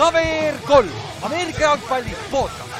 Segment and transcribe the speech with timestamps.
[0.00, 0.88] KVR kolm,
[1.22, 2.70] Ameerika jalgpalli podcast.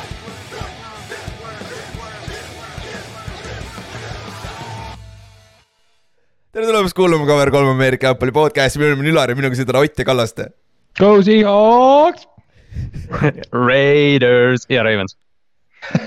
[6.52, 9.68] tere tulemast kuulama Cover kolm Ameerika jalgpalli podcast'i, minu nimi on Ülar ja minuga siin
[9.68, 10.48] täna Ott ja Kallaste.
[10.98, 12.26] Go Seahawks
[13.68, 15.16] Raiders ja Ravens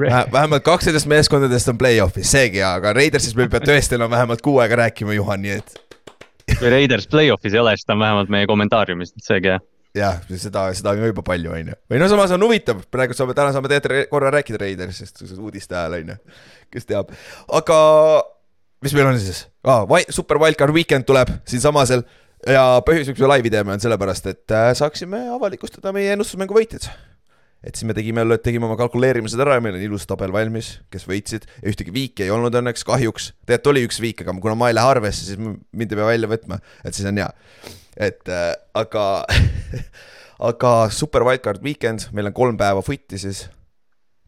[0.00, 3.94] Vähe- vähemalt kaks nendest meeskondadest on play-off'is, seegi hea, aga Raidersist me ei pea tõesti
[3.98, 5.76] enam vähemalt kuu aega rääkima, Juhan, nii et.
[6.58, 9.60] kui Raiders play-off'is ei ole, siis ta on vähemalt meie kommentaariumis, seegi hea.
[9.96, 11.78] Jah, seda, seda on ka juba palju, on ju.
[11.92, 15.98] või no samas on huvitav, praegu saame, täna saame tegelikult korra rääkida Raidersist uudiste ajal,
[16.00, 16.36] on ju.
[16.76, 17.10] kes teab,
[17.60, 17.80] aga
[18.84, 19.84] mis meil on siis ah,?
[20.12, 22.04] Super Wildcard Weekend tuleb siinsamasel
[22.46, 26.90] ja põhjus, miks me laivi teeme, on sellepärast, et äh, saaksime avalikustada meie ennustusmängu võitjad
[27.64, 31.06] et siis me tegime, tegime oma kalkuleerimised ära ja meil on ilus tabel valmis, kes
[31.08, 33.32] võitsid ühtegi viiki ei olnud õnneks, kahjuks.
[33.46, 36.30] tegelikult oli üks viik, aga kuna ma ei lähe arvesse, siis mind ei pea välja
[36.30, 37.30] võtma, et siis on hea.
[38.08, 39.06] et äh, aga
[40.50, 43.46] aga Super Wildcard Weekend, meil on kolm päeva footi siis.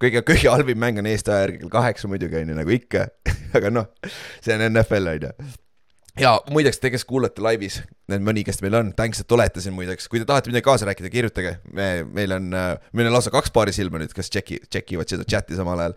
[0.02, 3.08] kõige, kõige halvim mäng on Eesti aja järgi kell kaheksa muidugi on ju, nagu ikka
[3.58, 3.90] aga noh,
[4.40, 5.58] see on NFL on ju
[6.20, 7.80] ja muideks, te, kes kuulate laivis,
[8.10, 10.88] need mõni, kes meil on, thanks, et olete siin muideks, kui te tahate midagi kaasa
[10.88, 15.14] rääkida, kirjutage, me, meil on, meil on lausa kaks paari silma nüüd, kes tšeki, tšekivad
[15.14, 15.96] seda chati samal ajal.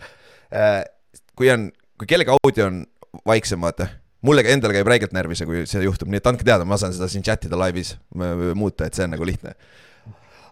[1.37, 1.69] kui on,
[1.99, 2.83] kui kellegi audio on
[3.27, 3.89] vaiksem, vaata,
[4.25, 6.93] mulle endale käib räigelt närvi see, kui see juhtub, nii et andke teada, ma saan
[6.95, 9.55] seda siin chat ida laivis muuta, et see on nagu lihtne.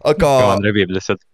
[0.10, 0.34] aga.
[0.46, 1.26] Juhan rebib lihtsalt.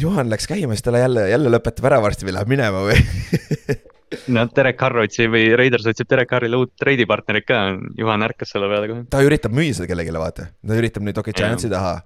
[0.00, 2.96] Juhan läks käima, siis talle jälle, jälle lõpetab ära varsti või läheb minema või
[4.34, 7.60] no Derek Carr otsib või Raiders otsib Derek Carrile uut treidipartnerit ka,
[7.98, 9.04] Juhan ärkas selle peale kohe.
[9.12, 11.98] ta üritab müüa seda kellelegi, vaata, ta üritab nüüd okei okay, Giantsi taha.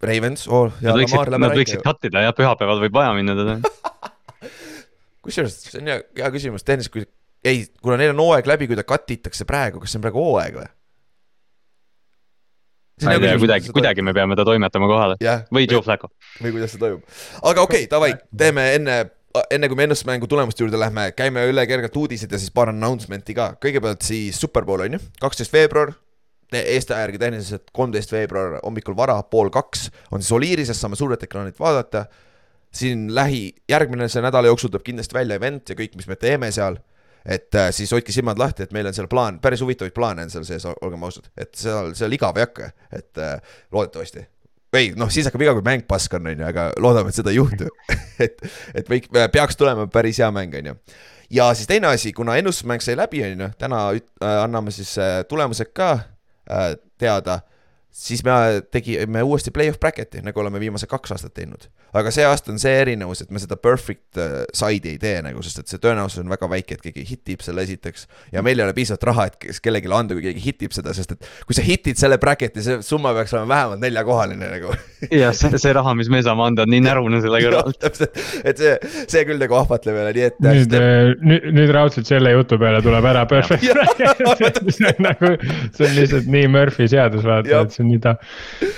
[0.00, 3.58] Ravens oh,, Nad võiksid, nad võiksid cut ida ja pühapäeval võib vaja minna teda.
[5.26, 7.04] Kusjuures see on hea, hea küsimus, Tõnis, kui
[7.44, 10.24] ei, kuna neil on hooaeg läbi, kui ta cut itakse praegu, kas see on praegu
[10.24, 10.70] hooaeg või?
[13.00, 15.16] ma ei tea, kuidagi, kuidagi me peame ta toimetama kohale.
[15.24, 16.10] Yeah, või Joe Flacco.
[16.40, 17.04] või kuidas see toimub,
[17.40, 18.96] aga okei okay,, davai, teeme enne
[19.50, 23.34] enne kui me ennustusmängu tulemuste juurde lähme, käime üle kergelt uudised ja siis paar announcement'i
[23.36, 23.52] ka.
[23.62, 25.94] kõigepealt siis Superbowl on ju, kaksteist veebruar.
[26.50, 31.22] Eesti aja järgi tehniliselt kolmteist veebruar hommikul vara, pool kaks on siis Oliirises, saame suurelt
[31.22, 32.06] ekraanilt vaadata.
[32.74, 36.50] siin lähi, järgmine see nädala jooksul tuleb kindlasti välja event ja kõik, mis me teeme
[36.50, 36.78] seal.
[37.26, 40.30] et äh, siis hoidke silmad lahti, et meil on seal plaan, päris huvitavaid plaane on
[40.30, 43.40] seal sees, olgem ausad, et seal, seal igav ei hakka, et äh,
[43.72, 44.24] loodetavasti
[44.76, 47.32] ei noh, siis hakkab iga kord mäng pask on, on ju, aga loodame, et seda
[47.32, 47.68] ei juhtu
[48.24, 48.42] et,
[48.74, 50.76] et võik-, peaks tulema päris hea mäng, on ju.
[51.40, 55.20] ja siis teine asi, kuna ennustusmäng sai läbi, on ju, täna äh, anname siis äh,
[55.28, 57.40] tulemused ka äh, teada
[57.90, 58.32] siis me
[58.70, 61.66] tegime uuesti play-off bracket'i, nagu oleme viimased kaks aastat teinud.
[61.96, 65.42] Aga see aasta on see erinevus, et me seda perfect uh, side'i ei tee nagu,
[65.44, 68.06] sest et see tõenäosus on väga väike, et keegi hitib selle esiteks.
[68.34, 71.30] ja meil ei ole piisavalt raha, et kellelegi anda, kui keegi hitib seda, sest et
[71.48, 74.76] kui sa hitid selle bracket'i, see summa peaks olema vähemalt neljakohaline nagu.
[75.22, 77.74] jah, see, see raha, mis me saame anda, on nii närune selle kõrval.
[77.80, 78.76] täpselt, et see,
[79.10, 80.40] see küll nagu ahvatleb jälle, nii et.
[80.46, 80.78] nüüd,
[81.24, 85.34] nüüd, nüüd raudselt selle jutu peale tuleb ära perfect bracket see on nagu,
[85.76, 88.16] see on lihtsalt nii Murphy seadus, vaata, et see on nii ta,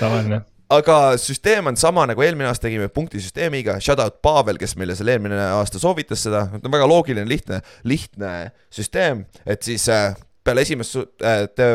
[0.00, 4.97] tavaline aga süsteem on sama nagu eelmine aasta tegime punktisüsteemiga, shout out Pavel, kes meile
[4.99, 8.33] selle eelmine aasta soovitas seda, see on väga loogiline, lihtne, lihtne
[8.72, 11.69] süsteem, et siis äh, peale esimest äh, te,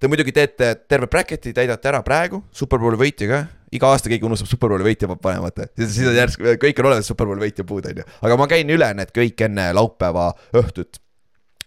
[0.00, 3.42] te muidugi teete terve bracket'i, täidate ära praegu, superbowli võitja ka,
[3.76, 7.10] iga aasta keegi unustab superbowli võitja panema, vaata, siis, siis on järsku, kõik on olemas,
[7.10, 11.02] superbowli võitja puud, on ju, aga ma käin üle need kõik enne laupäeva õhtut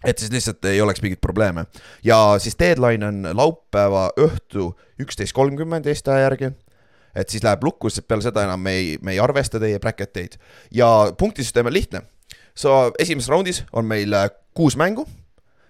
[0.03, 1.66] et siis lihtsalt ei oleks mingeid probleeme.
[2.03, 6.52] ja siis deadline on laupäeva õhtu üksteist kolmkümmend Eesti aja järgi.
[7.16, 10.18] et siis läheb lukku, sest peale seda enam me ei, me ei arvesta teie bracket
[10.18, 10.38] eid.
[10.72, 12.02] ja punktisüsteem on lihtne.
[12.56, 15.08] So esimeses raundis on meil äh, kuus mängu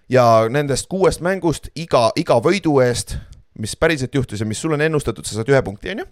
[0.10, 3.18] ja nendest kuuest mängust iga, iga võidu eest,
[3.60, 6.06] mis päriselt juhtus ja mis sul on ennustatud, sa saad ühe punkti, on ju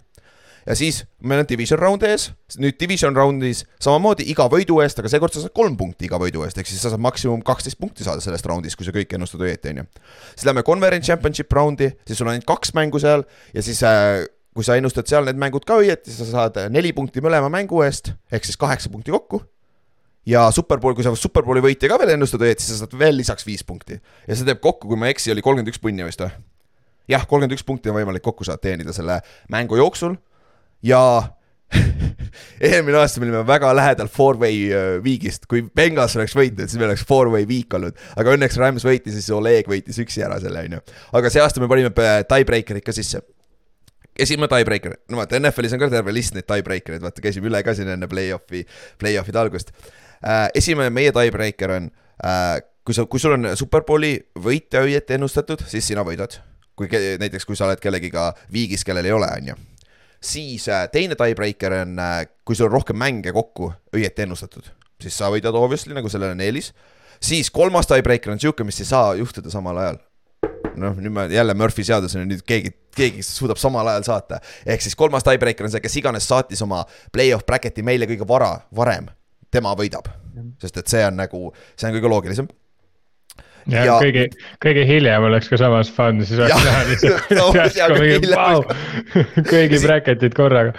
[0.66, 2.28] ja siis meil on division round ees,
[2.62, 6.44] nüüd division round'is samamoodi iga võidu eest, aga seekord sa saad kolm punkti iga võidu
[6.46, 9.42] eest, ehk siis sa saad maksimum kaksteist punkti saada sellest round'is, kui sa kõik ennustad
[9.42, 9.88] õieti, on ju.
[10.34, 13.26] siis lähme conference championship round'i, siis sul on ainult kaks mängu seal.
[13.56, 14.22] Ja siis äh,
[14.54, 18.12] kui sa ennustad seal need mängud ka õieti, sa saad neli punkti mõlema mängu eest,
[18.32, 19.42] ehk siis kaheksa punkti kokku.
[20.28, 23.46] Ja Superbowl, kui sa Superbowli võitja ka veel ennustad õieti, siis sa saad veel lisaks
[23.46, 23.98] viis punkti.
[24.28, 26.30] ja see teeb kokku, kui ma ei eksi, oli kolmkümmend üks punni vist või?
[27.10, 29.18] jah, kolmkümmend üks punkti on võimalik kokku saada teenida selle
[29.50, 30.14] mängu jooksul
[30.82, 31.02] ja
[32.60, 37.04] eelmine aasta me olime väga lähedal four-way viigist, kui Bengals oleks võitnud, siis meil oleks
[37.08, 37.96] four-way viik olnud.
[38.16, 40.82] aga õnneks Rams võitis ja siis Oleg võitis üksi ära selle, on ju.
[41.20, 41.92] aga see aasta me panime
[42.28, 43.22] tiebreaker'id ka sisse.
[44.18, 47.64] esimene tiebreaker, no vaata NFL-is on ka terve list neid tiebreaker eid, vaata käisime üle
[47.64, 48.66] ka siin enne play-off'i,
[49.00, 49.74] play-off'ide algust.
[50.54, 51.90] esimene meie tiebreaker on,
[52.84, 56.42] kui sa, kui sul on superbowli võitja õieti ennustatud, siis sina võidad
[56.76, 56.88] kui
[57.20, 59.58] näiteks, kui sa oled kellegiga viigis, kellel ei ole, on ju.
[60.24, 61.98] Siis äh, teine tiebreaker on,
[62.44, 64.70] kui sul on rohkem mänge kokku õieti ennustatud,
[65.02, 66.72] siis sa võidad obviously nagu sellele on eelis.
[67.20, 70.00] siis kolmas tiebreaker on sihuke, mis ei saa juhtuda samal ajal.
[70.76, 74.40] noh, nüüd ma jälle Murphy seadus on ju nüüd keegi, keegi suudab samal ajal saata.
[74.66, 78.54] ehk siis kolmas tiebreaker on see, kes iganes saatis oma play-off bracket'i meile kõige vara,
[78.76, 79.10] varem,
[79.50, 80.08] tema võidab.
[80.60, 82.48] sest et see on nagu, see on kõige loogilisem.
[83.70, 84.26] Ja, Ja- kõige,
[84.62, 87.32] kõige hiljem oleks ka samas fun, siis oleks näha lihtsalt
[89.52, 90.72] kõigi bracket'id korraga.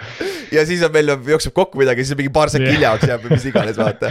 [0.52, 3.46] ja siis on meil jookseb kokku midagi, siis mingi paar sekki hiljaks jääb või mis
[3.50, 4.10] iganes, vaata.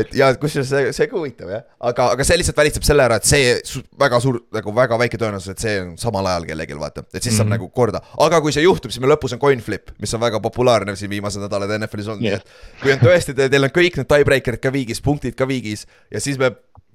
[0.00, 3.18] et ja kusjuures see, see ka huvitav jah, aga, aga see lihtsalt välistab selle ära,
[3.20, 3.54] et see
[4.00, 7.36] väga suur, nagu väga väike tõenäosus, et see on samal ajal kellelgi, vaata, et siis
[7.36, 7.54] saab Mhm.
[7.58, 8.00] nagu korda.
[8.26, 11.10] aga kui see juhtub, siis meil lõpus on coin flip, mis on väga populaarne siin
[11.12, 14.62] viimased nädalad NFL-is olnud yeah., nii et kui on tõesti, teil on kõik need tiebreaker'id
[14.62, 16.50] ka viigis, punktid ka viigis ja siis me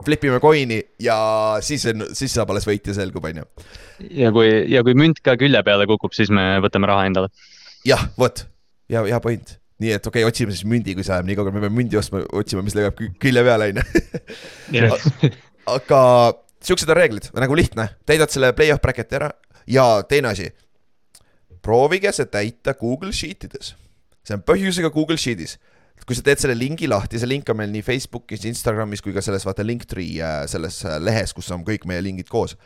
[0.06, 1.18] flip ime coin'i ja
[1.66, 3.48] siis on, siis saab alles võitja selgub, on ju.
[4.24, 7.32] ja kui, ja kui münt ka külje peale kukub, siis me võtame raha endale.
[7.88, 8.46] jah, vot,
[8.92, 9.58] hea, hea point.
[9.82, 11.98] nii et okei okay,, otsime siis mündi, kui see ajab nii kaugele, me peame mündi
[11.98, 13.82] ostma, otsima, mis leiab kü- külje peale, on
[14.78, 15.32] ju.
[15.76, 16.02] aga
[16.62, 19.32] siuksed on reeglid, nagu lihtne, täidad selle play-off bracket'i ära
[19.70, 20.52] ja teine asi.
[21.62, 23.76] proovige see täita Google Sheetides,
[24.26, 25.58] see on põhjusega Google Sheetis.
[26.08, 29.24] Kui sa teed selle lingi lahti, see link on meil nii Facebookis, Instagramis kui ka
[29.24, 32.58] selles vaata Linktree äh, selles äh, lehes, kus on kõik meie lingid koos.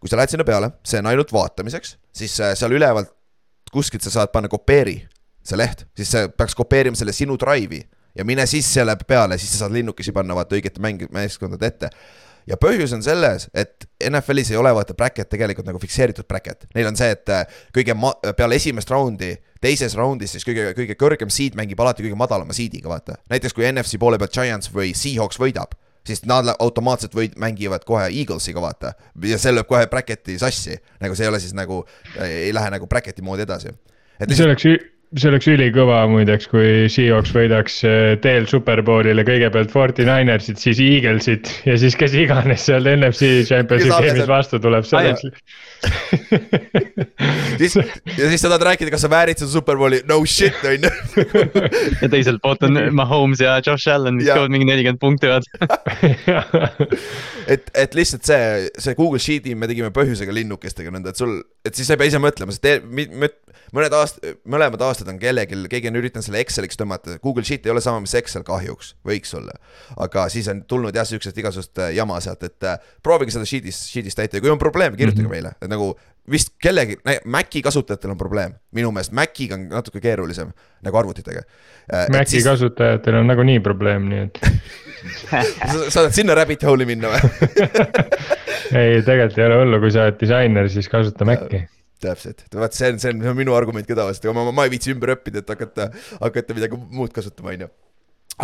[0.00, 3.08] kui sa lähed sinna peale, see on ainult vaatamiseks, siis äh, seal üleval
[3.72, 4.98] kuskilt sa saad panna kopeeri
[5.44, 7.82] see leht, siis sa peaks kopeerima selle sinu Drive'i
[8.16, 11.90] ja mine siis selle peale, siis sa saad linnukesi panna vaata õigete mäng-, meeskondade ette.
[12.50, 16.90] Ja põhjus on selles, et NFL-is ei ole vaata bracket tegelikult nagu fikseeritud bracket, neil
[16.90, 21.32] on see, et äh, kõige ma-, peale esimest raundi, teises raundis siis kõige, kõige kõrgem
[21.32, 23.18] seed mängib alati kõige madalama seed'iga, vaata.
[23.32, 28.10] näiteks kui NFC poole pealt Giants või Seahawks võidab, siis nad automaatselt võid, mängivad kohe
[28.10, 28.94] Eaglesiga, vaata.
[29.24, 31.82] ja see lööb kohe bracket'i sassi, nagu see ei ole siis nagu,
[32.20, 33.72] ei lähe nagu bracket'i moodi edasi.
[34.20, 34.68] et see oleks,
[35.14, 41.50] see oleks ülikõva muideks, kui Seahawks võidaks eh, teel Superbowlile kõigepealt Forty Ninersit, siis Eaglesit
[41.68, 45.28] ja siis kes iganes seal NFC game'is on- vastu tuleb, see oleks.
[47.60, 50.92] siis, ja siis sa tahad rääkida, kas sa väärid seda Superbowli, no shit on ju.
[52.02, 55.48] ja teiselt poolt on Mahomes ja Josh Allan, mis toovad mingi nelikümmend punkti vaata.
[57.54, 61.74] et, et lihtsalt see, see Google Sheet'i me tegime põhjusega linnukestega nõnda, et sul, et
[61.76, 63.42] siis sa ei pea ise mõtlema, sest
[63.74, 64.20] mõned aast-,
[64.50, 68.02] mõlemad aastad on kellelgi, keegi on üritanud selle Exceliks tõmmata, Google Sheet ei ole sama,
[68.04, 69.56] mis Excel kahjuks, võiks olla.
[70.00, 73.80] aga siis on tulnud jah, siuksest igasugust äh, jama sealt, et äh, proovige seda Sheet'is,
[73.90, 75.34] Sheet'is täita ja kui on probleem, kirjutage mm -hmm.
[75.34, 75.92] meile, et nagu
[76.30, 76.96] vist kellegi,
[77.28, 80.50] Maci kasutajatel on probleem, minu meelest Maciga on natuke keerulisem
[80.84, 81.44] nagu arvutitega.
[82.12, 84.40] Maci kasutajatel on nagunii probleem, nii et
[85.68, 87.20] sa saad sinna rabbit hole'i minna või?
[88.80, 91.64] ei, tegelikult ei ole hullu, kui sa oled disainer, siis kasuta Maci.
[92.04, 94.66] täpselt, vaat see on, see on see on minu argument ka tavaliselt, aga ma, ma
[94.68, 95.90] ei viitsi ümber õppida, et hakata,
[96.22, 97.70] hakata midagi muud kasutama, on ju.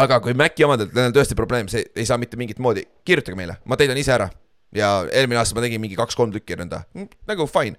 [0.04, 3.40] aga kui Maci omadel, neil on tõesti probleem, see ei saa mitte mingit moodi, kirjutage
[3.40, 4.28] meile, ma täidan ise ära.
[4.76, 6.84] Ja eelmine aasta ma tegin mingi kaks-kolm tükki nõnda,
[7.30, 7.78] nagu fine.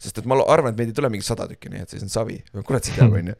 [0.00, 2.12] sest et ma arvan, et meid ei tule mingi sada tükki, nii et siis on
[2.12, 3.36] savi, kurat see teab, on ju.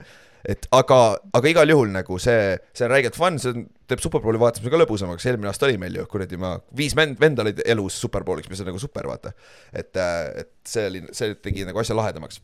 [0.52, 0.99] et aga,
[1.37, 4.81] aga igal juhul nagu see, see on räigelt fun, see on, teeb Superbowli vaatamise ka
[4.82, 8.60] lõbusamaks, eelmine aasta oli meil ju kuradi ma, viis vend, venda olid elus Superbowliks, mis
[8.60, 9.32] on nagu super, vaata.
[9.72, 12.43] et, et see oli, see tegi nagu asja lahedamaks.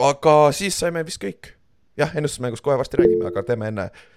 [0.00, 1.52] aga siis saime vist kõik.
[2.00, 4.08] jah, ennustusmängust kohe varsti räägime, aga teeme enne äh,,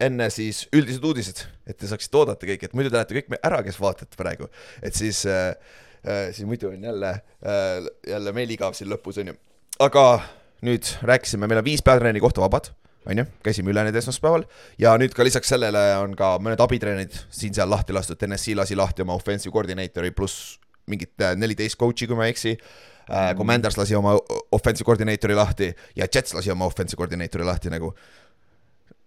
[0.00, 3.62] enne siis üldised uudised, et te saaksite oodata kõik, et muidu te lähete kõik ära,
[3.66, 4.50] kes vaatate praegu,
[4.82, 5.54] et siis äh,
[6.04, 9.38] äh, siis muidu on jälle äh,, jälle meil igav siin lõpus on ju.
[9.80, 10.04] aga
[10.66, 12.72] nüüd rääkisime, meil on viis peatreeni kohta vabad,
[13.08, 14.44] on ju, käisime üle need esmaspäeval
[14.82, 19.06] ja nüüd ka lisaks sellele on ka mõned abitreenid siin-seal lahti lastud, NSC lasi lahti
[19.06, 20.58] oma offensive coordinator'i pluss
[20.90, 23.32] mingit äh, neliteist coach'i, kui ma ei eksi äh,.
[23.38, 24.16] Commanders lasi oma
[24.52, 27.94] offensive coordinator'i lahti ja Jets lasi oma offensive coordinator'i lahti nagu.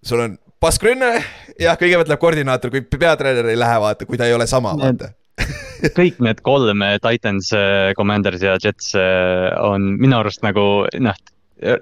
[0.04, 1.12] Sul on paskrünne,
[1.60, 5.12] jah, kõigepealt läheb koordinaator, kui peatreener ei lähe, vaata, kui ta ei ole sama, vaata.
[5.98, 7.50] kõik need kolm, Titans,
[7.98, 11.18] Commanders ja Jets äh, on minu arust nagu noh,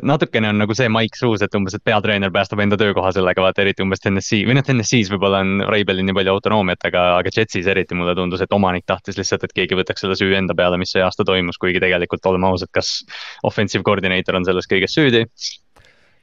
[0.06, 3.64] natukene on nagu see Mike Truus, et umbes, et peatreener päästab enda töökoha sellega, vaata
[3.64, 7.70] eriti umbes TNS-i või noh, TNS-is võib-olla on Raibelil nii palju autonoomiat, aga, aga Jetsis
[7.72, 10.94] eriti mulle tundus, et omanik tahtis lihtsalt, et keegi võtaks selle süü enda peale, mis
[10.94, 13.02] see aasta toimus, kuigi tegelikult oleme ausad, kas
[13.48, 15.26] offensive coordinator on selles kõiges süüdi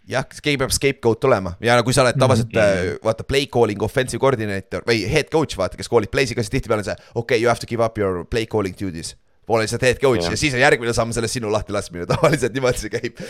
[0.09, 3.01] jah, keegi peab scapegoat olema ja kui sa oled tavaliselt mm.
[3.05, 6.85] vaata play calling offensive coordinator või head coach vaata, kes koolib play'si ka, siis tihtipeale
[6.85, 9.15] on see okei okay,, you have to give up your play calling duties.
[9.49, 10.33] Pole lihtsalt head coach ja.
[10.35, 13.23] Ja siis on järgmine samm sellest sinu lahtilaskmine, tavaliselt niimoodi see käib.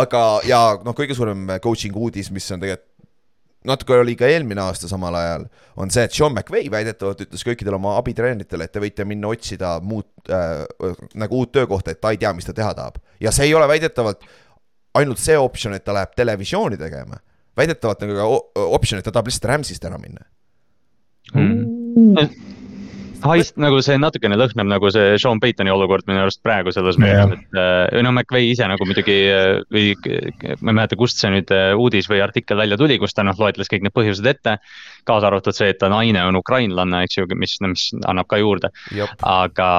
[0.00, 2.90] aga, ja noh, kõige suurem coaching uudis, mis on tegelikult
[3.64, 5.46] natuke oli ka eelmine aasta samal ajal,
[5.80, 9.78] on see, et Sean McVay väidetavalt ütles kõikidele oma abitreeneritele, et te võite minna otsida
[9.80, 10.64] muud äh,,
[11.20, 13.00] nagu uut töökohta, et ta ei tea, mis ta teha tahab.
[13.24, 14.26] ja see ei ole väidetavalt
[14.94, 17.20] ainult see optsioon, et ta läheb televisiooni tegema.
[17.56, 20.24] väidetavalt on ka o- optsioon, et ta tahab lihtsalt Rams'ist ära minna.
[21.34, 22.28] mm..
[23.24, 27.38] Haist nagu see natukene lõhnab nagu see Sean Paytoni olukord minu arust praegu selles mõttes,
[27.38, 29.94] et äh, noh, McVay ise nagu muidugi äh, või
[30.60, 33.36] ma ei mäleta, kust see nüüd äh, uudis või artikkel välja tuli, kus ta noh,
[33.38, 34.58] loetles kõik need põhjused ette.
[35.04, 38.70] kaasa arvatud see, et ta naine on ukrainlanna, eks ju, mis, mis annab ka juurde.
[39.20, 39.70] aga,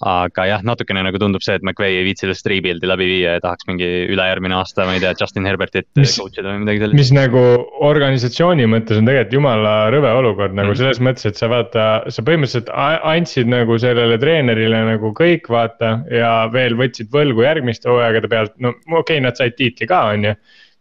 [0.00, 3.42] aga jah, natukene nagu tundub see, et McVay ei viitsi sellest rebuild'i läbi viia ja
[3.42, 6.98] tahaks mingi ülejärgmine aasta, ma ei tea, Justin Herbertit coach ida või midagi sellist.
[6.98, 7.42] mis nagu
[7.88, 10.76] organisatsiooni mõttes on tegelikult jumala rõve olukord nagu Mm.
[10.76, 12.68] selles mõttes, et sa vaata, sa põhimõtteliselt
[13.12, 18.74] andsid nagu sellele treenerile nagu kõik vaata ja veel võtsid võlgu järgmiste hooaegade pealt, no
[18.88, 20.34] okei okay,, nad said tiitli ka, on ju.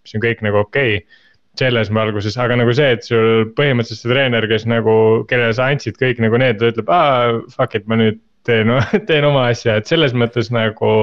[0.08, 1.24] mis on kõik nagu okei okay,
[1.58, 4.94] selles valguses, aga nagu see, et sul põhimõtteliselt see treener, kes nagu,
[5.30, 8.72] kellele sa andsid kõik nagu need, ta ütleb, aa fuck it, ma nüüd teen,
[9.10, 10.94] teen oma asja, et selles mõttes nagu.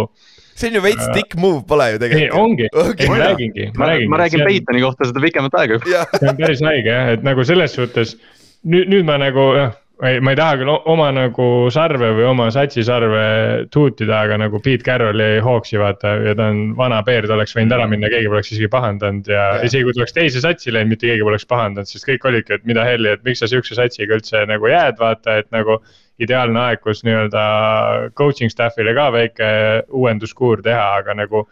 [0.55, 2.41] see on ju veits dick move, pole ju ei, tegelikult.
[2.41, 3.11] ongi Okei.
[3.11, 4.11] ma räägingi, ma räägingi.
[4.13, 5.81] ma räägin Paytoni kohta seda pikemat aega.
[5.91, 8.15] jah, see on päris haige jah, et nagu selles suhtes
[8.63, 12.83] nüüd, nüüd ma nagu jah, ma ei taha küll oma nagu sarve või oma satsi
[12.87, 17.55] sarve tuutida, aga nagu Pete Carrolli Hawksi vaata ja ta on vana peer, ta oleks
[17.55, 19.67] võinud ära minna, keegi poleks isegi pahandanud ja Jah.
[19.69, 22.67] isegi kui ta oleks teise satsi läinud, mitte keegi poleks pahandanud, sest kõik olidki, et
[22.67, 25.79] mida helli, et miks sa sihukese satsiga üldse nagu jääd, vaata, et nagu
[26.23, 27.45] ideaalne aeg, kus nii-öelda
[28.19, 29.47] coaching staff'ile ka väike
[29.95, 31.47] uuenduskuur teha, aga nagu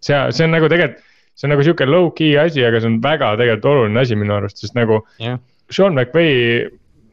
[0.00, 1.04] see, see on nagu tegelikult
[1.38, 4.58] see on nagu sihuke low-key asi, aga see on väga tegelikult oluline asi minu arust,
[4.58, 5.36] sest nagu jah,
[5.70, 6.64] Sean McVay,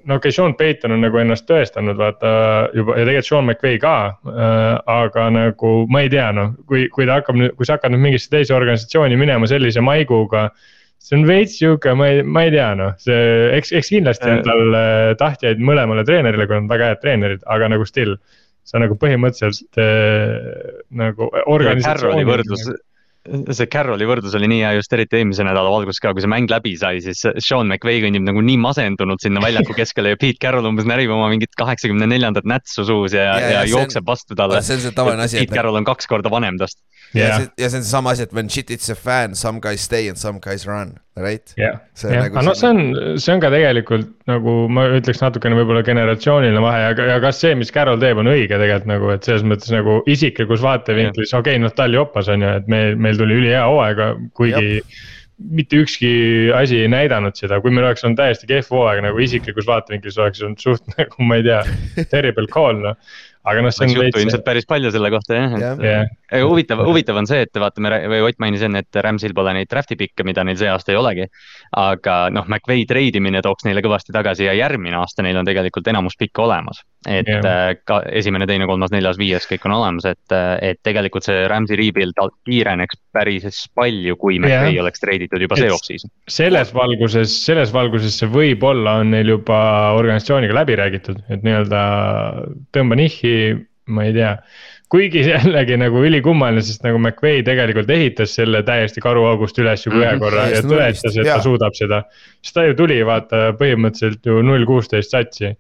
[0.06, 2.32] no okei okay,, Sean Payton on nagu ennast tõestanud, vaata
[2.78, 3.96] juba ja tegelikult Sean McVay ka
[4.30, 4.64] äh,.
[4.96, 8.06] aga nagu ma ei tea, noh, kui, kui ta hakkab nüüd, kui sa hakkad nüüd
[8.06, 10.50] mingisse teise organisatsiooni minema sellise maiguga.
[11.06, 13.20] see on veits sihuke, ma ei, ma ei tea, noh, see,
[13.58, 17.46] eks, eks kindlasti on tal äh, tahtjaid mõlemale treenerile, kui nad on väga head treenerid,
[17.46, 18.18] aga nagu still.
[18.66, 22.26] sa nagu põhimõtteliselt äh, nagu organisatsiooni.
[22.26, 22.64] võrdlus,
[23.26, 26.50] see Carrolli võrdlus oli nii hea just eriti eelmise nädala valguses ka, kui see mäng
[26.52, 30.68] läbi sai, siis Sean McVay kõnnib nagu nii masendunud sinna väljaku keskele ja Pete Carroll
[30.70, 34.06] umbes närib oma mingit kaheksakümne neljandat nätsu suus ja, Ja, ja, ja see on- jookseb
[34.08, 34.62] vastu talle.
[34.62, 36.82] see on see tavaline asi, et Pete Carroll on kaks korda vanem tast.
[37.14, 39.82] ja see, ja see on seesama asi, et when shit hits a fan, some guys
[39.82, 41.54] stay and some guys run, right?
[41.60, 42.82] jah, jah, nagu aga noh, see on,
[43.22, 47.56] see on ka tegelikult nagu ma ütleks natukene võib-olla generatsiooniline vahe ja, ja kas see,
[47.60, 51.64] mis Carroll teeb, on õige tegelikult nagu, et selles mõttes nagu isiklikus vaatevinklis, okei okay,,
[51.64, 54.02] noh, ta oli opas on ju, et meil, meil tuli ülihea hooaeg,
[54.38, 54.82] kuigi
[55.52, 56.10] mitte ükski
[56.56, 60.44] asi ei näidanud seda, kui meil oleks olnud täiesti kehv hooaeg nagu isiklikus vaatevinklis oleks
[60.46, 61.62] olnud suht nagu ma ei tea,
[62.12, 63.00] terrible call noh.
[63.46, 65.82] Aga noh, see on juttu veits, ilmselt päris palju selle kohta jah, Jah.
[65.82, 69.36] et Aga huvitav, huvitav on see, et vaata, me või Ott mainis enne, et Ramsil
[69.38, 71.28] pole neid draft'i pikke, mida neil see aasta ei olegi.
[71.76, 76.16] Aga noh, McVay treidimine tooks neile kõvasti tagasi ja järgmine aasta neil on tegelikult enamus
[76.20, 76.82] pikke olemas.
[77.06, 77.76] et yeah.
[77.86, 82.18] ka esimene, teine, kolmas, neljas, viies, kõik on olemas, et, et tegelikult see Ramsi rebuild
[82.48, 84.82] kiireneks päris palju, kui McVay Jah.
[84.86, 86.14] oleks treiditud juba see off-season.
[86.32, 89.60] selles valguses, selles valguses see võib-olla on neil juba
[90.00, 91.84] organisatsiooniga läbi räägitud, et nii-öelda
[92.74, 93.36] tõmba nihhi,
[93.92, 94.34] ma ei tea.
[94.94, 100.12] Kuigi jällegi nagu ülikummaline, sest nagu McVay tegelikult ehitas selle täiesti karuaugust üles juba ühe
[100.14, 101.42] Mhm, korra ja täiesti tõestas, nullist, et ta jaa.
[101.44, 102.04] suudab seda.
[102.44, 105.56] siis ta ju tuli vaata põhimõtteliselt ju null kuusteist satsi.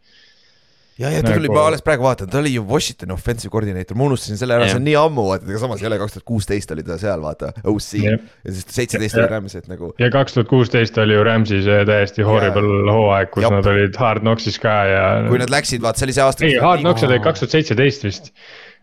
[1.01, 3.97] ja, ja ta tuli, Nagu- ma alles praegu vaatan, ta oli ju Washingtoni offensive koordinaator,
[3.99, 6.71] ma unustasin selle ära, see on nii ammu, vaata, aga samas jälle kaks tuhat kuusteist
[6.71, 7.89] oli ta seal, vaata, OC.
[8.03, 8.19] Jah.
[8.45, 11.81] ja siis seitseteist oli Rams, et nagu ja kaks tuhat kuusteist oli ju Rams'i see
[11.89, 13.57] täiesti horrible hooaeg, kus Jop.
[13.57, 15.03] nad olid Hard Knocksis ka ja.
[15.27, 16.45] kui nad läksid, vaata, see oli see aasta.
[16.45, 18.31] ei, Hard Knocks oli kaks tuhat seitseteist vist.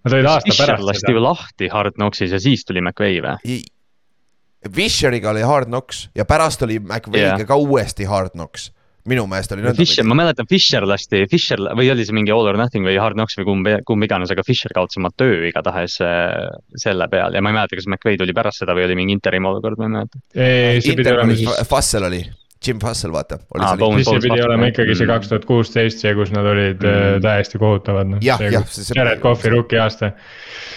[0.02, 1.22] Nad olid aasta Fisher pärast lasti ju.
[1.22, 3.62] lahti Hard Knocksis ja siis tuli McVay või?
[4.70, 7.46] Fisheriga oli Hard Knocks ja pärast oli McVay'ga Jah.
[7.46, 8.70] ka uuesti Hard Knocks.
[9.06, 9.74] minu meelest oli nõnda.
[9.74, 13.18] Fisher, ma mäletan, Fisher lasti, Fisher või oli see mingi All or Nothing või Hard
[13.18, 16.36] Knocks või kumb, kumb iganes, aga Fisher kaotas oma töö igatahes äh,
[16.78, 19.50] selle peal ja ma ei mäleta, kas McVay tuli pärast seda või oli mingi interim
[19.50, 20.22] olukord, ma ei mäleta.
[20.34, 22.22] see pidi olema siis, Fussel oli,
[22.66, 23.38] Jim Fussel, vaata.
[23.52, 25.12] Siis see pidi olema ikkagi see Mm.
[25.14, 26.88] kaks tuhat kuusteist, see, kus nad olid Mm.
[27.16, 27.22] mm.
[27.24, 28.18] täiesti kohutavad, noh.
[28.22, 30.12] Jared Cough'i rookie aasta.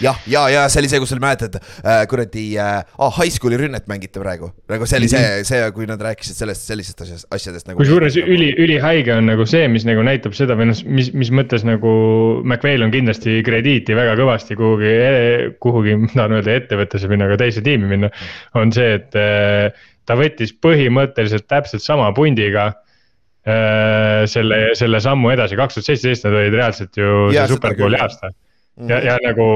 [0.00, 3.56] jah, ja, ja see oli see, kus oli, mäletad äh,, kuradi äh, ah, high school'i
[3.56, 4.50] rünnet mängite praegu.
[4.68, 7.78] nagu see oli see, see, kui nad rääkisid sellest, sellistest asjast, asjadest nagu.
[7.78, 7.86] Mhm.
[7.86, 11.64] kusjuures üli, ülihaige on nagu see, mis nagu näitab seda või noh, mis, mis mõttes
[11.64, 11.94] nagu
[12.44, 14.92] McVay'l on kindlasti krediiti väga kõvasti kuhugi,
[15.64, 18.10] kuhugi, ma tahan öelda ettevõttesse minna, aga teise tiimi minna.
[18.54, 19.70] on see, et eh,
[20.06, 22.66] ta võttis põhimõtteliselt täpselt sama pundiga
[23.46, 27.96] eh, selle, selle sammu edasi, kaks tuhat seitseteist nad olid reaalselt ju Jaa, see jah.
[28.06, 28.32] aasta.
[28.88, 29.48] ja, ja nagu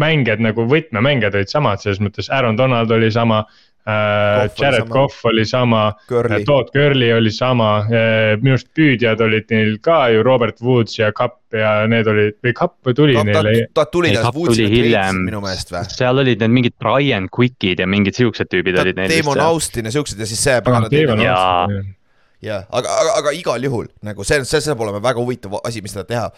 [0.00, 3.44] mängijad nagu võtmemängijad olid samad, selles mõttes Aaron Donald oli sama.
[3.86, 4.94] Goff oli Jared sama.
[4.94, 7.68] Cough oli sama, Curly, Todd Gurley oli sama,
[8.40, 12.52] minu arust püüdjad olid neil ka ju Robert Woods ja Cup ja need olid või
[12.58, 13.54] Cup tuli ta, neile.
[13.74, 15.22] ta tuli ta tuli Woodsile hiljem.
[15.26, 15.82] minu meelest või?
[15.90, 19.40] seal olid need mingid Brian Quickid ja mingid siuksed tüübid olid neil Damon.
[19.48, 21.24] Austin ja siuksed ja siis see pagana Ah, teine.
[21.24, 21.66] Jaa.
[22.40, 25.92] Jah, aga, aga, aga igal juhul nagu see, see saab olema väga huvitav asi, mis
[25.92, 26.28] teda teha.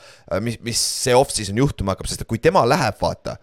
[0.43, 3.37] mis, mis see off-season juhtuma hakkab, sest et kui tema läheb, vaata.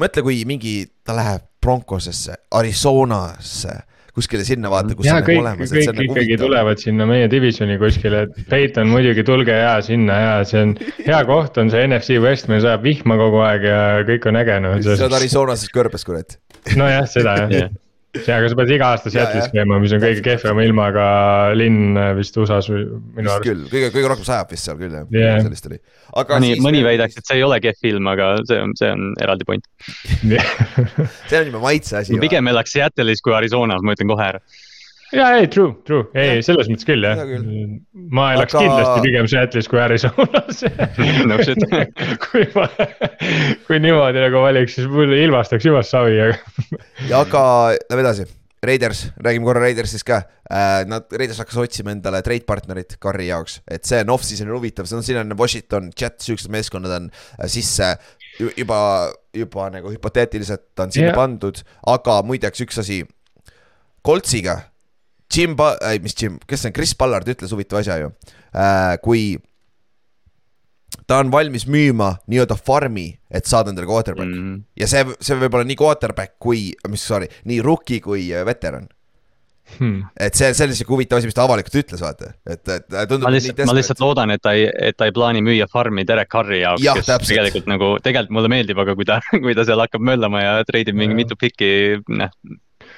[0.00, 3.76] mõtle, kui mingi, ta läheb Broncosesse, Arizonasse,
[4.16, 6.28] kuskile sinna vaata, kus ja see kõik, nagu olemas, et kõik see on nagu ikkagi
[6.30, 6.44] huvitav.
[6.46, 11.24] tulevad sinna meie divisioni kuskile, et Peiton muidugi tulge ja sinna ja see on hea
[11.28, 14.78] koht on see NFC West, meil sajab vihma kogu aeg ja kõik on äge noh.
[14.86, 16.38] sa oled Arizonases kõrbes, kurat.
[16.78, 17.74] nojah, seda jah
[18.16, 18.26] Jah.
[18.28, 21.06] ja, aga sa pead iga aasta Seattle'is käima, mis on kõige kehvema ilmaga
[21.56, 23.46] linn vist USA-s minu vist arust.
[23.48, 25.80] küll, kõige, kõige rohkem sajab vist seal küll jah yeah., sellist oli.
[26.22, 28.92] aga mõni, siis mõni väidaks, et see ei ole kehv film, aga see on, see
[28.92, 29.68] on eraldi point.
[31.30, 32.20] see on juba maitse asi.
[32.22, 34.42] pigem elaks Seattle'is kui Arizonas, ma ütlen kohe ära.
[35.14, 37.50] Ja ei, true, true, ei selles mõttes küll jah küll..
[38.14, 40.64] ma elaks Aga- kindlasti pigem Seattle'is kui Arizonas
[41.30, 41.62] No shit.
[42.26, 42.66] kui ma,
[43.68, 46.40] kui niimoodi nagu valiks, siis mul ilmastaks jumala savi, aga
[47.10, 47.44] ja aga
[47.86, 48.28] lähme edasi.
[48.66, 50.16] Raiders, räägime korra Raidersist ka
[50.50, 50.86] äh,.
[50.88, 54.96] Nad, Raiders hakkas otsima endale trade partnerit Carri jaoks, et see on off-season'il huvitav, see
[54.98, 57.92] on, siin on Washington, Jets, siuksed meeskonnad on äh, sisse
[58.40, 58.78] ju- juba,
[59.36, 61.18] juba nagu hüpoteetiliselt on sinna yeah.
[61.18, 61.60] pandud,
[61.92, 63.02] aga muideks üks asi.
[64.06, 64.56] Coltsiga,
[65.32, 68.12] Jim Ba-, ei mis Jim, kes see on, Chris Ballard ütles huvitava asja ju
[68.54, 69.36] äh,, kui
[71.06, 74.42] ta on valmis müüma nii-öelda farmi, et saada endale quarterback mm.
[74.42, 74.58] Mm.
[74.80, 78.88] ja see, see võib olla nii quarterback kui, mis sorry, nii rookie kui äh, veteran.
[79.78, 80.02] hmm.
[80.22, 83.26] et see, see oli siuke huvitav asi, mis ta avalikult ütles, vaata, et, et tundub
[83.26, 86.30] ma lihtsalt, ma lihtsalt loodan, et ta ei, et ta ei plaani müüa farmi Derek
[86.30, 87.32] Carri jaoks Jah, kes täpselt.
[87.34, 90.94] tegelikult nagu, tegelikult mulle meeldib, aga kui ta, kui ta seal hakkab möllama ja treidib
[90.94, 91.22] mingi Jah.
[91.24, 91.72] mitu pikki,
[92.14, 92.30] noh.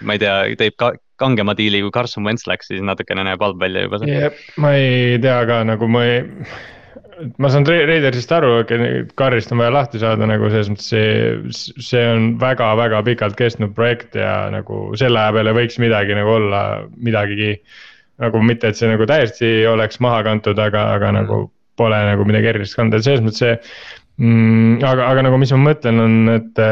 [0.06, 3.60] Ma ei tea, teeb ka kangema diili kui Carson Wentz läks, siis natukene näeb halb
[3.60, 4.18] välja juba see.
[4.22, 6.20] Jep, ma ei tea ka nagu ma ei,
[7.42, 8.52] ma saan Ra- Raidersist aru,
[9.18, 14.18] Carrist on vaja lahti saada nagu selles mõttes see, see on väga-väga pikalt kestnud projekt
[14.18, 16.64] ja nagu selle aja peale võiks midagi nagu olla
[16.96, 17.56] midagigi.
[18.18, 21.36] nagu mitte, et see nagu täiesti oleks maha kantud, aga, aga nagu
[21.78, 23.52] pole nagu midagi erilist kanda, selles mõttes see
[24.18, 24.80] mm,.
[24.82, 26.62] aga, aga nagu, mis ma mõtlen, on, et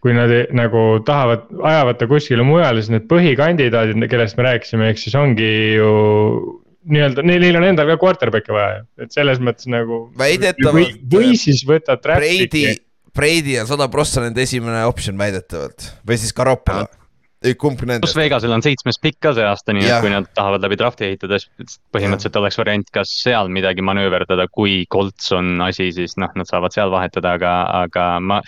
[0.00, 5.00] kui nad nagu tahavad, ajavad ta kuskile mujale, siis need põhikandidaadid, kellest me rääkisime, ehk
[5.02, 5.90] siis ongi ju
[6.90, 10.06] nii-öelda, neil, neil on endal ka quarterback'e vaja ju, et selles mõttes nagu.
[10.18, 12.78] Väidetavalt- või, või siis võtad Brady
[13.16, 16.86] Brady on sada prossa nende esimene optsioon väidetavalt või siis Garoppolo,
[17.56, 18.16] kumb pluss nendest.
[18.18, 19.96] Vegasel on seitsmes pikk ka see aasta, nii Jah.
[19.98, 24.44] et kui nad tahavad läbi draft'i ehitada, siis põhimõtteliselt oleks variant kas seal midagi manööverdada,
[24.52, 27.52] kui Colts on asi, siis noh, nad saavad seal vahetada, aga,
[27.86, 28.40] aga ma.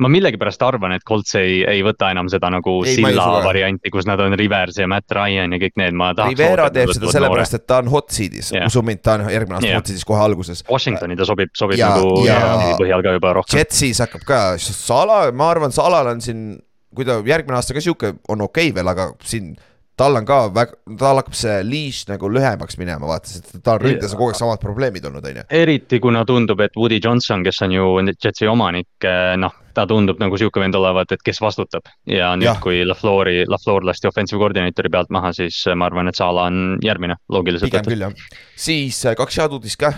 [0.00, 3.42] ma millegipärast arvan, et Colts ei, ei võta enam seda nagu Ei, silla ka.
[3.44, 6.38] varianti, kus nad on Rivers ja Matt Ryan ja kõik need, ma tahaks.
[6.38, 8.64] Rivera teeb seda sellepärast, et ta on hot seat'is Jah.
[8.72, 9.82] usu mind, ta on järgmine aasta Jah.
[9.82, 10.64] hot seat'is kohe alguses.
[10.70, 13.58] Washingtoni ta sobib, sobib Ja- nagu ja- ja, põhjal ka juba rohkem.
[13.60, 16.58] Jetsis hakkab ka, Sala, ma arvan, Salal on siin,
[16.96, 19.54] kui ta järgmine aasta ka sihuke on okei okay veel, aga siin
[20.00, 23.84] tal on ka väga, tal hakkab see leash nagu lühemaks minema, vaata, sest tal on
[23.84, 25.44] ründes on kogu aeg samad probleemid olnud, on ju.
[25.60, 29.08] eriti kuna tundub, et Woody Johnson, kes on ju Jetsi omanik,
[29.42, 31.90] noh, ta tundub nagu sihuke vend olevat, et kes vastutab.
[32.08, 36.48] ja nüüd kui LaFleuri, LaFleur lasti offensive koordineeritori pealt maha, siis ma arvan, et Sala
[36.48, 38.16] on järgmine loogiliselt pigem küll jah.
[38.56, 39.92] siis äh, kaks head uudist ka.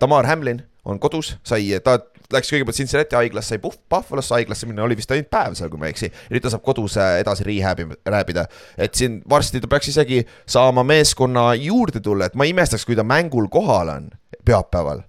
[0.00, 1.98] Tamar Hamlin on kodus, sai, ta
[2.34, 5.80] läks kõigepealt Cincinnati haiglasse, sai Buff- Buffalosse haiglasse minna, oli vist ainult päev seal, kui
[5.80, 6.10] ma ei eksi.
[6.34, 8.46] nüüd ta saab kodus äh, edasi rehab'i, rääbida,
[8.78, 12.98] et siin varsti ta peaks isegi saama meeskonna juurde tulla, et ma ei imestaks, kui
[12.98, 14.10] ta mängul kohal on
[14.44, 15.04] pühapäeval.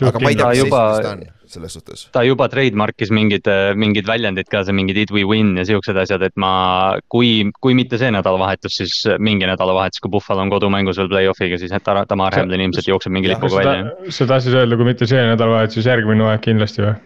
[0.00, 1.98] aga ma ei tea, mis seisundis ta on selles suhtes.
[2.14, 3.44] ta juba trademark'is mingid,
[3.78, 6.52] mingid väljendid ka, see mingi did we win ja siuksed asjad, et ma,
[7.12, 11.72] kui, kui mitte see nädalavahetus, siis mingi nädalavahetus, kui Buffalo on kodumängus veel play-off'iga, siis
[11.84, 13.74] Tar- Tamar Hamlin ilmselt jookseb mingi lipuga välja.
[14.08, 16.94] sa tahtsid öelda, kui mitte see nädalavahetus, siis järgmine hooaeg kindlasti või?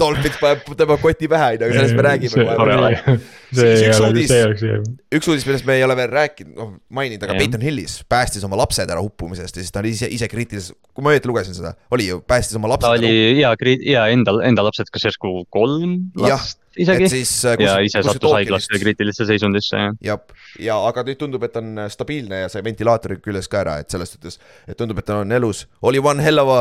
[0.00, 3.14] Dolphins paneb tema koti pähe, on ju, aga sellest me räägime kohe.
[3.56, 4.30] See ei üks ole, uudis.
[4.30, 4.78] see oleks see.
[5.18, 7.42] üks uudis, millest me ei ole veel rääkinud, noh maininud, aga Jah.
[7.42, 11.06] Peyton Hillis päästis oma lapsed ära uppumisest ja siis ta oli ise, ise kriitilises, kui
[11.06, 13.54] ma õieti lugesin seda, oli ju, päästis oma lapsed ta oli ja,
[13.90, 18.02] ja endal, enda lapsed, kas järsku kolm Jah, last isegi et siis äh, ja ise
[18.06, 20.20] sattus haiglasse kriitilisse seisundisse ja jah,
[20.62, 24.14] ja aga nüüd tundub, et on stabiilne ja sai ventilaatori küljes ka ära, et selles
[24.14, 26.60] suhtes, et tundub, et ta on elus, oli one hell of a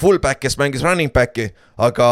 [0.00, 2.08] fullback, kes mängis running back'i, aga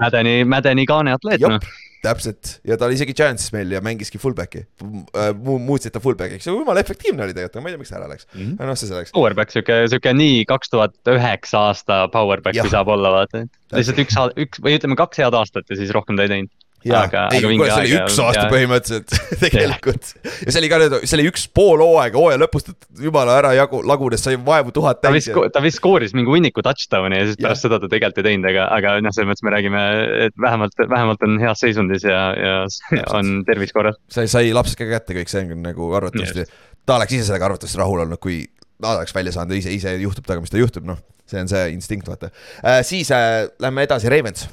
[0.00, 1.58] Mädeni, Mädeni kaane atleet noh.
[2.06, 6.54] Täpselt ja ta oli isegi Giantsis meil ja mängiski fullback'i Mu,, muutsid ta fullback'iks ja
[6.54, 8.40] jumala efektiivne oli tegelikult, ma ei tea, miks ta ära läks mm.
[8.40, 8.58] -hmm.
[8.58, 9.14] aga noh, see selleks.
[9.16, 13.44] Powerback sihuke, sihuke nii kaks tuhat üheksa aasta powerback, kui saab olla, vaata.
[13.76, 16.52] lihtsalt üks, üks või ütleme, kaks head aastat ja siis rohkem ta ei teinud.
[16.84, 20.10] jaa, aga, ei aga, kuule see oli üks aasta ja- põhimõtteliselt tegelikult.
[20.44, 23.52] ja see oli ka nüüd, see oli üks pool hooaega, hooaja lõpus ta jumala ära
[23.56, 27.28] jagu, lagunes, sai vaevu tuhat ta täis vist, ta vist skooris mingi hunniku touchdown'i ja
[27.30, 29.84] siis pärast seda ta tegelikult ei teinud, aga, aga noh, selles mõttes me räägime,
[30.28, 32.58] et vähemalt, vähemalt on heas seisundis ja, ja
[33.18, 33.98] on tervis korras.
[34.12, 36.46] sai, sai lapsed ka kätte kõik, see on nagu arvatavasti,
[36.86, 38.44] ta oleks ise sellega arvatavasti rahul olnud, kui
[38.82, 41.00] ta oleks välja saanud ja ise, ise juhtub temaga, mis ta juhtub, noh.
[41.26, 42.30] see on see instinkt, vaata
[42.62, 42.82] äh,.
[42.86, 44.46] siis äh, lähme edasi, Ravens.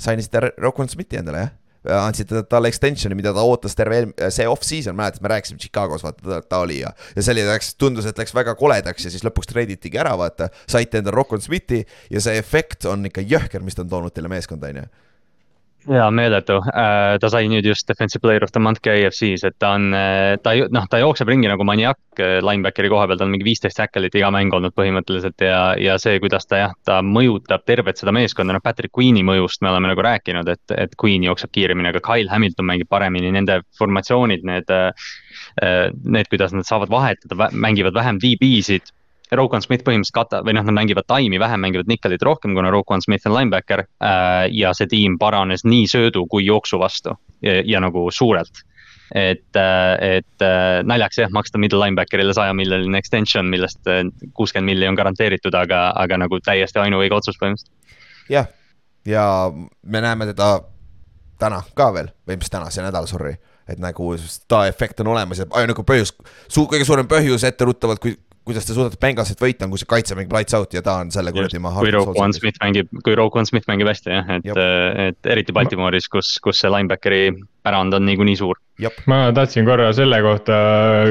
[0.00, 1.56] Sainisite Rockwell Smithi endale, jah?
[1.88, 6.24] andsite talle extension'i, mida ta ootas terve eel- see off-season, mäletad, me rääkisime Chicagos, vaata
[6.24, 6.90] ta, ta oli ja.
[7.16, 10.50] ja see oli, läks, tundus, et läks väga koledaks ja siis lõpuks treiditigi ära, vaata.
[10.68, 14.30] saite endale Rockwell Smithi ja see efekt on ikka jõhker, mis ta on toonud teile
[14.32, 14.88] meeskonda, on ju.
[15.86, 16.58] jaa, meeletu.
[17.20, 19.92] ta sai nüüd just defensive player of the month ka EFC-s, et ta on,
[20.42, 23.78] ta ju- noh, ta jookseb ringi nagu maniak linebackeri koha peal, tal on mingi viisteist
[23.78, 28.14] tackle'it iga mäng olnud põhimõtteliselt ja, ja see, kuidas ta jah, ta mõjutab tervet seda
[28.16, 32.02] meeskonda, noh Patrick Queen'i mõjust me oleme nagu rääkinud, et, et Queen jookseb kiiremini, aga
[32.04, 34.76] Kyle Hamilton mängib paremini, nende formatsioonid, need.
[35.58, 38.90] Need, kuidas nad saavad vahetada, mängivad vähem DB-sid
[39.32, 43.02] Rokon Smith põhimõtteliselt katab või noh, nad mängivad taimi vähem, mängivad nikkelit rohkem, kuna Rokon
[43.04, 44.48] Smith on linebacker äh,.
[44.54, 48.64] ja see tiim paranes nii söödu kui jooksu vastu ja, ja nagu suurelt.
[49.14, 49.56] et,
[50.04, 54.02] et äh, naljaks jah, maksta middle linebacker'ile saja miljoniline extension, millest äh,
[54.36, 57.72] kuuskümmend milli on garanteeritud, aga, aga nagu täiesti ainuõige otsus põhimõtteliselt.
[58.28, 58.50] jah,
[59.08, 59.24] ja
[59.82, 60.58] me näeme teda
[61.38, 63.36] täna ka veel või mis täna, see nädal, sorry.
[63.68, 64.14] et nagu
[64.48, 66.14] ta efekt on olemas ja ainuke põhjus,
[66.52, 68.16] kõige suurem põhjus etteruttavalt, kui,
[68.48, 71.12] kuidas te suudate Bengalsit võita, on, kui see kaitse mängib lights out ja ta on
[71.14, 71.82] selle kuradi maha.
[71.84, 74.60] kui Rokon Smith mängib, kui Rokon Smith mängib hästi jah, et Jep.,
[75.04, 77.22] et eriti Baltimooris, kus, kus see linebackeri
[77.66, 78.58] pärand on niikuinii suur.
[79.10, 80.58] ma tahtsin korra selle kohta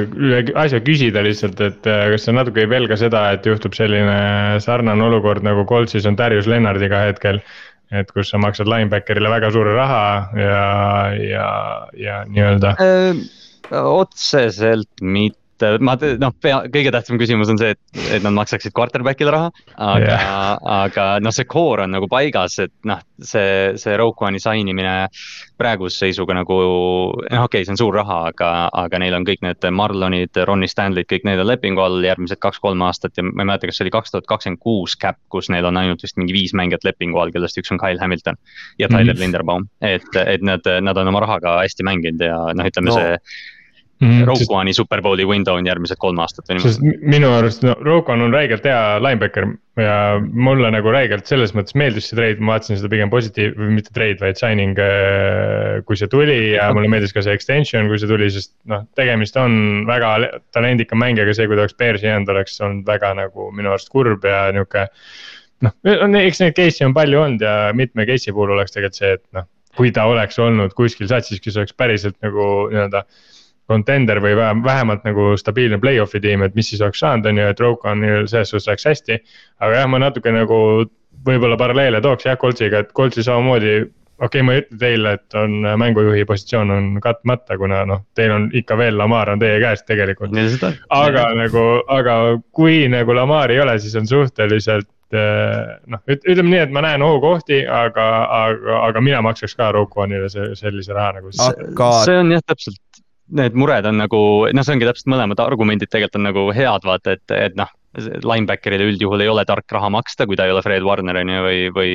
[0.01, 4.19] ühe asja küsida lihtsalt, et äh, kas sa natuke ei pelga seda, et juhtub selline
[4.63, 7.41] sarnane olukord nagu Coltsis on Darius Lennardiga hetkel.
[7.87, 9.99] et kus sa maksad linebacker'ile väga suure raha
[10.35, 10.63] ja,
[11.23, 11.45] ja,
[11.95, 12.73] ja nii-öelda.
[13.71, 15.39] otseselt mitte,
[15.83, 19.51] ma te- noh, pea, kõige tähtsam küsimus on see, et, et nad maksaksid quarterback'ile raha.
[19.75, 24.71] aga yeah., aga noh, see core on nagu paigas, et noh, see, see Roquan'i sign
[24.73, 24.95] imine
[25.57, 26.57] praeguse seisuga nagu.
[26.57, 28.51] noh, okei okay,, see on suur raha, aga,
[28.85, 32.81] aga neil on kõik need Marlonid, Ronnie Stanley'd, kõik need on lepingu all järgmised kaks-kolm
[32.87, 35.67] aastat ja ma ei mäleta, kas see oli kaks tuhat kakskümmend kuus cap, kus neil
[35.69, 38.37] on ainult vist mingi viis mängijat lepingu all, kellest üks on Kyle Hamilton.
[38.79, 39.09] ja Tyler mm.
[39.09, 39.21] -hmm.
[39.21, 42.95] Linderbaum, et, et nad, nad on oma rahaga hästi mänginud ja noh, ütleme No.
[42.95, 43.17] no.
[43.97, 46.99] See Rogue One'i superbowli window on järgmised kolm aastat või sest niimoodi.
[47.01, 49.47] mi- minu arust no, Rokon on räigelt hea linebacker
[49.81, 53.93] ja mulle nagu räigelt selles mõttes meeldis see trade, ma vaatasin seda pigem positiiv, mitte
[53.93, 54.77] trade, vaid signing.
[55.85, 59.37] kui see tuli ja mulle meeldis ka see extension, kui see tuli, sest noh, tegemist
[59.41, 63.49] on väga le- talendika mängijaga, see, kui ta oleks Bearsi jäänud, oleks olnud väga nagu
[63.55, 64.87] minu arust kurb ja nihuke.
[65.65, 65.73] noh,
[66.05, 69.25] on, eks neid case'i on palju olnud ja mitme case'i puhul oleks tegelikult see, et
[69.37, 69.45] noh,
[69.77, 73.03] kui ta oleks olnud kuskil satsis, kes oleks päriselt nagu nii-öelda
[73.67, 77.47] contender või vähem, vähemalt nagu stabiilne play-off'i tiim, et mis siis oleks saanud, on ju,
[77.51, 79.19] et Rokanil selles suhtes läks hästi.
[79.59, 80.57] aga jah, ma natuke nagu
[81.27, 83.77] võib-olla paralleele tooks jah Coltsiga, et Coltsi samamoodi.
[84.17, 88.05] okei okay,, ma ei ütle teile, et on äh, mängujuhi positsioon on katmata, kuna noh,
[88.17, 90.33] teil on ikka veel Lamar on teie käes tegelikult.
[90.89, 92.19] aga nagu, aga
[92.51, 97.05] kui nagu Lamar ei ole, siis on suhteliselt äh, noh, ütleme nii, et ma näen
[97.05, 98.07] ohukohti, aga,
[98.39, 101.35] aga, aga mina maksaks ka Rokanile sellise raha nagu.
[101.49, 102.81] aga see on jah, täpselt,
[103.35, 104.21] need mured on nagu,
[104.53, 107.73] noh, see ongi täpselt mõlemad argumendid tegelikult on nagu head, vaata, et, et noh.
[107.97, 111.37] Linebacker'ile üldjuhul ei ole tark raha maksta, kui ta ei ole Fred Warner on ju,
[111.41, 111.93] või, või,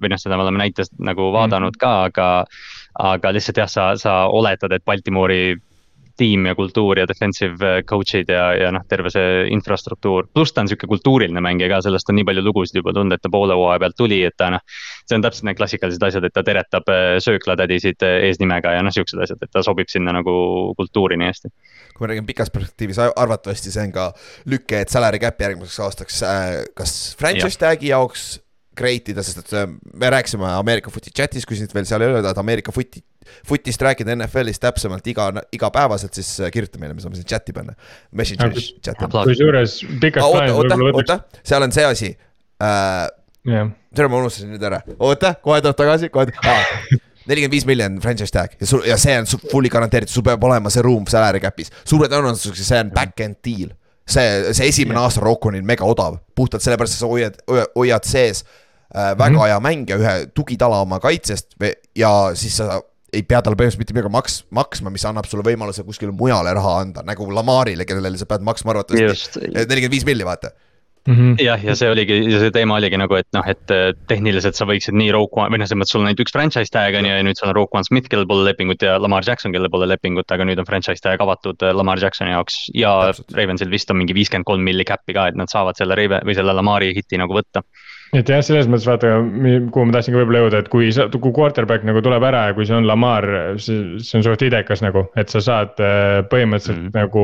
[0.00, 2.28] või noh, seda me oleme näites nagu vaadanud ka, aga.
[2.96, 5.58] aga lihtsalt jah, sa, sa oletad, et Baltimori
[6.20, 10.70] tiim ja kultuur ja defensive coach'id ja, ja noh, terve see infrastruktuur, pluss ta on
[10.70, 13.80] sihuke kultuuriline mängija ka, sellest on nii palju lugusid juba tulnud, et ta poole hooaja
[13.84, 14.64] pealt tuli, et ta noh.
[15.08, 18.94] see on täpselt need klassikalised asjad, et ta teretab äh, sööklatädisid äh, eesnimega ja noh,
[18.94, 20.34] siuksed asjad, et ta sobib sinna nagu
[20.78, 21.54] kultuuri nii hästi.
[21.94, 24.10] kui me räägime pikas perspektiivis, arvatavasti see on ka
[24.50, 28.30] lüke, et salary cap järgmiseks aastaks äh, kas franchise tag'i jaoks
[28.80, 32.12] create ida, sest et äh, me rääkisime Ameerika Footi chatis, kui sind veel seal ei
[32.12, 33.02] ole, et Ameerika Footi,
[33.46, 37.74] Footist rääkida NFL-ist täpsemalt iga, igapäevaselt, siis äh, kirjuta meile, me saame sinna chati panna.
[38.16, 39.08] Messengeris chati.
[39.12, 42.10] kusjuures pikas oota, plaanis oota, võib-olla võtaks, oota, seal on see asi
[42.64, 43.04] äh,.
[43.50, 46.72] jah, tere, ma unustasin nüüd ära, oota, kohe tuleb tagasi, kohe ah,.
[47.28, 50.72] nelikümmend viis miljonit franchise tag ja sul ja see on fully garanteeritud, sul peab olema
[50.72, 53.76] see ruum salary cap'is, suure tõenäosusega see on back-end deal.
[54.08, 55.06] see, see esimene yeah.
[55.06, 57.36] aasta Rokonil mega odav, puhtalt sellepärast, et sa hoiad,
[57.76, 59.46] hoiad sees äh, väga mm -hmm.
[59.46, 61.54] hea mängija ühe tugitala oma kaitsest
[61.94, 62.80] ja siis sa
[63.12, 66.80] ei pea talle põhimõtteliselt mitte midagi maks-, maksma, mis annab sulle võimaluse kuskile mujale raha
[66.84, 70.52] anda, nagu Lamarile, kellele sa pead maksma arvatavasti nelikümmend viis milli, vaata.
[71.08, 71.34] mm -hmm.
[71.42, 74.66] jah, ja see oligi, ja see teema oligi nagu, et noh, et äh, tehniliselt sa
[74.68, 77.08] võiksid nii Rogue One või noh, selles mõttes sul on ainult üks franchise tag on
[77.08, 79.70] ju ja nüüd sul on Rogue One Smith, kellel pole lepingut ja Lamar Jackson, kellel
[79.70, 82.66] pole lepingut, aga nüüd on franchise tag avatud äh, Lamar Jacksoni jaoks.
[82.74, 83.12] ja.
[83.34, 86.36] Ravensil vist on mingi viiskümmend kolm milli cap'i ka, et nad saavad selle Raven või
[86.36, 87.64] selle Lamari hiti nagu võtta.
[88.16, 89.10] Et jah, selles mõttes vaata,
[89.70, 92.56] kuhu ma tahtsin ka võib-olla jõuda, et kui sa, kui quarterback nagu tuleb ära ja
[92.56, 93.26] kui see on Lamar,
[93.62, 96.88] see, see on suht idekas nagu, et sa saad äh, põhimõtteliselt mm.
[97.00, 97.22] Nagu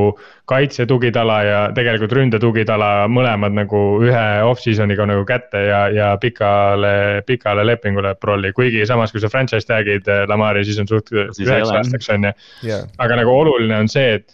[0.48, 7.24] kaitse tugitala ja tegelikult ründe tugitala mõlemad nagu ühe off-season'iga nagu kätte ja, ja pikale,
[7.26, 11.42] pikale lepingule prolli, kuigi samas, kui sa franchise tag'id äh, Lamari, siis on suht üheks
[11.42, 11.82] ole.
[11.82, 12.80] aastaks on ju.
[13.02, 14.30] aga nagu oluline on see, et,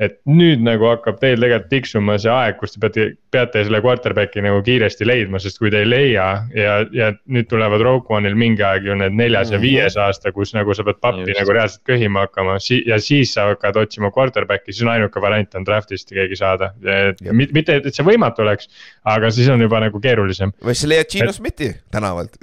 [0.00, 4.42] et nüüd nagu hakkab teil tegelikult tiksuma see aeg, kus te peate, peate selle quarterback'i
[4.42, 6.24] nagu kiiresti leidma, sest kui te ei leia
[6.56, 9.62] ja, ja nüüd tulevad Rogue One'il mingi aeg ju need neljas ja Mhm.
[9.62, 11.38] viies aasta, kus nagu sa pead pappi Just.
[11.40, 15.54] nagu reaalselt köhima hakkama si ja siis sa hakkad otsima quarterback'i, siis on ainuke variant
[15.54, 16.72] on draft'ist keegi saada.
[16.82, 17.52] Jep.
[17.52, 18.68] mitte, et see võimatu oleks,
[19.04, 20.50] aga siis on juba nagu keerulisem.
[20.64, 22.36] või siis leiad Gino Smithi tänavalt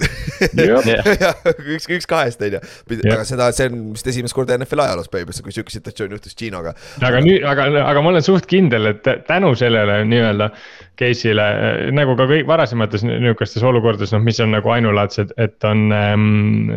[0.80, 2.60] üks, üks kahest on ju,
[3.10, 6.74] aga seda, see on vist esimest korda NFL ajaloos põhimõtteliselt, kui siuke situatsioon juhtus Ginoga.
[7.04, 10.50] aga nüüd, aga, aga ma olen suht kindel, et tänu sellele nii-öelda
[11.00, 11.46] case'ile
[11.96, 16.72] nagu ka kõik varasemates niisugustes olukordades, noh, mis on nagu ainulaadsed, et on ähm,.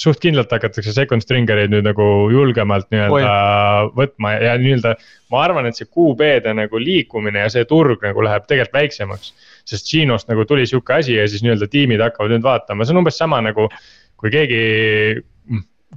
[0.00, 4.94] suht kindlalt hakatakse second stringer eid nüüd nagu julgemalt nii-öelda võtma ja nii-öelda.
[5.32, 9.34] ma arvan, et see QB-de nagu liikumine ja see turg nagu läheb tegelikult väiksemaks.
[9.64, 13.04] sest Ginost nagu tuli sihuke asi ja siis nii-öelda tiimid hakkavad nüüd vaatama, see on
[13.04, 13.70] umbes sama nagu,
[14.20, 14.64] kui keegi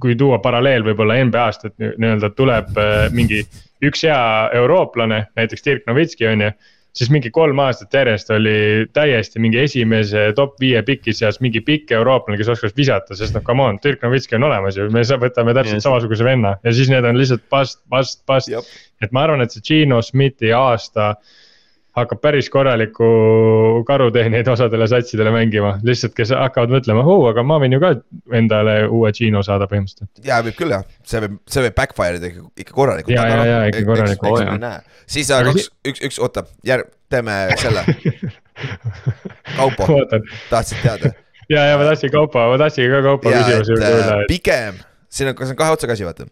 [0.00, 3.42] kui tuua paralleel võib-olla NBA-st, et nii- nii-öelda tuleb äh, mingi
[3.84, 6.50] üks hea eurooplane, näiteks Dirk Novitski on ju.
[6.98, 11.92] siis mingi kolm aastat järjest oli täiesti mingi esimese top viie piki seas mingi pikk
[11.94, 15.20] eurooplane, kes oskas visata, sest noh, come on, Dirk Novitski on olemas ju, me sa-
[15.20, 15.86] võtame täpselt Just.
[15.86, 17.84] samasuguse venna ja siis need on lihtsalt bust,
[18.26, 18.50] bust.
[18.50, 18.64] Jep.
[19.02, 21.14] et ma arvan, et see Gino Smithi aasta
[22.02, 23.08] hakkab päris korralikku
[23.88, 27.94] karuteenijaid osadele satsidele mängima, lihtsalt kes hakkavad mõtlema, oo, aga ma võin ju ka
[28.38, 30.24] endale uue Gino saada põhimõtteliselt.
[30.26, 33.16] ja võib küll jah, see võib, see võib backfire ida ikka, ikka korralikult.
[33.16, 34.68] Ja, ja, ja, ikka korralikult.
[35.08, 37.84] Siis Aga kaks, üks, üks, oota, järg-, teeme selle,
[39.56, 39.86] Kaupo,
[40.50, 41.12] tahtsid teada?
[41.48, 44.80] ja, ja ma tahtsin Kaupo, ma tahtsin ka Kaupo küsimuse juurde äh, üle, et pigem,
[45.08, 46.28] siin on, see on kahe otsaga asi, vaata.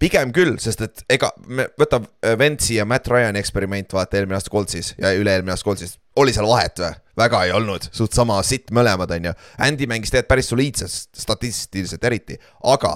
[0.00, 4.38] Pigem küll, sest et ega me võta äh, Ventsi ja Matt Ryan'i eksperiment, vaata eelmine
[4.38, 5.98] aasta Coltsis ja üle-eelmine aasta Coltsis.
[6.16, 6.94] oli seal vahet või?
[7.20, 9.32] väga ei olnud, suht sama sitt mõlemad, on ju.
[9.60, 12.94] Andy mängis tegelikult päris soliidselt, statistiliselt eriti, aga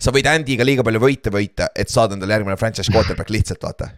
[0.00, 3.90] sa võid Andy'ga liiga palju võite võita, et saada endale järgmine franchise quarterback lihtsalt, vaata.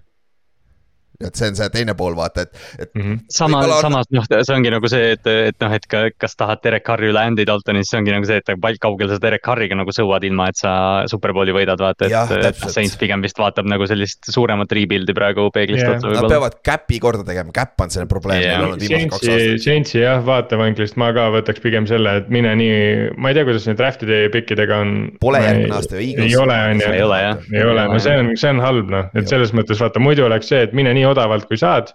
[1.26, 3.16] Et see on see teine pool, vaata, et, et Mhm.
[3.28, 6.36] sama Võib-olla, on- samas noh, see ongi nagu see, et, et noh, et ka, kas
[6.38, 9.18] tahad Derek Carri üle Andy Daltoni, siis see ongi nagu see, et palju kaugel sa
[9.18, 10.72] Derek Carriga nagu sõuad, ilma et sa
[11.10, 12.62] superbowli võidad, vaata, et, et.
[12.70, 15.96] Saints pigem vist vaatab nagu sellist suuremat rebuild'i praegu peeglist Jah.
[15.96, 16.30] otsa nad võib-olla.
[16.36, 19.64] peavad cap'i korda tegema, cap on selline probleem yeah., neil olnud viimased kaks Saintsi, aastat.
[19.66, 22.78] Saintsi jah, vaatevanklist ma ka võtaks pigem selle, et mine nii,
[23.18, 24.94] ma ei tea, kuidas need draft'ide pikkidega on.
[25.20, 26.30] Pole järgmine aasta ju Eagles.
[26.30, 27.42] ei ole, on ju ei ole jah.
[27.52, 30.46] ei ole, no see on, see on halb noh, et selles mõttes vaata muidu oleks
[30.54, 31.94] see, et mine nii odavalt, kui saad.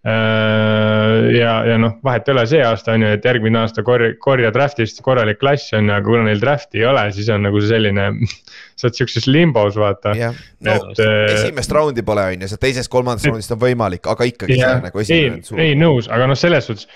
[0.00, 4.48] ja, ja noh, vahet ei ole see aasta on ju, et järgmine aasta korja, korja
[4.54, 7.74] draft'ist korralik klass on ju, aga kuna neil draft'i ei ole, siis on nagu see
[7.74, 8.06] selline.
[8.80, 10.14] sa oled siukses limbos vaata.
[10.16, 14.60] no et äh, esimest raundi pole, on ju, sealt teisest-kolmandast raundist on võimalik, aga ikkagi
[14.64, 15.60] on nagu ei esimene, suur.
[15.60, 16.88] ei nõus, aga noh, selles suhtes.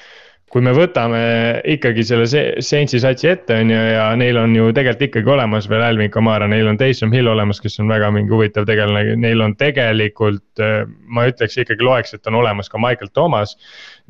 [0.55, 1.21] Kui me võtame
[1.67, 5.67] ikkagi selle Se- Saintsi satsi ette on ju ja neil on ju tegelikult ikkagi olemas
[5.67, 9.43] veel Alvin Kamara, neil on Taysom Hill olemas, kes on väga mingi huvitav tegelane, neil
[9.43, 10.63] on tegelikult.
[11.11, 13.57] ma ütleks ikkagi loeks, et on olemas ka Michael Thomas.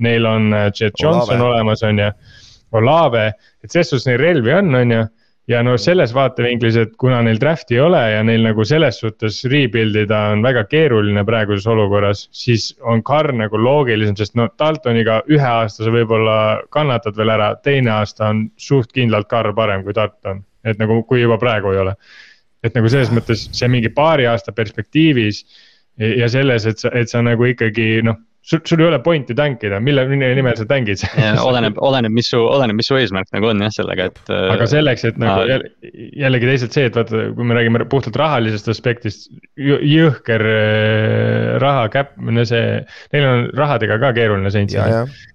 [0.04, 1.54] Neil on äh, Jet Johnson Olave.
[1.54, 2.10] olemas, on ju,
[2.76, 3.26] Olave,
[3.64, 5.02] et selles suhtes neil relvi on, on ju
[5.50, 9.42] ja no selles vaatevinklis, et kuna neil draft'i ei ole ja neil nagu selles suhtes
[9.52, 15.20] rebuild ida on väga keeruline praeguses olukorras, siis on Carr nagu loogilisem, sest no Daltoniga
[15.28, 16.38] ühe aasta sa võib-olla
[16.74, 21.20] kannatad veel ära, teine aasta on suht kindlalt Carr parem kui Dalton, et nagu kui
[21.20, 21.96] juba praegu ei ole.
[22.64, 25.42] et nagu selles mõttes see mingi paari aasta perspektiivis
[26.00, 29.78] ja selles, et sa, et sa nagu ikkagi noh, sul, sul ei ole pointi tankida,
[29.80, 31.00] mille mille nimel sa tankid
[31.48, 34.20] oleneb, oleneb, mis su, oleneb, mis su eesmärk nagu on jah, sellega, et.
[34.28, 35.70] aga selleks, et nagu jälle,
[36.20, 42.16] jällegi teisalt see, et vaata, kui me räägime puhtalt rahalisest aspektist, jõhker äh, raha käpp,
[42.20, 42.82] no see,
[43.16, 44.52] neil on rahadega ka keeruline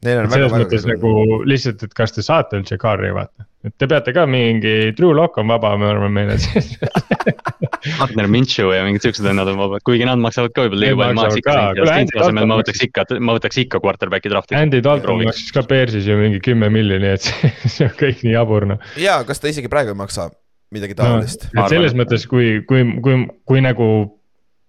[0.06, 3.48] neil on selles väga, mõttes väga nagu lihtsalt, et kas te saate üldse kaarri vaata,
[3.66, 6.36] et te peate ka mingi, True Lock on vaba, ma arvan meil,
[7.86, 11.00] et partner Minshew ja mingid siuksed vennad on vabad, kuigi nad maksavad ka võib-olla liiga
[11.00, 11.56] palju, ma oleks ikka
[11.96, 14.58] Andy asemel, ma võtaks ikka, ma võtaks ikka quarterback'i draft'i.
[14.60, 18.36] Andy Dalton maksis ka Bearsis ju mingi kümme miljoni, et see, see on kõik nii
[18.36, 18.88] jabur noh.
[19.00, 20.30] ja kas ta isegi praegu ei maksa
[20.76, 23.92] midagi no, taolist et selles mõttes, kui, kui, kui, kui nagu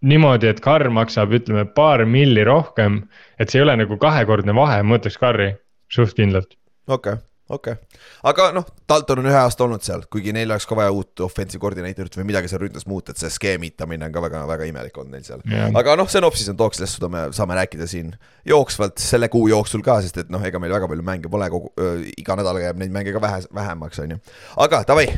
[0.01, 3.03] niimoodi, et Carr maksab, ütleme paar milli rohkem.
[3.39, 5.53] et see ei ole nagu kahekordne vahe, ma ütleks Carri
[5.93, 6.57] suht kindlalt.
[6.89, 10.67] okei okay okei okay., aga noh, Dalton on ühe aasta olnud seal, kuigi neil oleks
[10.71, 14.25] ka vaja uut offensive koordineetorit või midagi seal ründes muuta, et see skeemitamine on ka
[14.27, 15.69] väga-väga imelik olnud neil seal yeah..
[15.81, 18.15] aga noh, see on talk, sellest seda me saame rääkida siin
[18.49, 21.73] jooksvalt selle kuu jooksul ka, sest et noh, ega meil väga palju mänge pole, kogu
[21.81, 24.21] äh,, iga nädal jääb neid mänge ka vähe, vähemaks, on ju.
[24.67, 25.09] aga davai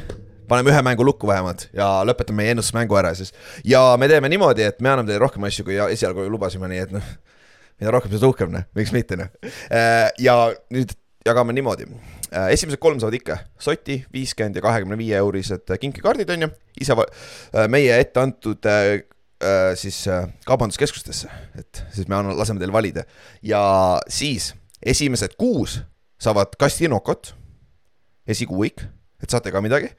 [0.48, 3.32] paneme ühe mängu lukku vähemalt ja lõpetame meie ennustusmängu ära siis.
[3.64, 6.96] ja me teeme niimoodi, et me anname teile rohkem asju, kui esialgu lubasime, nii et
[6.96, 7.12] noh,
[7.80, 9.30] mida rohkem, seda uhkem, noh, miks mitte, noh.
[9.68, 10.36] Äh, ja
[10.74, 10.94] nüüd
[11.26, 11.86] jagame niimoodi.
[12.32, 16.50] Äh, esimesed kolm saavad ikka soti, viiskümmend ja kahekümne viie eurised kinkekaardid on ju,
[16.82, 19.02] ise äh, meie ette antud äh,
[19.78, 20.04] siis
[20.46, 21.26] kaubanduskeskustesse,
[21.58, 23.02] et siis me anname, laseme teil valida.
[23.42, 23.62] Ja
[24.06, 25.80] siis esimesed kuus
[26.22, 27.32] saavad kastinokot,
[28.30, 28.84] esikuuik,
[29.18, 29.90] et saate ka midagi.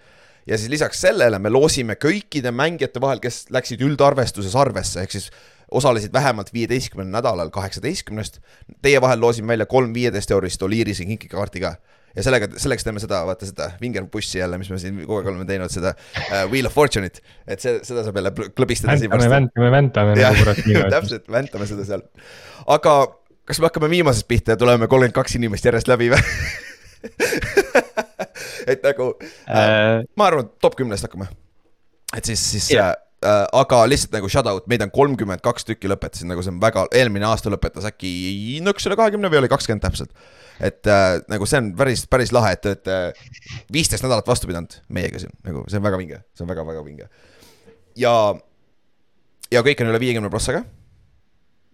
[0.48, 5.28] Ja siis lisaks sellele me loosime kõikide mängijate vahel, kes läksid üldarvestuses arvesse, ehk siis
[5.72, 8.40] osalesid vähemalt viieteistkümnendal nädalal kaheksateistkümnest.
[8.82, 11.76] Teie vahel loosime välja kolm viieteist eurist Oliirise kinkekaarti ka
[12.16, 15.46] ja sellega, selleks teeme seda, vaata seda vingerpussi jälle, mis me siin kogu aeg oleme
[15.50, 17.22] teinud, seda uh, Wheel of Fortune'it.
[17.48, 18.94] et see, seda saab jälle klõbistada.
[18.94, 20.58] väntame, väntame, väntame nagu kurat
[20.98, 22.02] täpselt, väntame seda seal.
[22.78, 22.94] aga
[23.50, 26.22] kas me hakkame viimasest pihta ja tuleme kolmkümmend kaks inimest järjest läbi või
[28.72, 29.06] et nagu
[29.50, 31.26] äh, ma arvan, top kümnest hakkame.
[32.16, 32.94] et siis, siis yeah.
[33.26, 36.62] Äh, aga lihtsalt nagu shout out, meid on kolmkümmend kaks tükki lõpetasid, nagu see on
[36.64, 40.14] väga, eelmine aasta lõpetas äkki nõks üle kahekümne või oli kakskümmend täpselt
[40.62, 42.98] et äh, nagu see on päris, päris lahe, et te olete
[43.74, 47.10] viisteist nädalat vastu pidanud meiega siin, nagu see on väga vinge, see on väga-väga vinge.
[48.00, 48.14] ja,
[49.52, 50.64] ja kõik on üle viiekümne prossaga.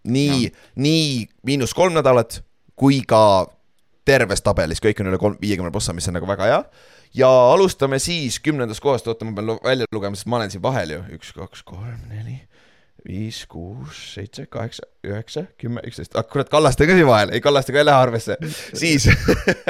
[0.09, 1.09] nii, nii
[1.47, 2.41] miinus kolm nädalat
[2.79, 3.49] kui ka
[4.07, 6.63] terves tabelis, kõik on üle kolm, viiekümne prossa, mis on nagu väga hea.
[7.13, 10.95] Ja alustame siis kümnendast kohast, oota, ma pean välja lugema, sest ma olen siin vahel
[10.97, 12.39] ju, üks, kaks, kolm, neli
[13.07, 17.73] viis, kuus, seitse, kaheksa, üheksa, kümme, üksteist, ah kurat, Kallaste ka siin vahel, ei Kallaste
[17.73, 18.37] ka ei lähe arvesse,
[18.77, 19.07] siis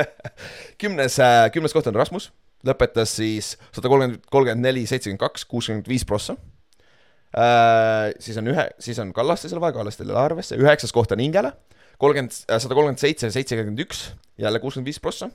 [0.81, 2.29] kümnes, äh, kümnes koht on Rasmus,
[2.65, 6.35] lõpetas siis sada kolmkümmend, kolmkümmend neli, seitsekümmend kaks, kuuskümmend viis prossa.
[7.29, 8.09] Äh,.
[8.17, 11.21] siis on ühe, siis on Kallaste seal vahel, Kallaste ei lähe arvesse, üheksas koht on
[11.21, 11.53] Ingele,
[12.01, 14.09] kolmkümmend, äh, sada kolmkümmend seitse, seitsekümmend üks,
[14.41, 15.29] jälle kuuskümmend viis prossa.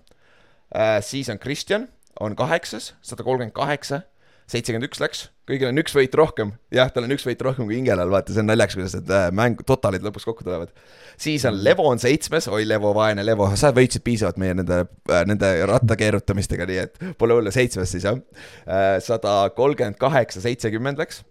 [1.05, 1.89] Siis on Kristjan,
[2.21, 4.03] on kaheksas, sada kolmkümmend kaheksa
[4.51, 7.79] seitsekümmend üks läks, kõigil on üks võit rohkem, jah, tal on üks võit rohkem kui
[7.79, 10.75] Ingelal, vaata, see on naljakas, kuidas need äh, mäng, totalid lõpuks kokku tulevad.
[11.21, 15.25] siis on Levo on seitsmes, oi Levo, vaene Levo, sa võitsid piisavalt meie nende, äh,
[15.29, 18.21] nende ratta keerutamistega, nii et pole hullu, seitsmes siis jah.
[18.69, 21.23] Äh, sada kolmkümmend kaheksa, seitsekümmend läks.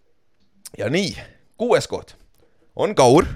[0.77, 1.13] ja nii,
[1.61, 2.17] kuues koht
[2.73, 3.29] on Kaur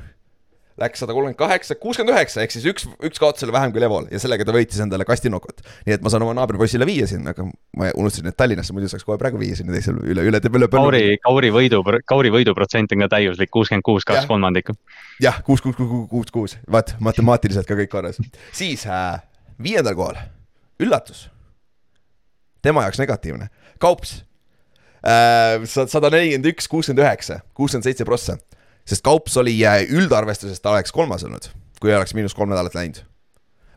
[0.78, 4.20] läks sada kolmkümmend kaheksa, kuuskümmend üheksa, ehk siis üks, üks kaotusele vähem kui Levol ja
[4.22, 5.64] sellega ta võitis endale kastinokot.
[5.88, 9.06] nii et ma saan oma naabripoisile viia siin, aga ma unustasin, et Tallinnasse muidu saaks
[9.08, 10.70] kohe praegu viia sinna teisele üle, üle, üle, põllu.
[10.78, 14.78] Kauri, Kauri võidu, Kauri võiduprotsent on ka täiuslik, kuuskümmend kuus, kaks kolmandikku.
[15.24, 18.22] jah, kuus, kuus, kuus, kuus, kuus, vaat matemaatiliselt ka kõik korras.
[18.54, 19.18] siis äh,
[19.64, 20.22] viiendal kohal,
[20.84, 21.26] üllatus.
[22.62, 23.50] tema jaoks negatiivne,
[23.82, 24.20] Kaups
[25.02, 25.66] äh,.
[25.66, 28.38] sada nelikümmend üks, kuuskümmend üheksa, kuuskümmend seitse prossa
[28.88, 31.50] sest Kaups oli äh, üldarvestuses, ta oleks kolmas olnud,
[31.82, 33.04] kui oleks miinus kolm nädalat läinud.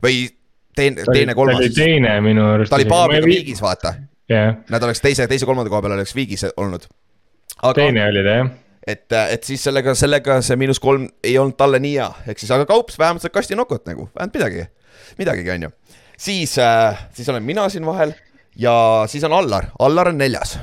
[0.05, 0.29] või
[0.77, 1.59] teine, teine, kolmas.
[1.59, 2.71] ta oli teine minu arust.
[2.71, 3.95] ta oli Paaviga viigis, vaata
[4.31, 4.57] yeah..
[4.71, 6.89] Nad oleks teise, teise, kolmanda koha peal oleks viigis olnud.
[7.75, 8.51] teine oli ta jah
[8.87, 12.41] et, äh, et siis sellega, sellega see miinus kolm ei olnud talle nii hea, ehk
[12.41, 14.67] siis, aga Kaups vähemalt saab kasti nokut nagu, vähemalt midagi,
[15.21, 15.71] midagigi, on ju.
[16.19, 18.15] siis äh,, siis olen mina siin vahel
[18.57, 20.57] ja siis on Allar, Allar on neljas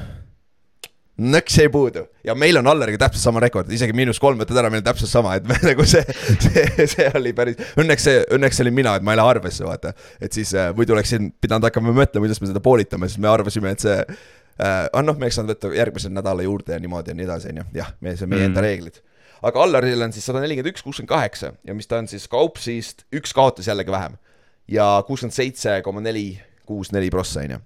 [1.18, 4.70] nõks ei puudu ja meil on Allariga täpselt sama rekord, isegi miinus kolm võtad ära,
[4.70, 6.04] meil on täpselt sama, et me, nagu see,
[6.44, 9.96] see, see oli päris, õnneks see, õnneks olin mina, et ma ei lähe arvesse, vaata.
[10.22, 13.74] et siis äh, muidu oleksin pidanud hakkama mõtlema, kuidas me seda poolitame, sest me arvasime,
[13.74, 14.86] et see äh,.
[14.86, 17.64] ah noh, me oleks saanud võtta järgmise nädala juurde ja niimoodi ja nii edasi, on
[17.64, 18.52] ju, jah, me, see on meie mm.
[18.52, 19.04] enda reeglid.
[19.50, 23.08] aga Allaril on siis sada nelikümmend üks, kuuskümmend kaheksa ja mis ta on siis Kaupsist,
[23.16, 24.22] üks kaotas jällegi vähem.
[24.70, 26.36] ja kuuskümmend seitse koma neli,
[26.70, 27.64] kuus, neli prossa, on ju.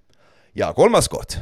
[0.64, 1.42] ja kolmas koht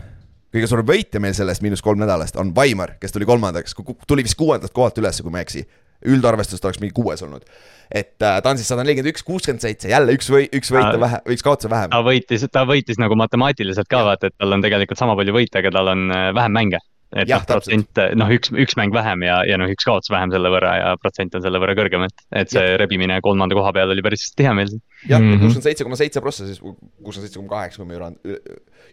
[0.53, 3.75] kõige suurem võitja meil sellest miinus kolm nädalast on Vaimar, kes tuli kolmandaks,
[4.07, 5.67] tuli vist kuuendalt kohalt üles, kui ma ei eksi.
[5.99, 7.43] üldarvestust oleks mingi kuues olnud.
[7.91, 10.99] et äh, ta on siis sada nelikümmend üks, kuuskümmend seitse, jälle üks või üks võita
[10.99, 11.89] vähe, üks kaotuse vähem.
[11.91, 15.59] ta võitis, ta võitis nagu matemaatiliselt ka vaata, et tal on tegelikult sama palju võite,
[15.59, 16.79] aga tal on äh, vähem mänge
[17.17, 20.51] et noh, protsent, noh, üks, üks mäng vähem ja, ja noh, üks kaotus vähem selle
[20.53, 22.77] võrra ja protsent on selle võrra kõrgem, et, et see ja.
[22.81, 24.71] rebimine kolmanda koha peal oli päris tihe meil.
[25.07, 25.41] jah, mhm.
[25.41, 28.11] kuuskümmend seitse koma seitse prossa, siis kuuskümmend seitse koma kaheksa, kui ma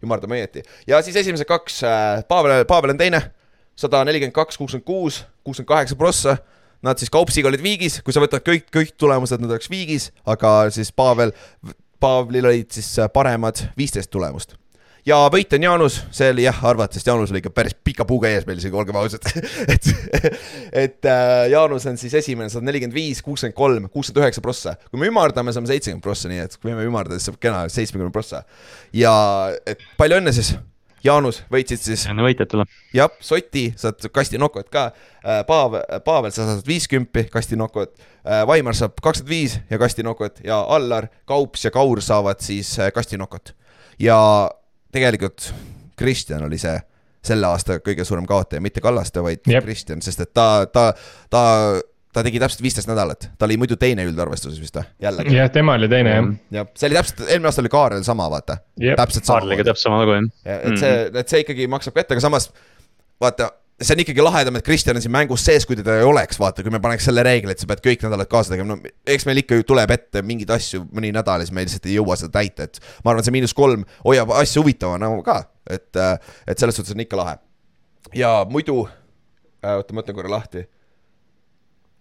[0.07, 0.65] ümardame õieti.
[0.89, 3.23] ja siis esimesed kaks, äh, Pavel, Pavel on teine,
[3.77, 6.39] sada nelikümmend kaks, kuuskümmend kuus, kuuskümmend kaheksa prossa.
[6.85, 10.69] Nad siis Kaupsiga olid viigis, kui sa võtad kõik, kõik tulemused, nad oleks viigis, aga
[10.71, 11.33] siis Pavel,
[11.99, 14.55] Pavlil olid siis äh, paremad viisteist tulemust
[15.07, 18.31] ja võit on Jaanus, see oli jah arvata, sest Jaanus oli ikka päris pika puuga
[18.31, 19.27] ees meil isegi, olgem ausad.
[19.73, 19.91] et,
[20.73, 24.77] et äh, Jaanus on siis esimene, sada nelikümmend viis, kuuskümmend kolm, kuuskümmend üheksa prossa.
[24.91, 28.15] kui me ümardame, saame seitsekümmend prossa, nii et kui me ümardame, siis saab kena seitsmekümne
[28.15, 28.43] prossa.
[28.95, 29.13] ja
[29.67, 30.57] et palju õnne siis,
[31.07, 32.67] Jaanus, võitsid siis enne võitjatele.
[32.97, 34.89] jah, Soti saad kasti nokot ka,
[35.47, 37.95] Paav, Pavel, sa saad viiskümmend kasti nokot,
[38.49, 42.91] Vaimar saab kakskümmend viis ja kasti nokot ja Allar, Kaups ja Kaur saavad siis äh,
[42.95, 43.55] kasti nokot.
[44.03, 44.19] ja
[44.93, 45.51] tegelikult
[45.97, 46.77] Kristjan oli see
[47.27, 49.43] selle aasta kõige suurem kaotaja, mitte Kallaste, vaid.
[49.47, 50.93] Kristjan, sest et ta, ta,
[51.33, 51.43] ta,
[52.15, 55.35] ta tegi täpselt viisteist nädalat, ta oli muidu teine üldarvestuses vist või, jällegi.
[55.35, 56.31] jah, tema oli teine jah.
[56.61, 58.97] jah, see oli täpselt, eelmine aasta oli Kaarel sama, vaata, Jep.
[59.01, 59.41] täpselt sama.
[59.41, 60.31] Kaarliga täpselt sama lugu jah.
[60.47, 62.51] Ja et see, et see ikkagi maksab kätte, aga samas
[63.23, 63.51] vaata,
[63.83, 66.65] see on ikkagi lahedam, et Kristjan on siin mängus sees, kui teda ei oleks, vaata,
[66.65, 69.43] kui me paneks selle reegli, et sa pead kõik nädalad kaasa tegema, no eks meil
[69.43, 72.33] ikka ju tuleb ette mingeid asju mõni nädal ja siis me lihtsalt ei jõua seda
[72.39, 75.91] täita, et ma arvan, see miinus kolm hoiab asja huvitavana nagu ka, et,
[76.49, 77.37] et selles suhtes on ikka lahe.
[78.17, 80.65] ja muidu, oota, ma mõtlen korra lahti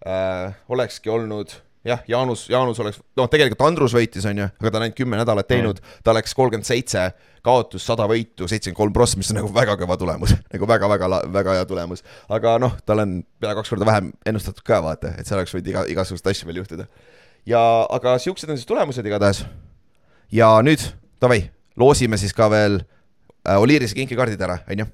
[0.06, 0.56] äh,.
[0.72, 1.52] olekski olnud
[1.86, 5.18] jah, Jaanus, Jaanus oleks, noh, tegelikult Andrus võitis, on ju, aga ta on ainult kümme
[5.20, 7.04] nädalat teinud, ta oleks kolmkümmend seitse
[7.46, 11.56] kaotus, sada võitu, seitsekümmend kolm prossa, mis on nagu väga kõva tulemus, nagu väga-väga, väga
[11.58, 12.02] hea tulemus.
[12.32, 15.72] aga noh, tal on pea kaks korda vähem ennustatud ka, vaata, et seal oleks võinud
[15.72, 16.88] iga, igasuguseid asju veel juhtuda.
[17.46, 17.62] ja,
[17.98, 19.44] aga siuksed on siis tulemused igatahes.
[20.32, 20.82] ja nüüd,
[21.22, 21.44] davai,
[21.78, 24.90] loosime siis ka veel äh, Oliirise kinkekaardid ära, on ju.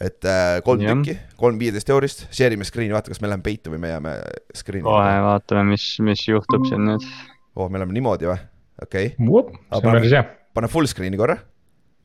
[0.00, 0.98] Et äh, kolm Jah.
[0.98, 4.12] tükki, kolm viieteist eurist, share ime screen'i, vaata, kas me läheme peitu või me jääme
[4.56, 4.84] screen'i.
[4.84, 7.06] kohe vaatame, mis, mis juhtub siin nüüd.
[7.56, 8.36] oh, me oleme niimoodi või?
[8.82, 10.22] okei okay., hea.
[10.56, 11.38] pane full screen'i korra.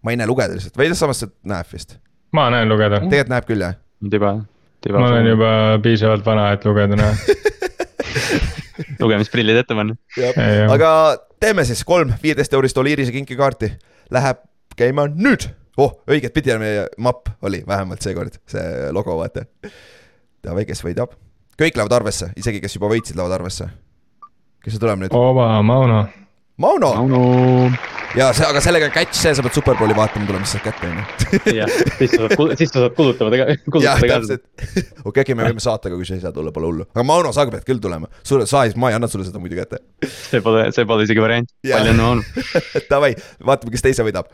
[0.06, 1.98] ma ei näe lugeda lihtsalt, või samas see näeb vist,
[2.36, 3.02] ma näen lugeda.
[3.04, 3.76] tegelikult näeb küll jah.
[4.08, 4.34] tiba,
[4.80, 5.04] tiba.
[5.04, 5.52] ma olen juba
[5.84, 7.12] piisavalt vana, et lugeda näha.
[9.04, 9.98] lugemisprillid ette panna.
[10.32, 10.94] aga aga
[11.44, 13.74] teeme siis kolm viieteist eurist Oliirise kinkekaarti,
[14.14, 14.46] läheb
[14.80, 15.50] käima nüüd.
[15.78, 19.46] oh, õiget pidi on meie mapp oli vähemalt seekord, see logo, vaata.
[20.42, 21.14] Davai, kes võidab,
[21.60, 23.70] kõik lähevad arvesse, isegi kes juba võitsid, lähevad arvesse.
[24.64, 25.16] kes see tuleb nüüd?
[25.16, 26.08] Ova Mauno.
[26.62, 27.72] Mauno Mauno.
[28.16, 31.00] ja see, aga sellega catch see, sa pead Superbowli vaatama, tuleb, mis saab kätte, on
[31.00, 31.40] ju.
[31.62, 34.18] jah, siis sa saad, siis sa saad kulutama tega-, jah, kulutada ka.
[34.18, 34.44] täpselt.
[35.08, 36.88] okei, okei, me võime saata ka, kui sa ei saa tulla, pole hullu.
[36.92, 38.12] aga Mauno, sa pead küll tulema.
[38.28, 39.82] sulle, sa ei, ma ei anna sulle seda muidu kätte.
[40.04, 41.50] see pole, see pole isegi variant.
[41.66, 42.84] Palju õnne, Mauno.
[42.92, 43.16] Davai,
[43.48, 44.30] vaatame, kes teise võidab.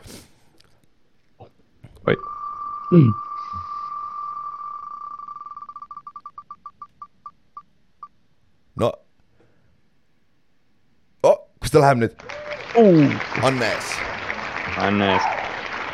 [2.08, 2.16] oi,
[8.80, 8.92] no.
[11.28, 12.14] oh, kus ta läheb nüüd?
[13.44, 13.92] Annes.
[14.78, 15.28] Hannes.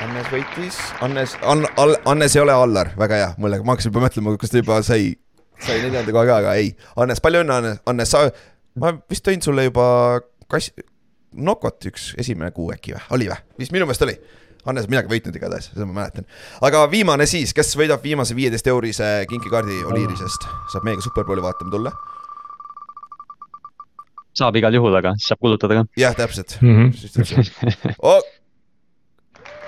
[0.04, 4.02] Annes võitis, Annes, An-, Al-, Annes ei ole Allar, väga hea, mulle, ma hakkasin juba
[4.04, 5.14] mõtlema, kas ta juba sai,
[5.62, 6.74] sai neljanda koha ka, aga ei.
[7.00, 8.26] Annes, palju õnne, Annes, Annes, sa,
[8.80, 9.86] ma vist tõin sulle juba
[10.50, 10.74] kass,
[11.34, 13.40] Nokot üks esimene kuu äkki või, oli või?
[13.58, 14.12] vist minu meelest oli.
[14.64, 16.26] Hannes on midagi võitnud igatahes, seda ma mäletan.
[16.64, 21.92] aga viimane siis, kes võidab viimase viieteist eurise kinkikaardi Oliirisest, saab meiega Superbowli vaatama tulla.
[24.34, 25.84] saab igal juhul, aga siis saab kulutada ka.
[26.00, 26.58] jah, täpselt.
[26.62, 26.90] Mhm.
[27.98, 28.22] oh..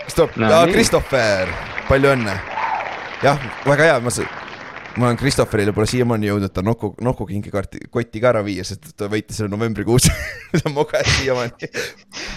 [0.09, 0.65] stopp No.
[0.73, 1.53] Christopher,
[1.89, 2.41] palju õnne.
[3.23, 4.13] jah, väga hea, ma
[4.97, 8.95] ma olen Christopherile pole siiamaani jõudnud ta Nokku, Nokku kinkikaarti, kotti ka ära viia, sest
[8.97, 10.09] ta võitis selle novembrikuus.
[10.09, 11.71] see on moga siiamaani.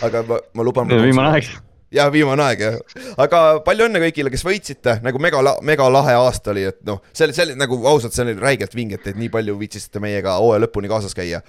[0.06, 0.92] aga ma, ma luban.
[0.92, 1.52] viimane aeg.
[1.94, 2.76] jah, viimane aeg jah,
[3.22, 7.28] aga palju õnne kõigile, kes võitsite, nagu mega, mega lahe aasta oli, et noh, see
[7.28, 10.66] oli, see oli nagu ausalt, see oli räigelt vinge, et nii palju viitsisite meiega hooaja
[10.66, 11.42] lõpuni kaasas käia.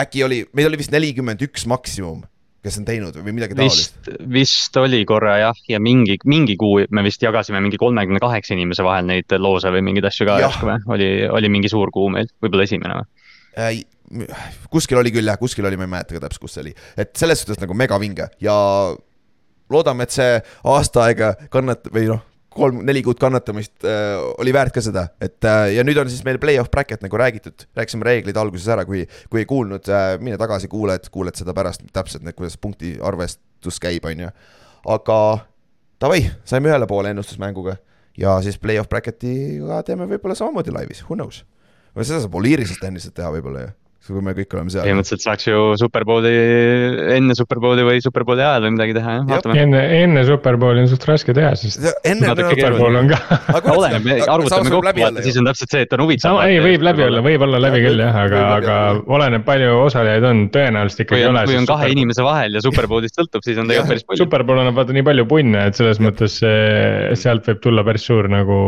[0.00, 2.22] äkki oli, meil oli vist nelikümmend üks maksimum,
[2.64, 4.10] kes on teinud või midagi taolist.
[4.32, 8.86] vist, oli korra jah, ja mingi, mingi kuu me vist jagasime mingi kolmekümne kaheksa inimese
[8.86, 10.78] vahel neid loose või mingeid asju ka järsku või?
[10.96, 13.82] oli, oli mingi suur kuu meil, võib-olla esimene või?
[14.70, 17.12] kuskil oli küll jah, kuskil oli, ma ei mäleta ka täpselt, kus see oli, et
[17.18, 18.56] selles suhtes nagu megavinge ja
[19.70, 20.38] loodame, et see
[20.70, 22.22] aasta aega kannat- või noh,
[22.54, 26.24] kolm, neli kuud kannatamist äh, oli väärt ka seda, et äh, ja nüüd on siis
[26.26, 30.38] meil play-off bracket nagu räägitud, rääkisime reeglid alguses ära, kui, kui ei kuulnud äh,, mine
[30.40, 34.30] tagasi, kuuled, kuuled seda pärast täpselt, kuidas punkti arvestus käib, on ju.
[34.94, 35.18] aga
[36.02, 37.76] davai, saime ühele poole ennustusmänguga
[38.20, 41.42] ja siis play-off bracket'iga teeme võib-olla samamoodi laivis, who knows.
[42.00, 43.74] seda saab Oliirisest endiselt teha võib-olla ju,
[44.06, 44.84] kui me kõik oleme seal.
[44.84, 46.32] põhimõtteliselt saaks ju Superbowli
[47.16, 49.56] enne Superbowli või Superbowli ajal või midagi teha, jah, vaatame.
[49.62, 53.18] enne, enne Superbowli on suht raske teha, sest Superbowl on ka.
[53.74, 56.28] oleneb, arvutame kokku, vaata siis on täpselt see, et on huvitav.
[56.28, 58.76] sama, ei, võib läbi olla, võib olla läbi küll jah, aga, aga
[59.16, 61.46] oleneb, palju osalejaid on, tõenäoliselt kui ikkagi ei on, ole.
[61.48, 64.22] kui on kahe inimese vahel ja Superbowlist sõltub, siis on tegelikult päris palju.
[64.24, 68.58] Superbowl annab vaata nii palju punne, et selles mõttes sealt võib tulla päris suur nagu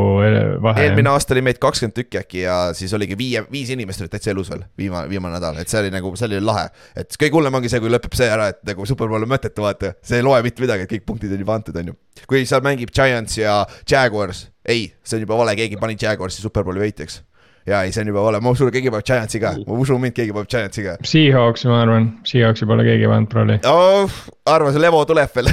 [0.65, 0.87] vahe.
[0.87, 4.33] eelmine aasta oli meid kakskümmend tükki äkki ja siis oligi viie, viis inimest olid täitsa
[4.33, 6.67] elus veel, viimane, viimane eelmine nädal, et see oli nagu, see oli lahe.
[6.97, 9.95] et kõige hullem ongi see, kui lõpeb see ära, et nagu superbowl on mõttetu, vaata,
[10.07, 11.97] see ei loe mitte midagi, et kõik punktid on juba antud, on ju.
[12.27, 16.85] kui seal mängib Giants ja Jaguars, ei, see on juba vale, keegi pani Jaguarsi superbowli
[16.87, 17.21] võitjaks.
[17.67, 20.17] ja ei, see on juba vale, ma usun, keegi paneb Giantsi ka, ma usun mind,
[20.17, 23.61] keegi paneb Giantsi ka Seahawksi ma arvan, Seahawksi pole keegi pannud proli.
[23.67, 24.23] oh,.
[24.47, 25.53] arva, see Levo tuleb veel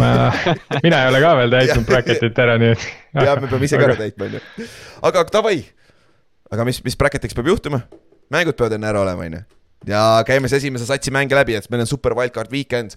[0.00, 0.30] ma,
[0.84, 2.86] mina ei ole ka veel täitnud bracket'it ära, nii et.
[3.16, 4.68] ja me peame ise ka ära täitma, on ju.
[5.08, 5.58] aga davai,
[6.52, 7.84] aga mis, mis bracket'iks peab juhtuma?
[8.34, 9.42] Mängud peavad enne ära olema, on ju.
[9.90, 12.96] ja käime siis esimese satsi mänge läbi, et meil on super wildcard weekend.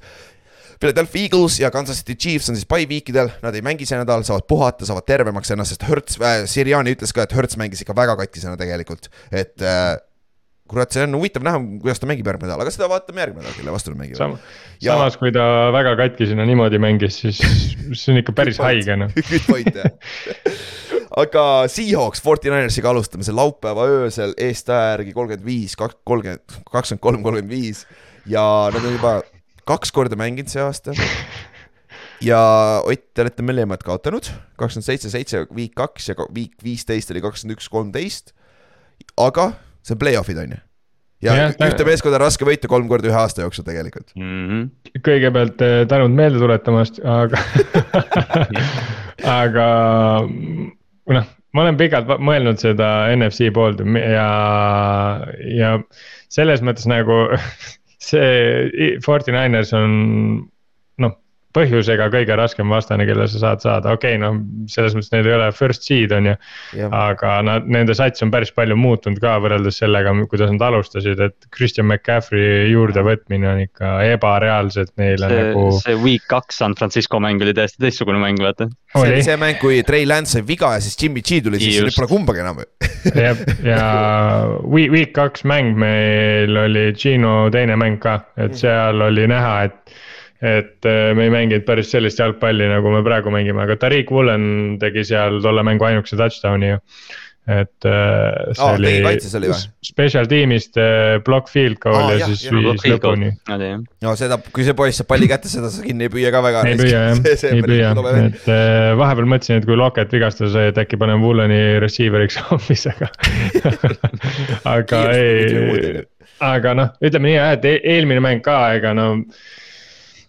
[0.82, 4.26] Philadelphia Eagles ja Kansas City Chiefs on siis by week'idel, nad ei mängi see nädal,
[4.28, 7.96] saavad puhata, saavad tervemaks ennast, sest Hertz äh,, Siriani ütles ka, et Hertz mängis ikka
[7.96, 9.94] väga katkisena tegelikult, et äh,
[10.74, 13.56] kurat, see on huvitav näha, kuidas ta mängib järgmine nädal, aga seda vaatame järgmine nädal,
[13.58, 14.18] kelle vastu ta mängib.
[14.20, 14.38] Sam-,
[14.84, 17.42] samas kui ta väga katkisena niimoodi mängis, siis
[18.00, 19.14] see on ikka päris haige noh.
[19.30, 19.94] Good point jah.
[21.20, 27.22] aga Seahawks Fortinanersiga alustame, see laupäeva öösel eestaja järgi kolmkümmend viis, kaks, kolmkümmend, kakskümmend kolm,
[27.26, 27.84] kolmkümmend viis
[28.30, 28.44] ja
[28.74, 29.14] nad on juba
[29.70, 30.96] kaks korda mänginud see aasta.
[32.24, 32.40] ja
[32.88, 34.28] Ott, te olete mõlemad kaotanud,
[34.60, 38.34] kakskümmend seitse, seitse, week kaks ja week viisteist oli kakskümmend üks, kolmteist.
[39.20, 39.52] aga
[39.84, 40.62] see on play-off'id on ju.
[41.28, 44.10] ja ta- ühte meeskonda on raske võita kolm korda ühe aasta jooksul tegelikult.
[44.18, 44.66] Mhm.
[45.06, 47.38] kõigepealt eh, tänud meelde tuletamast, aga,
[49.44, 49.68] aga
[51.12, 54.28] noh, ma olen pikalt mõelnud seda NFC poolt ja,
[55.54, 55.76] ja
[56.34, 57.26] selles mõttes nagu
[58.10, 60.53] see Forty-Niners on noh,
[61.54, 64.40] põhjusega kõige raskem vastane, kelle sa saad saada, okei okay,, noh,
[64.72, 66.36] selles mõttes need ei ole first seed on ju.
[66.90, 71.50] aga nad, nende sats on päris palju muutunud ka võrreldes sellega, kuidas nad alustasid, et
[71.54, 77.42] Christian McCaffrey juurdevõtmine on ikka ebareaalselt neile see nagu, see week kaks San Francisco mäng
[77.44, 78.70] oli täiesti teistsugune mäng, vaata.
[78.96, 81.78] see oli see mäng, kui Trey Lance sai viga ja siis Jimmy G tuli, siis
[81.78, 81.90] Just.
[81.90, 82.64] nüüd pole kumbagi enam.
[83.26, 83.36] ja,
[83.66, 83.84] ja
[84.64, 89.96] week, week kaks mäng meil oli Gino teine mäng ka, et seal oli näha, et.
[90.44, 94.78] Et äh, me ei mänginud päris sellist jalgpalli, nagu me praegu mängime, aga Tariq Woolen
[94.82, 96.80] tegi seal tolle mängu ainukese touchdown'i ju.
[97.44, 102.46] et äh, see Aa, oli special tiimist äh, block field goal Aa, ja jah, siis
[102.48, 103.32] jah, viis lõpuni.
[104.04, 106.62] no seda, kui see poiss saab palli kätte, seda sa kinni ei püüa ka väga.
[106.72, 107.20] ei püüa jah,
[107.52, 107.90] ei püüa,
[108.24, 108.48] et
[109.00, 113.12] vahepeal mõtlesin, et kui Locket vigastas, et äkki panen Wooleni receiver'iks hoopis, aga.
[114.76, 116.06] aga ei,
[116.44, 119.10] aga noh, ütleme nii jah, et e- eelmine mäng ka, ega no.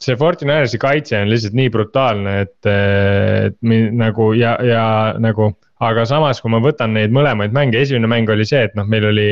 [0.05, 4.87] See Fortinanersi kaitse on lihtsalt nii brutaalne, et, et mi- nagu ja, ja
[5.23, 5.53] nagu.
[5.85, 9.05] aga samas, kui ma võtan neid mõlemaid mänge, esimene mäng oli see, et noh, meil
[9.11, 9.25] oli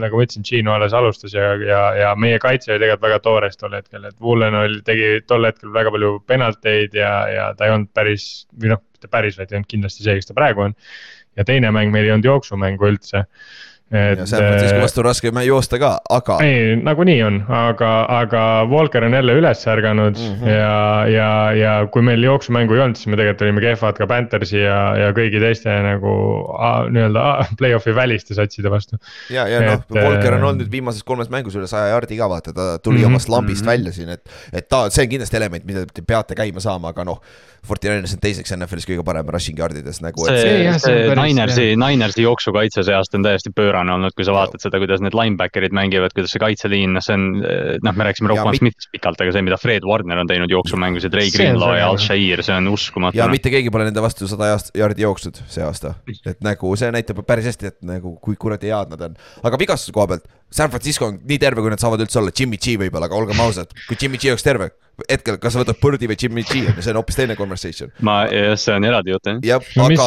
[0.00, 3.58] nagu ma ütlesin, Gino alles alustas ja, ja, ja meie kaitse oli tegelikult väga toores
[3.60, 7.74] tol hetkel, et Woolen oli, tegi tol hetkel väga palju penalteid ja, ja ta ei
[7.74, 10.78] olnud päris või noh, mitte päris, vaid ei olnud kindlasti see, kes ta praegu on.
[11.36, 13.24] ja teine mäng meil ei olnud jooksumängu üldse.
[13.92, 18.64] Et ja San Francisco vastu raske mä- joosta ka, aga ei, nagunii on, aga, aga
[18.70, 20.34] Walker on jälle üles ärganud mm.
[20.40, 20.48] -hmm.
[20.48, 24.58] ja, ja, ja kui meil jooksumängu ei olnud, siis me tegelikult olime kehvad ka Panthersi
[24.58, 26.14] ja, ja kõigi teiste nagu
[26.90, 28.96] nii-öelda play-off'i väliste satside vastu.
[29.30, 32.16] ja, ja noh et,, Walker on äh, olnud nüüd viimases kolmes mängus üle saja jardi
[32.16, 33.02] ka vaata, ta tuli mm.
[33.04, 33.06] -hmm.
[33.06, 33.70] omast lambist mm Mhm.
[33.70, 33.78] -hmm.
[33.78, 34.22] välja siin, et,
[34.52, 37.20] et ta, see on kindlasti element, mida te peate käima saama, aga noh.
[37.64, 41.76] Fortinanders on teiseks NFL-is kõige parem rushing yardides nagu, et See see, see on Ninersi,
[41.80, 45.74] Ninersi jooksukaitse see aasta on täiesti pöörane olnud, kui sa vaatad seda, kuidas need linebacker'id
[45.76, 47.24] mängivad, kuidas see kaitseliin, noh, see on,
[47.84, 51.06] noh, me rääkisime Rockman mit- Smithist pikalt, aga see, mida Fred Warner on teinud jooksumängus
[51.08, 52.06] ja Trey Greenlaw ja see, Al jah.
[52.06, 53.34] Shair, see on uskumatu ja noh.
[53.36, 55.96] mitte keegi pole nende vastu sada jardi jooksnud see aasta,
[56.26, 59.18] et nagu see näitab päris hästi, et nagu kui kuradi head nad on.
[59.42, 62.60] aga vigastuse koha pealt, San Francisco on nii terve, kui nad saavad üldse olla, Jimmy
[62.62, 64.70] G võib-olla, aga olgem ausad, kui Jimmy G oleks terve,
[65.08, 67.90] hetkel, kas sa võtad Birdi või Jimmy G, see on hoopis teine conversation.
[68.06, 69.42] ma, see on eraldi jutt jah.
[69.50, 70.06] jah, no aga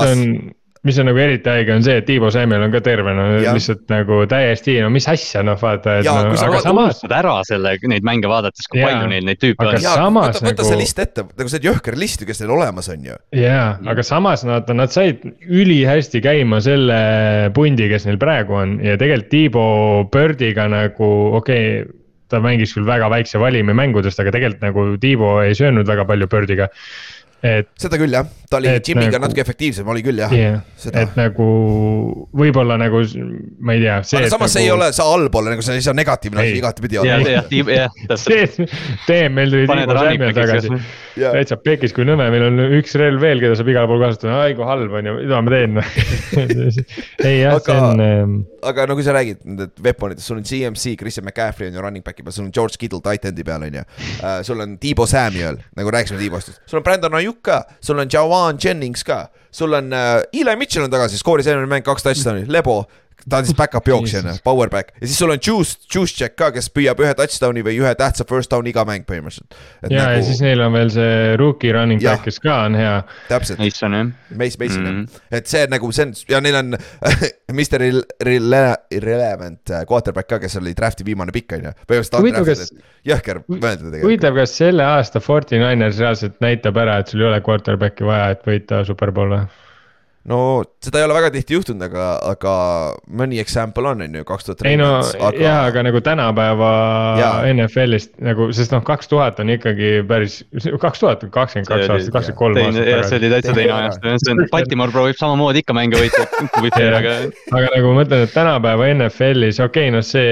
[0.88, 3.56] mis on nagu eriti haige, on see, et Tiivo Samuel on ka terve, no Jah.
[3.58, 7.02] lihtsalt nagu täiesti, no mis asja, noh vaata, et Ja no, aga samas.
[7.10, 8.90] ära selle, neid mänge vaadates, kui Jaa.
[8.94, 9.84] palju neil neid tüüpe Aga on.
[9.84, 12.56] ja samas võta, võta nagu- see list ette, nagu see jõhker list ju, kes neil
[12.58, 13.20] olemas on ju.
[13.36, 18.96] jaa, aga samas nad, nad said ülihästi käima selle pundi, kes neil praegu on ja
[18.98, 19.68] tegelikult Tiibo
[20.14, 21.94] Birdiga nagu okei okay,
[22.28, 26.28] ta mängis küll väga väikse valimi mängudest, aga tegelikult nagu Tiibo ei söönud väga palju
[26.28, 26.68] Birdiga.
[27.46, 31.04] Et seda küll jah, ta oli Jimmy'ga nagu- natuke efektiivsem, oli küll jah yeah,, seda.
[31.06, 31.48] et nagu
[32.38, 33.04] võib-olla nagu
[33.60, 33.98] ma ei tea.
[34.02, 37.04] aga samas see ei ole, sa allpool nagu see ei saa negatiivne asi igatepidi ja,
[37.04, 37.36] olla.
[37.38, 37.44] ja,
[37.82, 38.64] jah, täpselt.
[39.10, 40.74] tee, meil tuli Tiibo Samuel back'iks tagasi
[41.18, 44.56] täitsa pekis kui nõme, meil on üks relv veel, keda saab igal pool kasutada, ai
[44.58, 45.80] kui halb on ju, mida ma teen.
[47.28, 48.36] ei jah, see Aga- on ähm,
[48.68, 52.06] aga no kui sa räägid nendest weaponitest, sul on CMC, Christian McCaffrey on ju running
[52.06, 54.40] back'i peal, sul on George Kittle titan'i peal on ju uh,.
[54.48, 58.58] sul on Debo Samuel, nagu rääkisime Debost, sul on Brandon Ayuk ka, sul on Jawan
[58.58, 62.86] Jennings ka, sul on uh,, Eli Mitchell on tagasi, skooris eelmine mäng kaks touchdown'i, Lebo.
[63.30, 66.52] Ta on siis back-up jooksja power back ja siis sul on juice, juice check ka,
[66.56, 69.58] kes püüab ühe touchdown'i või ühe tähtsa first down'i iga mäng põhimõtteliselt.
[69.90, 72.16] ja, ja siis neil on veel see rookie running Jah.
[72.18, 72.96] back, kes ka on hea.
[73.28, 74.12] täpselt, Mason jah.
[74.38, 74.88] Mason Mhm.
[74.94, 76.78] mm., et see nagu see on ja neil on
[77.58, 81.72] Mr Irrele- Irrele- Irrelevant äh, quarterback ka, kes oli draft'i viimane pikk on ju.
[81.88, 84.04] Põhimõtteliselt jõhker mõelda tegelikult.
[84.08, 88.30] huvitav, kas selle aasta Forty Niners reaalselt näitab ära, et sul ei ole quarterback'i vaja,
[88.36, 89.46] et võita Superbowl või?
[90.28, 90.40] No
[90.84, 92.54] seda ei ole väga tihti juhtunud, aga, aga
[93.20, 94.64] mõni example on, on ju, kaks tuhat.
[94.68, 95.32] ei no aga...
[95.40, 96.72] jaa, aga nagu tänapäeva
[97.22, 97.36] Jaa.
[97.54, 100.42] NFL-ist nagu, sest noh, kaks tuhat on ikkagi päris,
[100.84, 104.34] kaks tuhat, kakskümmend kaks aastat, kakskümmend kolm aastat jah, see oli täitsa teine ajastu, see
[104.34, 106.26] on, Baltimore proovib samamoodi ikka mänge võita,
[107.00, 110.28] aga aga nagu ma mõtlen, et tänapäeva NFL-is, okei okay,, no see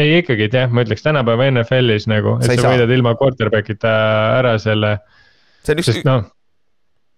[0.00, 2.74] ei ikkagi jah, ma ütleks tänapäeva NFL-is nagu, Sa et sa saa.
[2.76, 3.94] võidad ilma quarterback'ita
[4.36, 4.98] ära selle,
[5.64, 6.28] see on üks sest, noh,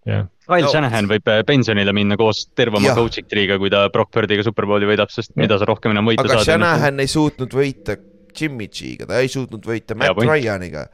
[0.09, 0.29] jah.
[0.43, 0.71] Kyle No.
[0.73, 4.89] Shanahan võib äh, pensionile minna koos terve oma coaching tree'ga, kui ta Brock Birdiga Superbowli
[4.91, 6.49] võidab, sest mida sa rohkem enam võita aga saad.
[6.49, 7.97] Shanahan ei suutnud võita
[8.33, 10.19] Jimmy G-ga, ta ei suutnud võita Matt.
[10.27, 10.87] Ryaniga.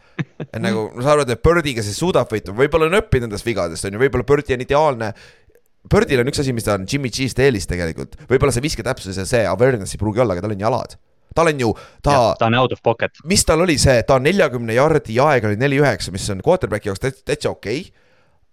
[0.65, 4.03] nagu sa arvad, et Birdiga see suudab võita, võib-olla on õppinud nendest vigadest, on ju,
[4.05, 5.13] võib-olla Birdi on ideaalne.
[5.89, 9.27] Birdil on üks asi, mis ta on Jimmy G-st eelis tegelikult, võib-olla see visketäpsus ja
[9.29, 10.99] see awareness ei pruugi olla, aga tal on jalad.
[11.39, 11.71] tal on ju,
[12.03, 13.23] ta, ta on out of pocket.
[13.31, 16.91] mis tal oli see, ta on neljakümne jardi aeg oli neli üheksa, mis on quarterback'i
[16.91, 18.07] jaoks täitsa okei okay.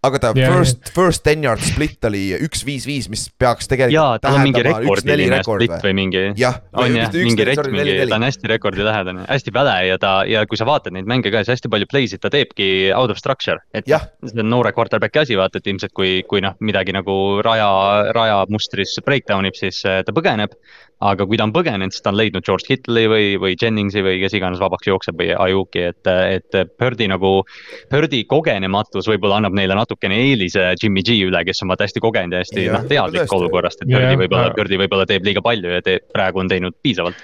[0.06, 3.96] Aga ta Jaa, first, first ten yard split oli üks viis viis, mis peaks tegelikult
[3.96, 6.24] jaa, tal on mingi rekordiline rekord split või mingi.
[6.40, 10.46] jah, on jah, mingi rek, mingi, ta on hästi rekordilähedane, hästi päde ja ta ja
[10.50, 13.22] kui sa vaatad neid mänge ka, siis hästi palju play sid ta teebki out of
[13.22, 13.60] structure.
[13.74, 14.08] et Jah.
[14.26, 17.70] see on noore quarterback'i asi, vaata, et ilmselt kui, kui noh, midagi nagu raja,
[18.16, 20.58] rajamustris breakdown ib, siis äh, ta põgeneb.
[21.06, 24.16] aga kui ta on põgenenud, siis ta on leidnud George Kittle'i või, või Jenningsi või
[24.22, 27.44] kes iganes vabaks jookseb või Ajuki, et, et Birdi nagu.
[27.92, 32.36] Birdi kogenematus võib-olla annab neile natukene eelise Jimmy G üle, kes on vaata hästi kogenud
[32.36, 36.06] ja hästi noh, teadlik olukorrast, et Birdi võib-olla Birdi võib-olla teeb liiga palju ja teeb,
[36.14, 37.16] praegu on teinud piisavalt.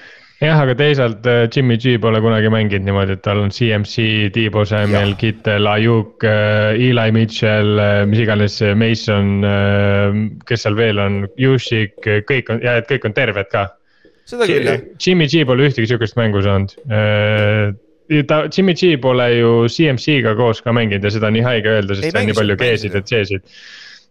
[0.42, 4.32] jah, aga teisalt äh, Jimmy G pole kunagi mänginud niimoodi, et tal on CMC,
[4.66, 9.46] Samuel Jah., Kittel, Ayuk, Eli Mitchell, mis iganes, Mason,
[10.48, 13.68] kes seal veel on, Jušik, kõik on ja et kõik on terved ka.
[14.26, 14.84] seda küll jah.
[14.98, 16.78] Jimmy G pole ühtegi sihukest mängu saanud.
[18.28, 21.96] ta, Jimmy G pole ju CMC-ga koos ka mänginud ja seda on nii haige öelda,
[21.98, 23.48] sest seal on nii palju G-sid ja C-sid.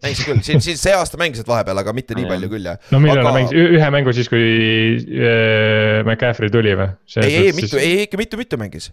[0.00, 2.80] mängisid küll, siin, siin see aasta mängisid vahepeal, aga mitte nii palju küll jah.
[2.94, 3.34] no millal aga...
[3.36, 4.44] mängis, ühe mängu siis, kui
[5.04, 6.90] äh, McCaffrey tuli või?
[7.20, 8.90] ei, ei mitu, ei ikka mitu-mitu mängis.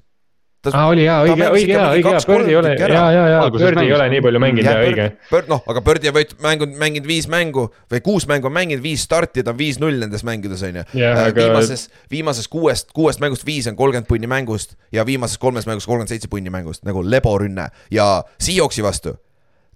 [0.74, 3.50] aa, oli jaa, ta õige, õige jaa, õige jaa, Birdi ei ole, jaa, jaa, jaa,
[3.54, 5.06] Birdi ei ole nii palju mänginud jaa, õige.
[5.48, 9.44] noh, aga on võit- mänginud, mänginud viis mängu või kuus mängu on mänginud, viis starti,
[9.44, 10.84] ta on viis-null nendes mängudes on ju.
[11.28, 15.86] Aga- viimases, viimases kuuest, kuuest mängust viis on kolmkümmend punni mängust ja viimases kolmes mängus
[15.86, 19.16] kolmkümmend seitse punni mängust nagu leborünne ja Seahawksi vastu.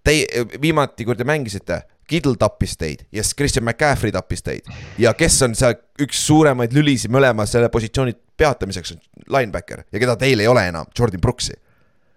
[0.04, 0.26] Te
[0.62, 4.68] viimati, kui te mängisite, Kittle tappis teid ja siis Christian McCaffrey tappis teid
[5.00, 9.02] ja kes on seal üks suuremaid lülisi mõlema selle positsiooni peatamiseks on
[9.38, 11.56] linebacker ja keda teil ei ole enam, Jordan Brooksi.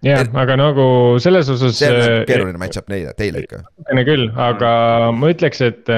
[0.05, 0.87] jah, aga nagu
[1.23, 1.79] selles osas.
[1.79, 3.65] see on nagu keeruline match-up neile, teile ikka.
[3.65, 4.71] natukene küll, aga
[5.17, 5.93] ma ütleks, et,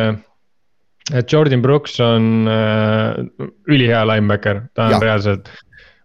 [1.14, 5.03] et Jordan Brooks on äh, ülihea linebacker, ta on ja.
[5.09, 5.51] reaalselt.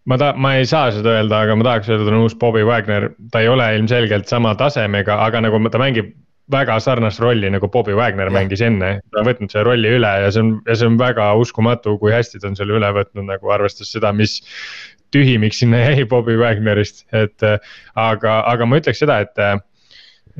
[0.09, 2.65] ma ta-, ma ei saa seda öelda, aga ma tahaks öelda, ta on uus Bobby
[2.67, 6.13] Wagner, ta ei ole ilmselgelt sama tasemega, aga nagu ta mängib
[6.51, 8.35] väga sarnast rolli nagu Bobby Wagner ja.
[8.35, 11.31] mängis enne, ta on võtnud selle rolli üle ja see on, ja see on väga
[11.39, 14.39] uskumatu, kui hästi ta on selle üle võtnud nagu arvestades seda, mis
[15.11, 17.59] tühimik sinna jäi Bobby Wagnerist, et äh,
[17.99, 19.57] aga, aga ma ütleks seda, et äh,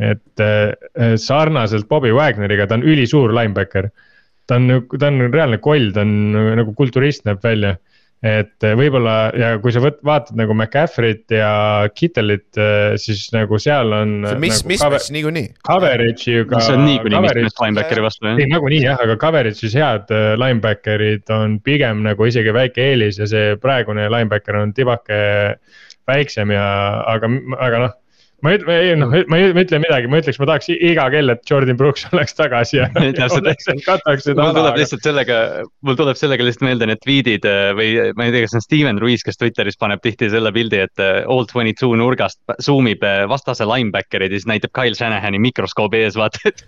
[0.02, 3.90] et äh, sarnaselt Bobby Wagneriga, ta on ülisuur linebacker.
[4.48, 7.76] ta on, ta on reaalne koll, ta on nagu kulturist näeb välja.
[8.22, 11.52] Et äh, võib-olla ja kui sa võt-, vaatad nagu McCaffrey't ja
[11.98, 12.60] Kittle'it,
[13.02, 14.12] siis nagu seal on.
[14.28, 15.48] see on mis, mis match niikuinii.
[15.66, 16.58] Coverage'iga.
[16.58, 20.34] no see on niikuinii mitmes linebackeri vastu jah ei, nagunii jah, aga coverage'is head äh,
[20.38, 25.22] linebacker'id on pigem nagu isegi väike eelis ja see praegune linebacker on tibake
[26.10, 26.68] väiksem ja,
[27.10, 27.98] aga, aga noh.
[28.46, 28.62] Ma ei,
[28.92, 31.44] ei noh, ma ei ma ei ütle midagi, ma ütleks, ma tahaks iga kell, et
[31.50, 32.88] Jordan Brooks oleks tagasi ja
[33.90, 35.40] kataks seda mul tuleb lihtsalt sellega,
[35.88, 38.66] mul tuleb sellega lihtsalt meelde need tweet'id äh, või ma ei tea, kas see on
[38.68, 42.90] Steven Ruiz, kes Twitteris paneb tihti selle pildi, et äh, all twenty two nurgast zoom
[42.92, 46.66] ib äh, vastase linebacker'id ja siis näitab Kyle Shanahani mikroskoobi ees, vaata, et.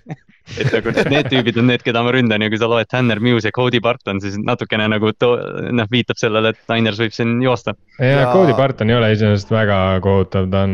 [0.59, 3.47] et nagu need tüübid on need, keda ma ründan ja kui sa loed Tanner Muse
[3.47, 5.37] ja Cody Barton, siis natukene nagu too-
[5.71, 7.73] noh, viitab sellele, et Niners võib siin joosta.
[7.97, 10.73] ja Ja- Cody Barton ei ole iseenesest väga kohutav, ta on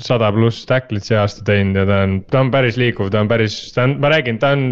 [0.00, 3.30] sada pluss tacklit see aasta teinud ja ta on, ta on päris liikuv, ta on
[3.30, 4.64] päris, ta on, ma räägin, ta on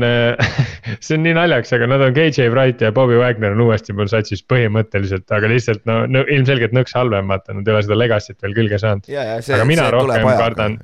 [1.04, 4.10] see on nii naljakas, aga nad on KJ Wright ja Bobby Wagner on uuesti mul
[4.10, 8.42] satsis põhimõtteliselt, aga lihtsalt no, no ilmselgelt nõks halvem, vaata, nad ei ole seda legacy't
[8.44, 9.08] veel külge saanud.
[9.08, 10.78] Aga mina rohkem kardan-.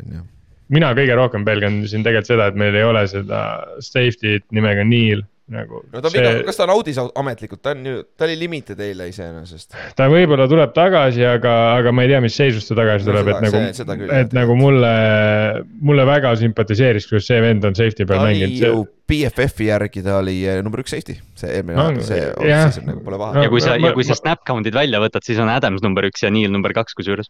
[0.75, 3.45] mina kõige rohkem pelgan siin tegelikult seda, et meil ei ole seda
[3.85, 7.75] safety't nimega Neil, nagu no ta on viga, kas ta on audis au- ametlikult, ta
[7.75, 9.75] on ju, ta oli limited eile iseenesest.
[9.97, 13.29] ta võib-olla tuleb tagasi, aga, aga ma ei tea, mis seisus ta tagasi No tuleb,
[13.29, 14.95] et nagu see- et jah, nagu mulle,
[15.85, 18.89] mulle väga sümpatiseeris, kuidas see vend on safety peal mänginud.
[19.05, 22.31] BFF-i järgi ta oli eh, number üks safety, see eelmine No, aasta, see jah.
[22.41, 25.27] off-season nagu pole vahe No- ja kui sa, ja kui sa snap count'id välja võtad,
[25.27, 27.29] siis on Adams number üks ja Neil number kaks kusjuures.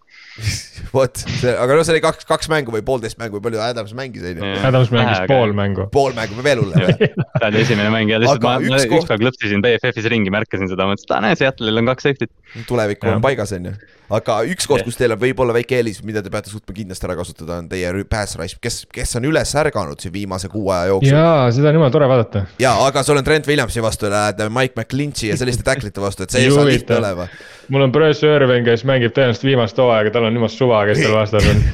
[0.95, 3.95] vot, see, aga no see oli kaks, kaks mängu või poolteist mängu või palju Adams
[3.99, 4.53] mängis, on ju.
[4.71, 5.89] Adams mängis aga- pool mängu.
[5.95, 6.95] pool mängu või veel hullem.
[7.41, 10.87] ta oli esimene mängija, lihtsalt Aga ma, ma üks koht- klõpsisin BFF-is ringi, märkasin seda,
[10.91, 12.31] mõtlesin, et aa näe, Seattle'il on kaks safety't.
[12.71, 13.75] tulevik on paigas, on ju.
[14.15, 17.17] aga üks koht, kus teil on võib-olla väike eelis, mida te peate suutma kindlasti ära
[17.19, 21.17] kasutada, on teie pass rush, kes, kes on üles ärganud siin viimase kuu aja jooksul.
[21.17, 22.45] jaa, seda on jumala tore vaadata.
[22.61, 26.35] ja, aga sul on Trent Williamsi vastu, lähed Mike McClinchi ja selliste tacklite vastu, et
[26.35, 27.27] see ei saa lihtne olema.
[27.73, 31.17] mul on Bruce Irving, kes mängib tõenäoliselt viimast hooaega, tal on jumal suva, kes tal
[31.17, 31.65] vastas on.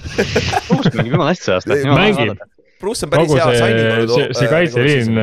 [0.70, 1.80] Kruus mängib jumala hästi see aasta.
[1.99, 2.47] mängib,
[2.80, 4.14] Bruce on päris kogu hea see, signing olnud.
[4.14, 5.20] see, see kaitseliin,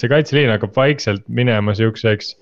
[0.00, 2.32] see kaitseliin hakkab vaikselt minema siukseks.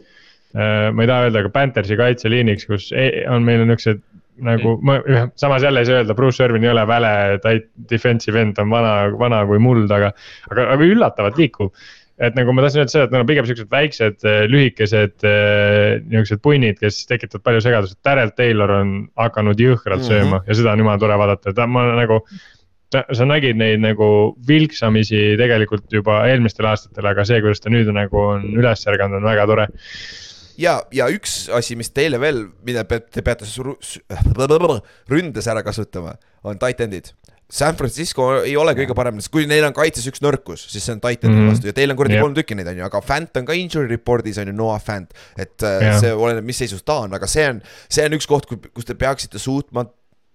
[0.54, 4.00] ma ei taha öelda, aga Panthersi kaitseliiniks, kus ei- on meil on niuksed
[4.42, 4.98] nagu ma,
[5.38, 7.10] samas jälle ei saa öelda, Bruce Irvin ei ole väle
[7.42, 10.10] tight defensive end, ta on vana, vana kui muld, aga,
[10.50, 11.70] aga, aga üllatavalt liikuv
[12.22, 16.42] et nagu ma tahtsin öelda seda, et nad on pigem siuksed väiksed, lühikesed eh, niuksed
[16.44, 20.10] punnid, kes tekitavad palju segadust, Darrel Taylor on hakanud jõhkralt Mhm.
[20.10, 22.20] sööma ja seda on jumala tore vaadata, ta, ma nagu.
[22.94, 27.88] sa, sa nägid neid nagu vilksamisi tegelikult juba eelmistel aastatel, aga see, kuidas ta nüüd
[27.90, 29.64] nagu on üles ärganud, on väga tore.
[30.60, 33.46] ja, ja üks asi, mis teile veel, mida te peate
[35.12, 37.12] ründes ära kasutama, on tight end'id.
[37.54, 41.02] San Francisco ei ole kõige parem, kui neil on kaitses üks nõrkus, siis see on
[41.04, 41.50] tight end'i Mhm.
[41.52, 42.22] vastu ja teil on kuradi Jep.
[42.24, 45.12] kolm tükki neid on ju, aga Fant on ka injury report'is on ju, Noah Fant.
[45.36, 46.00] et äh, Jah.
[46.00, 48.94] see oleneb, mis seisus ta on, aga see on, see on üks koht, kus te
[48.94, 49.84] peaksite suutma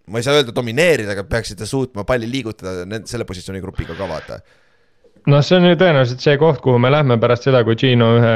[0.10, 4.40] ma ei saa öelda domineerida, aga peaksite suutma palli liigutada selle positsiooni grupiga ka vaata.
[5.30, 8.34] noh, see on ju tõenäoliselt see koht, kuhu me lähme pärast seda, kui Gino ühe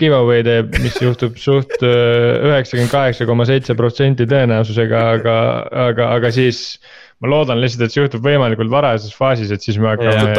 [0.00, 5.40] giveaway teeb, mis juhtub suht äh, üheksakümmend kaheksa koma seitse protsenti tõenäosusega, aga,
[5.88, 6.80] aga, aga siis.
[7.24, 10.34] ma loodan lihtsalt, et see juhtub võimalikult varajases faasis, et siis me hakkame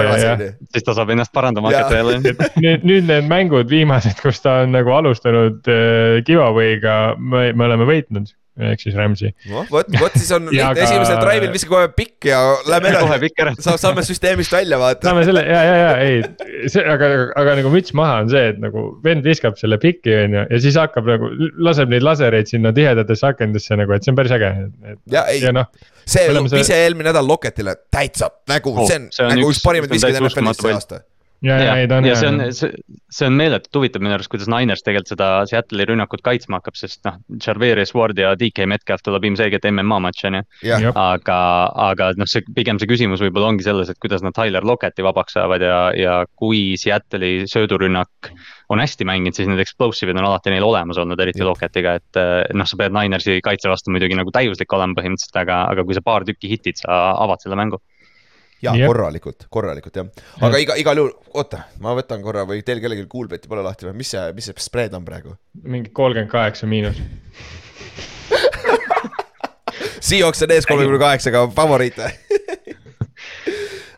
[0.70, 2.20] siis ta saab ennast parandama hakata jälle.
[2.62, 7.90] nüüd, nüüd need mängud viimased, kus ta on nagu alustanud äh, giveaway'ga, me, me oleme
[7.90, 9.30] võitnud, ehk siis Rams'i.
[9.52, 13.18] noh, vot, vot siis on lihtne aga- esimesel drive'il viska kohe pikk ja lähme kohe
[13.20, 13.34] edasi.
[13.44, 13.54] ära.
[13.78, 15.08] saame, süsteemist välja vaata.
[15.10, 16.22] saame selle ja, ja, ja ei,
[16.72, 20.38] see, aga, aga nagu müts maha on see, et nagu vend viskab selle piki, on
[20.40, 21.30] ju, ja siis hakkab nagu,
[21.70, 24.54] laseb neid lasereid sinna tihedatesse akendesse nagu, et see on päris äge.
[25.14, 25.70] ja ei noh,
[26.08, 29.92] see oleme see- vise eelmine nädal Loketile täitsa nagu Oh, see on nagu üks- parimaid
[29.94, 31.02] täitsa NFL-is see aasta.
[31.46, 32.72] ja, ja ja, ei ta on ja see on see,
[33.14, 37.04] see on meeletult huvitav minu arust, kuidas Niners tegelikult seda Seattle'i rünnakut kaitsma hakkab, sest
[37.08, 40.44] noh, Jarveris Ward ja DK Metcalf tuleb ilmselgelt MMA matš on ju.
[40.94, 41.40] aga,
[41.88, 45.38] aga noh, see pigem see küsimus võib-olla ongi selles, et kuidas nad Tyler Locketi vabaks
[45.38, 48.32] saavad ja, ja kui Seattle'i söödurünnak
[48.70, 51.48] on hästi mänginud, siis need explosive'id on alati neil olemas olnud, eriti Jep.
[51.48, 55.62] Locketiga, et eh, noh, sa pead Ninersi kaitse vastu muidugi nagu täiuslik olema põhimõtteliselt, aga,
[55.72, 57.80] aga kui sa paar tükki hitid, sa avad selle mängu.
[58.62, 58.88] Ja Jep.
[58.90, 60.08] korralikult, korralikult jah.
[60.42, 64.00] aga iga, igal juhul, oota, ma võtan korra või teil kellelgi Kuulbeti pole lahti või
[64.02, 65.36] mis see, mis see spread on praegu?
[65.64, 66.98] mingi kolmkümmend kaheksa miinus.
[70.08, 71.98] Seahawks on ees kolmekümne kaheksaga favoriit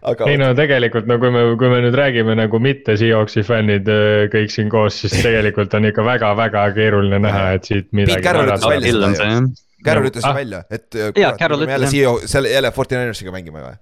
[0.09, 3.89] aga ei no tegelikult no kui me, kui me nüüd räägime nagu mitte Seahawksi fännid
[4.33, 8.23] kõik siin koos, siis tegelikult on ikka väga-väga keeruline näha, et siit midagi.
[8.25, 9.41] Carroll ütles välja.
[9.85, 10.35] Carroll ütles ah.
[10.35, 13.77] välja, et Jaa, Carroll me jälle ütles, Seahawks, jälle Fortinanersiga mängime või?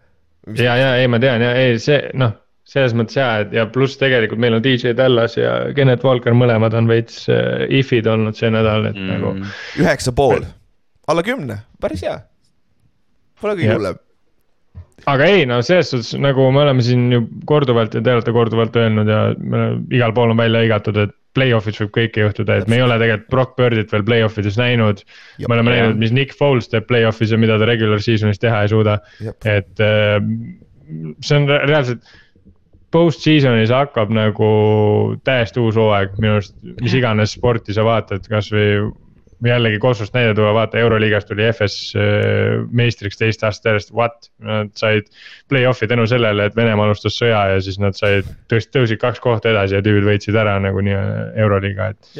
[0.55, 2.33] ja, ja ei, ma tean ja ei, see noh,
[2.67, 6.75] selles mõttes ja, et ja pluss tegelikult meil on DJ Dallas ja Kennet Walker, mõlemad
[6.77, 9.13] on veits äh, if'id olnud see nädal, et mm.
[9.13, 9.53] nagu.
[9.83, 10.43] üheksa pool,
[11.07, 12.17] alla kümne, päris hea.
[13.41, 14.03] Pole kõige hullem.
[15.07, 18.75] aga ei no selles suhtes nagu me oleme siin ju korduvalt ja te olete korduvalt
[18.75, 22.79] öelnud ja me, igal pool on välja hõigatud, et play-off'is võib kõike juhtuda, et me
[22.79, 25.03] ei ole tegelikult Brock Birdit veel play-off ides näinud.
[25.45, 28.71] Me oleme näinud, mis Nick Foles teeb play-off'is ja mida ta regular season'is teha ei
[28.73, 28.99] suuda.
[29.45, 30.17] et äh,
[31.21, 32.15] see on re- reaalselt.
[32.95, 34.47] Post-season'is hakkab nagu
[35.27, 38.87] täiesti uus hooaeg minu arust, mis iganes sporti sa vaatad, kasvõi
[39.45, 44.29] jällegi Kosovost näide tuua, vaata Euroliigas tuli FS äh, meistriks teist aastat järjest, what?
[44.43, 45.09] Nad said
[45.51, 49.51] play-off'i tänu sellele, et Venemaa alustas sõja ja siis nad said, tõst-, tõusid kaks kohta
[49.53, 50.97] edasi ja tüübid võitsid ära nagu nii
[51.43, 52.11] Euroliiga, et.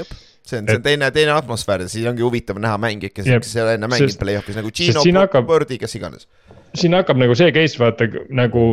[0.47, 3.57] see on, see on teine, teine atmosfäär ja siis ongi huvitav näha mängijaid, kes, kes
[3.57, 6.29] ei ole enne mänginud play-off'is nagu Gino Birdi, kes iganes.
[6.77, 8.67] siin hakkab nagu see case vaata nagu.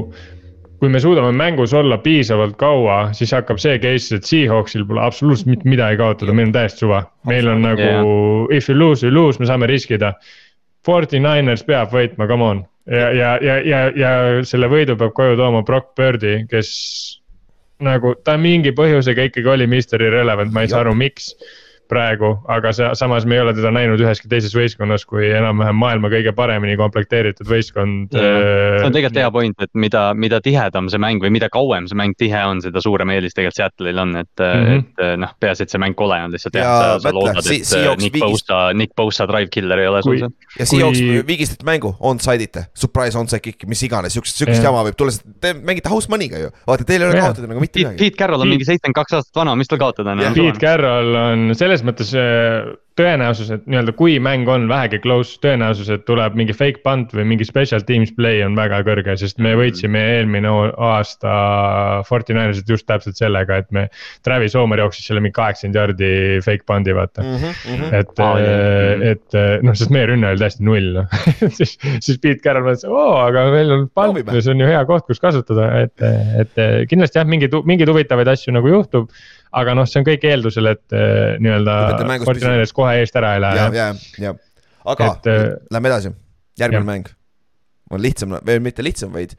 [0.81, 5.51] Kui me suudame mängus olla piisavalt kaua, siis hakkab see case, et Seahawksil pole absoluutselt
[5.53, 7.03] mitte midagi kaotada, meil on täiesti suva.
[7.27, 8.57] meil on nagu yeah.
[8.57, 10.15] if you lose, you lose, me saame riskida.
[10.85, 12.65] Forty Niners peab võitma, come on.
[12.91, 14.11] ja, ja, ja, ja, ja
[14.45, 16.71] selle võidu peab koju tooma Brock Birdi, kes
[17.85, 21.33] nagu ta mingi põhjusega ikkagi oli Mr Irrelevant, ma ei saa aru, miks
[21.91, 26.11] praegu, aga see, samas me ei ole teda näinud üheski teises võistkonnas kui enam-vähem maailma
[26.13, 28.15] kõige paremini komplekteeritud võistkond.
[28.15, 31.99] see on tegelikult hea point, et mida, mida tihedam see mäng või mida kauem see
[31.99, 34.65] mäng tihe on, seda suurem eelis tegelikult Seattle'il on, et mm.
[34.65, 34.85] -hmm.
[34.99, 37.61] et noh, peaasi, et see mäng kole on lihtsalt jah, Ja sa, sa loodad, Si-
[37.61, 40.33] et Seahawks Nick Bosa, Nick Bosa drive killer ei ole sul seal.
[40.59, 44.71] ja Seahawks Kui- vigistati mängu, onside-ite, surprise onside kick'i, mis iganes, siukest, siukest Jah.
[44.71, 46.51] jama võib tulla, sest te mängite house money'ga ju.
[46.67, 47.31] vaata, teil ei ole Jah.
[47.31, 47.99] kaotada nagu mitte midagi.
[48.01, 50.33] Pete Carroll on mingi seitsekümmend kaks aastat vana, mis tal kaotada on Jah.
[50.33, 55.37] enam Pete Carroll on selles mõttes äh, tõenäosus, et nii-öelda kui mäng on vähegi close,
[55.45, 59.43] tõenäosus, et tuleb mingi fake punt või mingi special teams play on väga kõrge, sest
[59.43, 61.35] me võitsime eelmine aasta
[62.09, 63.89] Fortinanersit just täpselt sellega, et me.
[64.25, 66.13] Travis Homer jooksis selle mingi kaheksakümmend jardi
[66.45, 67.95] fake punt'i vaata Mm -hmm.
[67.95, 68.39] et jah.,
[69.11, 71.15] et noh, sest meie rünne oli täiesti null noh
[71.59, 74.83] siis, siis Pete Carroll mõtles, oo, aga meil on pant Proovime., see on ju hea
[74.89, 76.05] koht, kus kasutada, et,
[76.41, 79.11] et kindlasti jah, mingeid, mingeid huvitavaid asju nagu juhtub.
[79.55, 80.95] aga noh, see on kõik eeldusel, et
[81.39, 81.75] nii-öelda
[82.85, 84.07] kohe eest ära ei lähe ja, jah.
[84.21, 84.37] ja, ja,
[84.85, 86.15] aga Et, äh, lähme edasi,
[86.61, 86.91] järgmine jah.
[86.93, 87.13] mäng
[87.93, 89.35] on lihtsam, või mitte lihtsam, vaid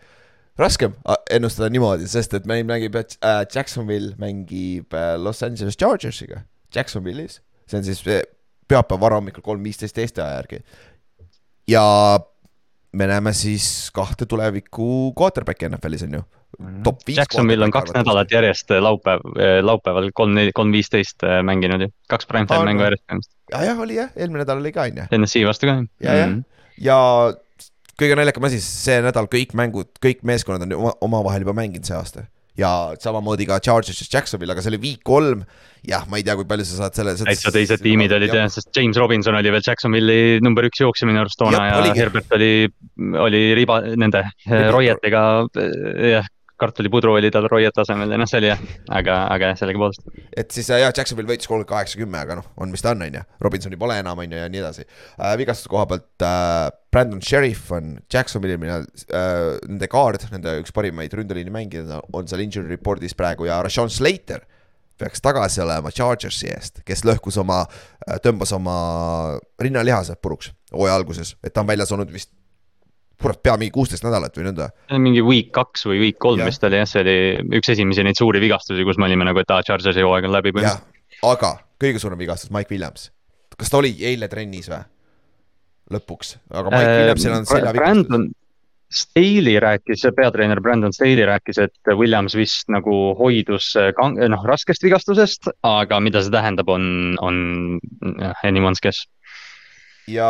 [0.60, 0.94] raskem
[1.34, 7.80] ennustada niimoodi, sest et meil mängib äh, Jacksonville mängib äh, Los Angeles Chargersiga Jacksonville'is, see
[7.80, 8.24] on siis äh,
[8.70, 10.62] pühapäeva varahommikul kolm viisteist Eesti aja järgi.
[11.68, 11.84] ja
[12.96, 16.24] me näeme siis kahte tuleviku quarterback'i NFL-is on ju,
[16.84, 17.20] top viis.
[17.20, 19.26] Jacksonville on kaks nädalat järjest äh, laupäev,
[19.62, 23.35] laupäeval kolm, kolm viisteist mänginud ju, kaks primetime mängu järjest.
[23.52, 25.08] ja, jah, oli jah, eelmine nädal oli ka on ju.
[25.20, 25.80] NSC vastu ka.
[26.04, 26.38] ja, jah,
[26.82, 27.00] ja
[28.00, 32.26] kõige naljakam asi, see nädal kõik mängud, kõik meeskonnad on omavahel juba mänginud see aasta.
[32.56, 35.44] ja samamoodi ka Chargers ja Jacksonville, aga see oli week kolm.
[35.86, 37.16] jah, ma ei tea, kui palju sa saad selle.
[37.20, 41.22] täitsa teised tiimid olid jah, sest James Robinson oli veel Jacksonville'i number üks jooksja minu
[41.24, 42.00] arust toona ja oligi.
[42.02, 42.54] Herbert oli,
[43.28, 44.26] oli riba nende
[44.76, 45.26] Royetega,
[46.16, 46.32] jah,
[46.62, 48.62] kartulipudru oli tal Royet asemel ja noh, see oli jah,
[48.96, 50.08] aga, aga jah, sellegipoolest.
[50.38, 53.20] et siis jah, Jacksonville võitis kolmkümmend kaheksa, kümme, aga noh, on mis ta on, on
[53.20, 53.24] ju.
[53.44, 55.36] Robinsoni pole enam, on ju, ja nii edasi äh,.
[55.42, 58.82] vigastuse koha pealt äh, Brandon Sheriff on Jacksonville'i äh,,
[59.68, 64.46] nende kaard, nende üks parimaid ründeliini mängijaid on seal injury report'is praegu ja Rashawn Slater
[65.00, 67.66] peaks tagasi olema Chargersi eest, kes lõhkus oma,
[68.24, 68.78] tõmbas oma
[69.60, 72.32] rinnalihased puruks hooaja alguses, et ta on väljas olnud vist
[73.22, 74.70] kurat, pea mingi kuusteist nädalat või nõnda.
[75.02, 77.18] mingi week kaks või week kolm vist oli jah, see oli
[77.60, 80.56] üks esimesi neid suuri vigastusi, kus me olime nagu, et aa, Chargersi hooaeg on läbi
[80.56, 83.10] põhimõtteliselt., aga kõige suurem vigastus, Mike Williams.
[83.56, 84.84] kas ta oli eile trennis või?
[85.94, 87.80] lõpuks, aga Mike Äh, Williamsil on seljavigastus.
[87.80, 88.32] Brandon
[88.96, 94.86] Staley rääkis, peatreener Brandon Staley rääkis, et Williams vist nagu hoidus äh, kang-, noh raskest
[94.86, 97.80] vigastusest, aga mida see tähendab, on, on
[98.46, 99.06] anyone's guess.
[100.08, 100.30] ja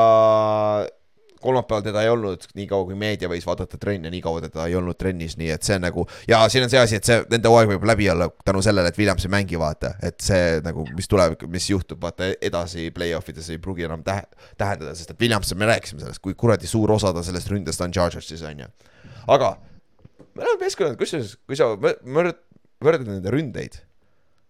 [1.45, 4.97] kolmapäeval teda ei olnud, niikaua kui meedia võis vaadata trenne, nii kaua teda ei olnud
[4.99, 7.71] trennis, nii et see on nagu ja siin on see asi, et see nende hooaeg
[7.75, 11.37] võib läbi olla tänu sellele, et Williams ei mängi, vaata, et see nagu, mis tuleb,
[11.53, 14.25] mis juhtub, vaata edasi play-off ides ei pruugi enam tähe,
[14.57, 17.93] tähendada, sest et Williams, me rääkisime sellest, kui kuradi suur osa ta sellest ründest on
[17.95, 18.69] Chargersis on ju.
[19.37, 19.55] aga
[20.35, 22.41] me oleme meeskonnad, kusjuures, kui sa võ- võrd-
[22.83, 23.79] võrdled nende ründeid,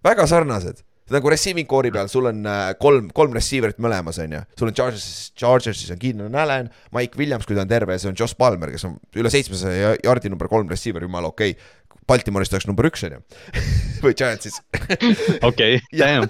[0.06, 0.82] väga sarnased
[1.14, 4.42] nagu receiving core'i peal, sul on äh, kolm, kolm receiver'it mõlemas, on ju.
[4.58, 8.18] sul on Chargersis, Chargersis on Keenan Allan, Mike Williams, kui ta on terve, see on
[8.18, 11.74] Josh Palmer, kes on üle seitsmesaja jardi number kolm receiver, jumala okei okay..
[12.06, 13.20] Baltimoorist oleks number üks, on ju.
[14.04, 14.60] või Giantsis.
[15.50, 16.30] okei, damn,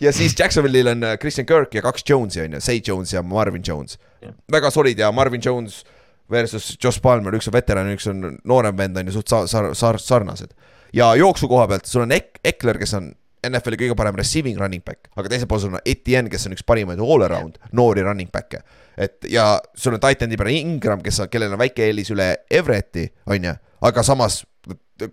[0.00, 3.22] ja siis Jacksonville'il on äh, Christian Kirk ja kaks Jones'i on ju, Say Jones ja
[3.22, 4.34] Marvin Jones Jah..
[4.52, 5.82] väga solid ja Marvin Jones
[6.30, 10.00] versus Josh Palmer, üks on veteran, üks on noorem vend on ju suht sar-, sar-,
[10.00, 10.52] sarnased.
[10.92, 13.12] ja jooksu koha pealt sul on Ek-, Ekler, kes on
[13.46, 16.66] NFL-i kõige parem receiving running back, aga teisel pool sul on Etienne, kes on üks
[16.66, 18.62] parimaid all around noori running back'e.
[18.96, 23.50] et ja sul on titan'i peal Ingram, kes kellel on väike eelis üle Everetti, on
[23.50, 23.54] ju,
[23.90, 24.42] aga samas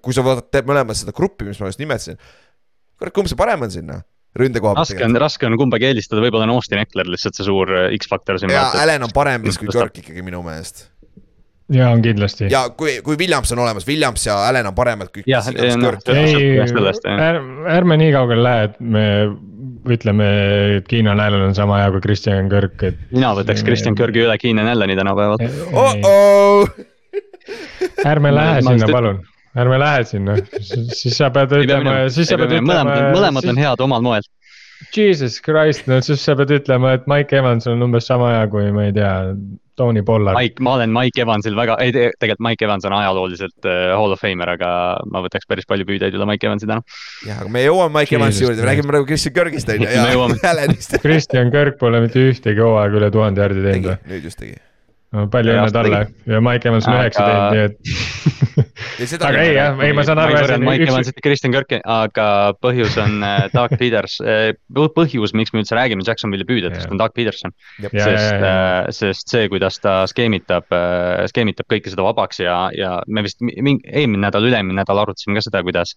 [0.01, 2.19] kui sa vaatad mõlemat seda gruppi, mis ma just nimetasin,
[2.97, 4.01] kurat, kumb see parem on sinna
[4.36, 7.47] ründe koha pealt raske on, raske on kumbagi eelistada, võib-olla on Austin Eckler lihtsalt see
[7.47, 8.51] suur X-faktor siin.
[8.51, 10.89] ja Allan on parem Kirk ikkagi minu meelest.
[11.74, 12.47] Ja on kindlasti.
[12.51, 15.45] ja kui, kui Williams on olemas, Williams ja Allan on paremad jah.
[17.78, 19.05] ärme nii kaugele lähe, et me
[19.95, 20.28] ütleme,
[20.80, 22.99] et Keenan Allan on sama hea kui Christian Kirk, et.
[23.11, 25.41] mina võtaks Christian Kirgi üle Keenan Allani tänapäeval.
[25.74, 26.70] oh-oh,
[28.05, 29.22] ärme Ma- lähe sinna palun,
[29.57, 33.63] ärme lähe sinna, siis sa pead ütlema, siis sa pead ütlema mõlemad, mõlemad on.
[33.66, 34.30] head omal moel.
[34.95, 38.67] Jesus Christ, no siis sa pead ütlema, et Mike Evans on umbes sama hea kui
[38.76, 39.13] ma ei tea,
[39.76, 40.38] Tony Pollard.
[40.39, 44.13] Mike, ma olen Mike Evansil väga, ei te- tegelikult Mike Evans on ajalooliselt äh, Hall
[44.15, 44.69] of Famer, aga
[45.11, 46.84] ma võtaks päris palju püüdeid üle Mike Evansi täna.
[47.28, 49.97] jah, aga me jõuame Mike Evansi juurde, me räägime praegu Christian Kirgist on ju Me
[49.97, 50.39] ja jõuame.
[50.51, 50.95] Allanist.
[51.03, 54.55] Christian Kirk pole mitte ühtegi hooaega üle tuhande tegi teinud, nüüd just tegi.
[55.32, 59.22] Palju Ja õnne talle ja Mike Evans on Aga- üheksa teinud, nii et.
[59.28, 62.28] aga ei jah, ei ma saan aru, Mike üks, Evansit ja Kristjan Kirki, aga
[62.63, 64.18] põhjus on äh, Doug Peters,
[64.95, 67.53] põhjus, miks me üldse räägime Jacksonville'i püüdjatest, on Doug Peterson.
[67.82, 68.55] sest ja,
[68.95, 70.72] sest see, kuidas ta skeemitab,
[71.32, 75.45] skeemitab kõike seda vabaks ja, ja me vist mingi eelmine nädal, üle-eelmine nädal arutasime ka
[75.45, 75.95] seda, kuidas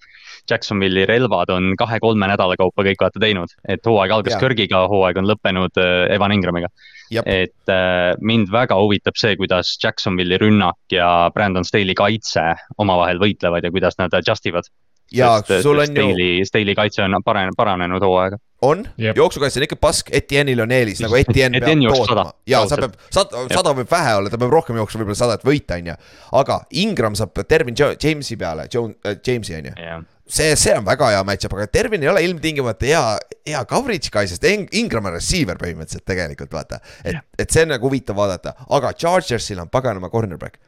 [0.51, 4.43] Jacksonville'i relvad on kahe-kolme nädala kaupa kõik vaata teinud, et hooaeg algas Jaa.
[4.43, 6.71] Kirgiga, hooaeg on lõppenud äh, Evan Ingramiga.
[7.11, 7.25] Jep.
[7.27, 12.45] et äh, mind väga huvitab see, kuidas Jacksonville'i rünnak ja Brandon Staley kaitse
[12.79, 14.69] omavahel võitlevad ja kuidas nad adjust ivad.
[15.13, 18.37] ja sest sul on ju, Staley, Staley kaitse on paranenud, paranenud hooaega.
[18.63, 19.17] on, Jep.
[19.17, 22.37] jooksukaitse on ikka pask, Etienne'il on eelis nagu Etien peab Etienne jookseb tootma sada,.
[22.47, 25.81] ja sa peab, sada, sada võib vähe olla, ta peab rohkem jooksma, võib-olla sadat võita,
[25.81, 25.97] onju.
[26.43, 29.75] aga Ingram saab Dervin Jamesi peale, Jamesi onju.
[29.79, 33.03] jah, see, see on väga hea match-up, aga Dervin ei ole ilmtingimata hea,
[33.49, 36.81] hea coverage guy, sest Ing- Ingram on receiver põhimõtteliselt tegelikult vaata.
[37.05, 40.61] et, et see on nagu huvitav vaadata, aga Chargersil on paganama cornerback.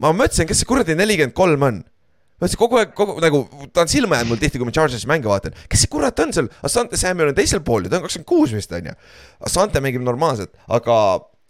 [0.00, 1.82] ma mõtlesin, kes see kuradi nelikümmend kolm on.
[2.34, 5.06] Ma mõtlesin kogu aeg, kogu nagu ta on silma jäänud mul tihti, kui ma Chargersi
[5.08, 8.04] mänge vaatan, kes see kurat on seal, Asante Samuel on teisel pool ju, ta on
[8.08, 8.96] kakskümmend kuus vist on ju.
[9.48, 10.96] Asante mängib normaalselt, aga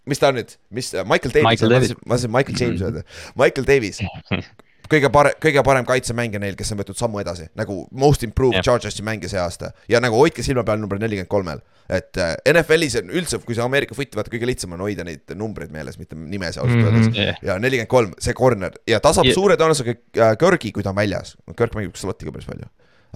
[0.05, 3.01] mis ta on nüüd, mis Michael Davis, ma tahtsin Michael James öelda,
[3.41, 3.99] Michael Davis
[4.91, 8.63] kõige parem, kõige parem kaitsemängija neil, kes on võtnud sammu edasi nagu most improved yeah.
[8.65, 11.61] Chargersi mängija see aasta ja nagu hoidke silma peal number nelikümmend kolmel.
[11.89, 15.35] et äh, NFL-is on üldse, kui sa Ameerika footi vaatad, kõige lihtsam on hoida neid
[15.37, 16.87] numbreid meeles, mitte nimesid ausalt Mhm.
[16.87, 17.15] öeldes.
[17.17, 17.37] Jah.
[17.45, 20.89] ja nelikümmend kolm, see corner ja ta saab Ja- suure tõenäosusega äh, Kirgi, kui ta
[20.89, 21.35] on väljas.
[21.55, 22.65] Kirk mängib slot'iga päris palju,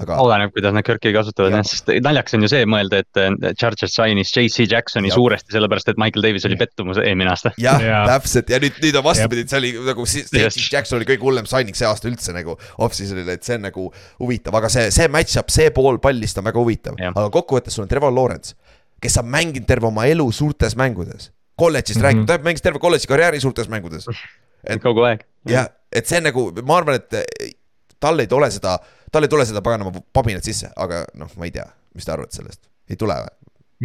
[0.04, 1.66] aga oleneb, kuidas nad Kirki kasutavad Jah.
[1.68, 5.18] sest naljakas on ju see mõelda, et äh, Chargers sainis JC Jacksoni Jah.
[5.18, 7.54] suuresti sellepärast, et Michael Davis oli pettumus eelmine aasta.
[7.62, 10.08] jah Jaa., täpselt ja nüüd, nüüd on vastupidi, et see oli nagu.
[10.10, 13.88] Stacey Jackson oli kõige hullem signing see aasta üldse nagu off-season'il, et see on nagu
[14.20, 17.91] huvitav, aga see, see match-up, see pool pallist on väga huvitav, aga kokkuvõttes sul on
[17.91, 18.56] Trevor Lawrence,
[19.04, 21.32] kes on mänginud terve oma elu suurtes mängudes.
[21.60, 22.06] kolledžist mm.
[22.06, 22.08] -hmm.
[22.08, 24.08] räägib, ta mängis terve kolledži karjääri suurtes mängudes.
[24.70, 25.24] Et- kogu aeg.
[25.47, 27.52] jah, et see nagu, ma arvan, et eh,
[28.00, 28.78] tal ei tule seda,
[29.12, 32.39] tal ei tule seda paganama pabinat sisse, aga noh, ma ei tea, mis te arvate
[32.39, 33.36] sellest, ei tule või?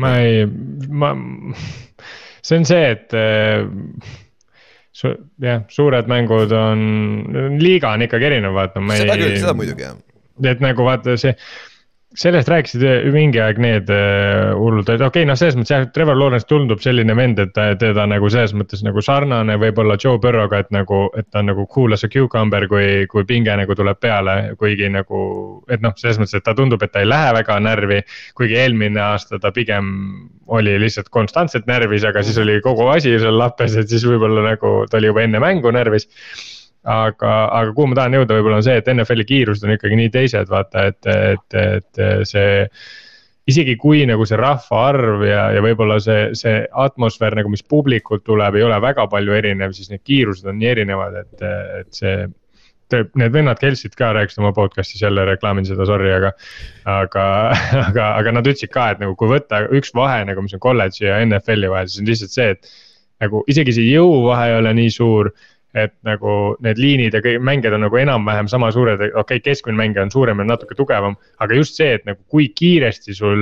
[0.02, 0.44] ma ei,
[0.90, 1.12] ma,
[2.42, 3.62] see on see, et äh,
[4.94, 5.12] su,
[5.42, 6.82] jah, suured mängud on,
[7.60, 10.00] liiga on ikkagi erinev, vaata, ma seda küll, ei seda, muidugi jah.
[10.50, 11.36] et nagu vaata see
[12.18, 12.84] sellest rääkisid
[13.14, 16.82] mingi aeg need äh, hullud, et okei okay,, noh, selles mõttes jah, Trevor Lawrence tundub
[16.82, 21.26] selline vend, et teda nagu selles mõttes nagu sarnane võib-olla Joe Burrow'ga, et nagu, et
[21.34, 25.24] ta on nagu cool as a cucumber, kui, kui pinge nagu tuleb peale, kuigi nagu.
[25.68, 28.00] et noh, selles mõttes, et ta tundub, et ta ei lähe väga närvi,
[28.38, 29.90] kuigi eelmine aasta ta pigem
[30.54, 34.76] oli lihtsalt konstantselt närvis, aga siis oli kogu asi seal lappes, et siis võib-olla nagu
[34.90, 36.06] ta oli juba enne mängu närvis
[36.84, 40.12] aga, aga kuhu ma tahan jõuda, võib-olla on see, et NFL-i kiirused on ikkagi nii
[40.12, 42.68] teised, vaata, et, et, et see.
[43.48, 48.56] isegi kui nagu see rahvaarv ja, ja võib-olla see, see atmosfäär nagu, mis publikult tuleb,
[48.56, 51.44] ei ole väga palju erinev, siis need kiirused on nii erinevad, et,
[51.80, 52.24] et see.
[52.94, 56.30] Need vennad Kelsid ka rääkisid oma podcast'is jälle reklaamin seda, sorry, aga,
[56.86, 57.24] aga,
[57.80, 61.08] aga, aga nad ütlesid ka, et nagu kui võtta üks vahe nagu, mis on kolledži
[61.08, 62.68] ja NFL-i vahel, siis on lihtsalt see, et
[63.24, 65.32] nagu isegi see jõuvahe ei ole nii suur
[65.74, 69.76] et nagu need liinid ja kõik mängijad on nagu enam-vähem sama suured, okei okay,, keskmine
[69.80, 71.16] mängija on suurem ja natuke tugevam.
[71.42, 73.40] aga just see, et nagu kui kiiresti sul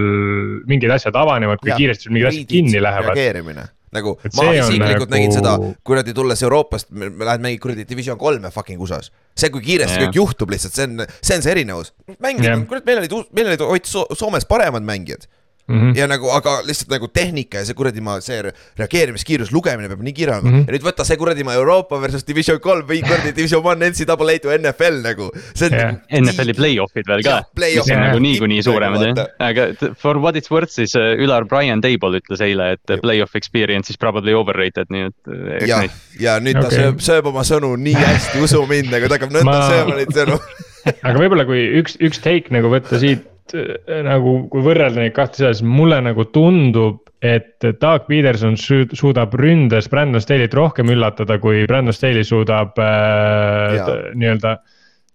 [0.66, 3.14] mingid asjad avanevad, kui Jah, kiiresti sul mingid asjad kinni lähevad.
[3.16, 5.51] reageerimine nagu Et ma isiklikult nagu- nägin seda
[5.85, 9.11] kuradi tulles Euroopast, lähen mängid kuradi division kolme fucking USA-s.
[9.37, 10.09] see, kui kiiresti Jah.
[10.09, 11.93] kõik juhtub lihtsalt, see on, see on see erinevus.
[12.18, 15.28] mängijad Jah., kurat, meil olid, meil olid So- Soomes paremad mängijad
[15.73, 15.99] Mm -hmm.
[15.99, 20.03] ja nagu, aga lihtsalt nagu tehnika ja see kuradi ma, see re- reageerimiskiirus, lugemine peab
[20.05, 20.57] nii kiire olema mm.
[20.57, 20.66] -hmm.
[20.68, 24.39] ja nüüd võta see kuradi ma Euroopa versus division kolm või kuradi division one NCAA
[24.43, 25.31] to NFL nagu.
[25.33, 30.51] nagu NFL-i play-off'id veel ka mis on nagu niikuinii suuremad jah, aga for what it's
[30.53, 35.09] worth siis äh, Ülar Brian Table ütles eile, et play-off experience is probably overrated, nii
[35.09, 36.79] et äh, ja neid, ja nüüd ta Okei.
[36.79, 40.14] sööb, sööb oma sõnu nii hästi, usu mind, nagu ta hakkab nõnda Ma- sööma neid
[40.16, 40.39] sõnu.
[41.07, 45.40] aga võib-olla kui üks, üks take nagu võtta siit äh, nagu, kui võrrelda neid kahte
[45.40, 51.38] asja, siis mulle nagu tundub, et Doug Peterson su- suudab ründes Brandon Staley't rohkem üllatada,
[51.43, 53.76] kui Brandon Staley suudab äh,
[54.18, 54.57] nii-öelda.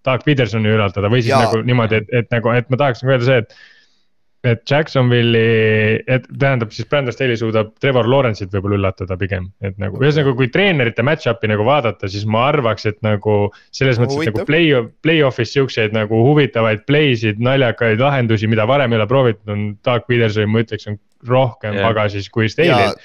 [0.08, 1.42] Doug Petersoni üllatada või siis ja.
[1.44, 3.58] nagu niimoodi, et, et nagu, et ma tahaks nagu öelda see, et.
[4.48, 10.00] Et Jacksonville'i, et tähendab siis Brandon Staley suudab Trevor Lawrence'it võib-olla üllatada pigem, et nagu
[10.02, 13.38] ühesõnaga, kui treenerite match-up'i nagu vaadata, siis ma arvaks, et nagu
[13.76, 14.74] selles mõttes, et nagu play,
[15.06, 20.10] play-off'is siukseid nagu huvitavaid play sid, naljakaid lahendusi, mida varem ei ole proovitud, on Doug
[20.10, 21.90] Peterson, ma ütleks, on rohkem yeah.
[21.90, 22.98] pagasis kui Staley'l.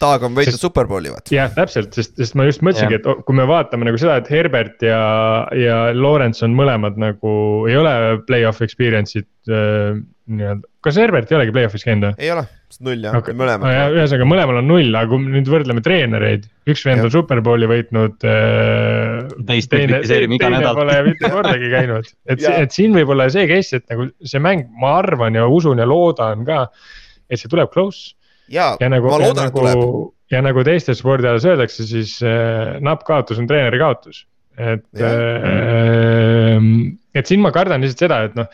[0.00, 1.28] Taag on võitnud Superbowli vaata.
[1.34, 4.80] jah, täpselt, sest, sest ma just mõtlesingi, et kui me vaatame nagu seda, et Herbert
[4.86, 5.00] ja,
[5.52, 7.32] ja Lawrence on mõlemad nagu
[7.68, 7.92] ei ole
[8.24, 10.00] play-off experience'id äh,
[10.30, 12.24] nii-öelda, kas Herbert ei olegi play-off'is käinud või?
[12.24, 12.44] ei ole,
[12.86, 13.96] null jah okay., mõlemad.
[13.96, 18.26] ühesõnaga, mõlemal on null, aga kui me nüüd võrdleme treenereid, üks vend on superbowli võitnud
[18.30, 19.34] äh,.
[19.48, 20.78] Teist me kritiseerime iga nädal.
[20.78, 24.70] Pole mitte kordagi käinud, et, et siin võib olla see case, et nagu see mäng,
[24.80, 26.64] ma arvan ja usun ja loodan ka,
[27.30, 28.14] et see tuleb close
[28.50, 29.78] ja, ja nagu, ma loodan, et tuleb.
[29.78, 34.26] nagu, ja nagu teistes spordialas öeldakse, siis äh, napp kaotus on treeneri kaotus.
[34.60, 36.58] et äh,,
[37.14, 38.50] et siin ma kardan lihtsalt seda, et noh.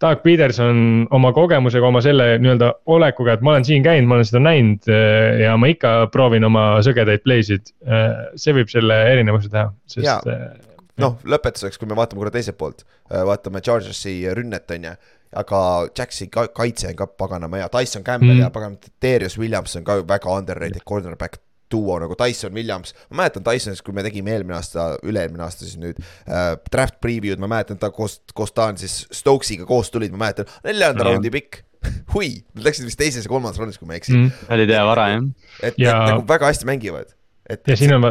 [0.00, 4.28] Doug Peterson oma kogemusega, oma selle nii-öelda olekuga, et ma olen siin käinud, ma olen
[4.28, 7.72] seda näinud äh, ja ma ikka proovin oma sõgedaid play'sid.
[8.38, 10.46] see võib selle erinevuse teha, sest äh,
[11.02, 14.94] noh, lõpetuseks, kui me vaatame korra teiselt poolt, vaatame Chargersi rünnet, on ju.
[15.38, 15.58] aga
[16.30, 18.34] ka- kaitse on ka paganama hea, Tyson Campbell.
[18.34, 18.46] Mm.
[18.46, 21.42] ja paganama, Darius Williams on ka väga underrated cornerback
[21.72, 25.78] duo nagu Tyson Williams, ma mäletan Tysonist, kui me tegime eelmine aasta, üle-eelmine aasta siis
[25.80, 30.14] nüüd äh, draft preview'd, ma mäletan ta koos, koos ta on siis Stokesiga koos tulid,
[30.14, 31.12] ma mäletan, neljanda Jah.
[31.12, 31.62] raundi pikk.
[32.14, 34.48] hui, nad läksid vist teises ja kolmandas raundis, kui ma ei eksi mm..
[34.56, 35.28] olid hea vara jah.
[35.62, 35.98] et Ja- ja...
[36.10, 37.12] nagu väga hästi mängivad.
[37.48, 38.04] et ja siin on,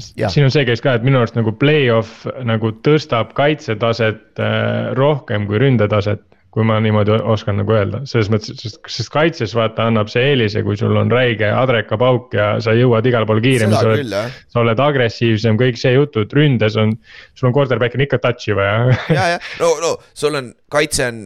[0.00, 5.44] siin on see case ka, et minu arust nagu play-off nagu tõstab kaitsetaset äh, rohkem
[5.50, 6.24] kui ründetaset.
[6.52, 10.60] Kui ma niimoodi oskan nagu öelda, selles mõttes, sest, sest kaitses vaata annab see eelise,
[10.66, 14.60] kui sul on räige adrekapauk ja sa jõuad igale poole kiiremini, sa oled, jah, sa
[14.60, 16.92] oled agressiivsem, kõik see jutud, ründes on,
[17.32, 18.98] sul on quarterback'il ikka touch'i vaja.
[19.16, 19.38] ja, ja.
[19.62, 21.24] No, no sul on, kaitse on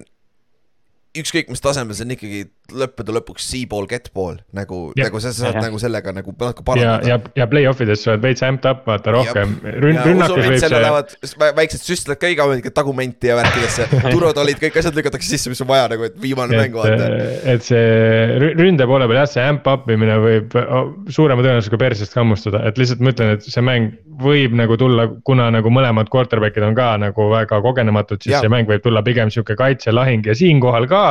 [1.16, 2.44] ükskõik mis tasemel, see on ikkagi
[2.74, 5.66] lõppude lõpuks C-pool, get-pool nagu, nagu sa saad Jah.
[5.68, 7.10] nagu sellega nagu natuke ja, parandada.
[7.10, 12.30] ja, ja play-off ides sa oled veits amped up, vaata rohkem, ja väiksed süstlad ka
[12.32, 16.18] iga mingi tagumenti ja värkidesse, turvatolid, kõik asjad lükatakse sisse, mis on vaja nagu, et
[16.22, 17.10] viimane mäng et vaata.,
[17.54, 17.86] et see
[18.42, 20.58] rü- ründe poole peal jah, see amp up imine võib
[21.12, 25.50] suurema tõenäosusega persest hammustada, et lihtsalt ma ütlen, et see mäng võib nagu tulla, kuna
[25.54, 28.44] nagu mõlemad quarterback'id on ka nagu väga kogenematud, siis Jaa.
[28.44, 31.04] see mäng võib tulla pigem sihuke kaitselahing ja siinkohal ka.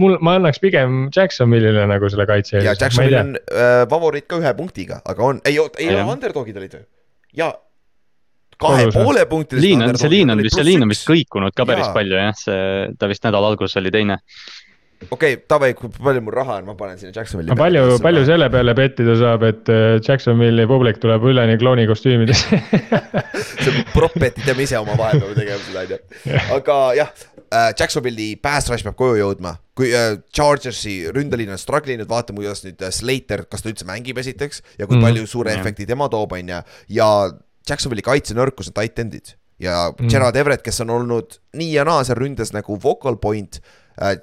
[0.00, 3.22] mul, ma annaks pigem Jacksonville'ile nagu selle kaitse ja eelise, ma ei Jacksonvil tea.
[3.22, 6.82] on äh, favoriit ka ühe punktiga, aga on, ei oota, ei ole underdogid olid ju.
[7.40, 7.52] ja
[8.56, 9.04] kahe Oluliselt.
[9.04, 11.88] poole punktilised liin on, see liin on vist, see liin on vist kõikunud ka päris
[11.88, 11.96] Jaa.
[11.96, 12.62] palju jah, see,
[12.98, 14.18] ta vist nädala alguses oli teine.
[15.10, 17.54] Okei okay,, Tave, kui palju mul raha on, ma panen sinna Jacksonvili.
[17.58, 22.42] palju, palju selle peale pettida saab, et äh, Jacksonville'i publik tuleb üleni klooni kostüümides
[23.64, 26.00] see prop-bet'i teeme ise oma vahepeal tegema seda onju,
[26.56, 31.96] aga jah äh,, Jacksonvili pass rush peab koju jõudma, kui äh, Chargersi ründeliin on struggle
[31.96, 35.26] inud, vaatame, kuidas nüüd äh, Slater, kas ta üldse mängib esiteks ja kui mm, palju
[35.30, 35.64] suure Jah.
[35.64, 36.62] efekti tema toob, onju,
[36.96, 37.10] ja
[37.66, 40.08] Jacksonvili kaitsenõrkus on tight end'id ja mm.
[40.12, 43.60] Gerard Everett, kes on olnud nii ja naa seal ründes nagu focal point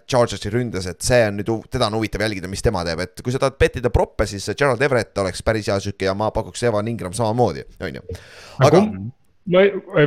[0.05, 3.33] Chargersi ründes, et see on nüüd, teda on huvitav jälgida, mis tema teeb, et kui
[3.33, 6.61] sa tahad pettida proppe, siis see Gerard Everett oleks päris hea sihuke ja ma pakuks
[6.69, 8.03] Evan Ingram samamoodi, onju.
[8.61, 8.83] aga Aga-
[9.53, 9.63] ma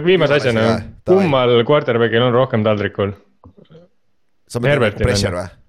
[0.06, 0.66] viimase asjana
[1.04, 3.12] kummal quarterback'il on rohkem taldrikul?
[4.46, 5.62] sa mõtled Herbertil nagu pressure on või?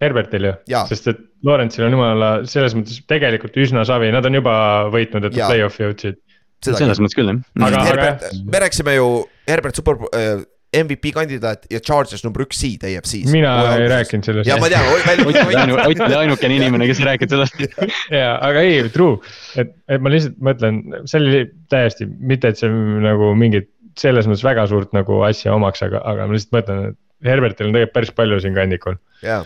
[0.00, 0.52] Herbertil ju
[0.90, 4.54] sest et Lawrence'il on jumala selles mõttes tegelikult üsna savi, nad on juba
[4.92, 6.18] võitnud, et play-off'i jõudsid.
[6.64, 7.40] selles mõttes küll jah.
[7.64, 9.06] Aga- Herbert aga-, me rääkisime ju
[9.48, 10.44] Herbert super äh,
[10.76, 13.30] MVP kandidaat ja Chargers number üks seed AFC-s.
[13.32, 13.88] mina ei.
[13.90, 14.50] rääkinud sellest.
[14.50, 17.80] ja ma tean, Ott oli ainukene inimene, kes ei rääkinud sellest.
[18.20, 19.18] jaa, aga ei, true,
[19.58, 21.42] et, et ma lihtsalt mõtlen, see oli
[21.72, 22.70] täiesti, mitte et see
[23.02, 27.30] nagu mingit selles mõttes väga suurt nagu asja omaks, aga, aga ma lihtsalt mõtlen, et
[27.30, 28.96] Herbertil on tegelikult päris palju siin kandikul.
[29.26, 29.42] jaa,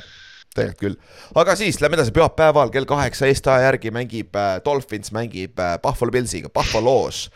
[0.55, 0.97] tegelikult küll.
[1.41, 5.77] aga siis lähme edasi, pühapäeval kell kaheksa Eesti aja järgi mängib äh, Dolphins mängib äh,
[5.83, 7.27] Buffalo Pillsiga, Buffalo's.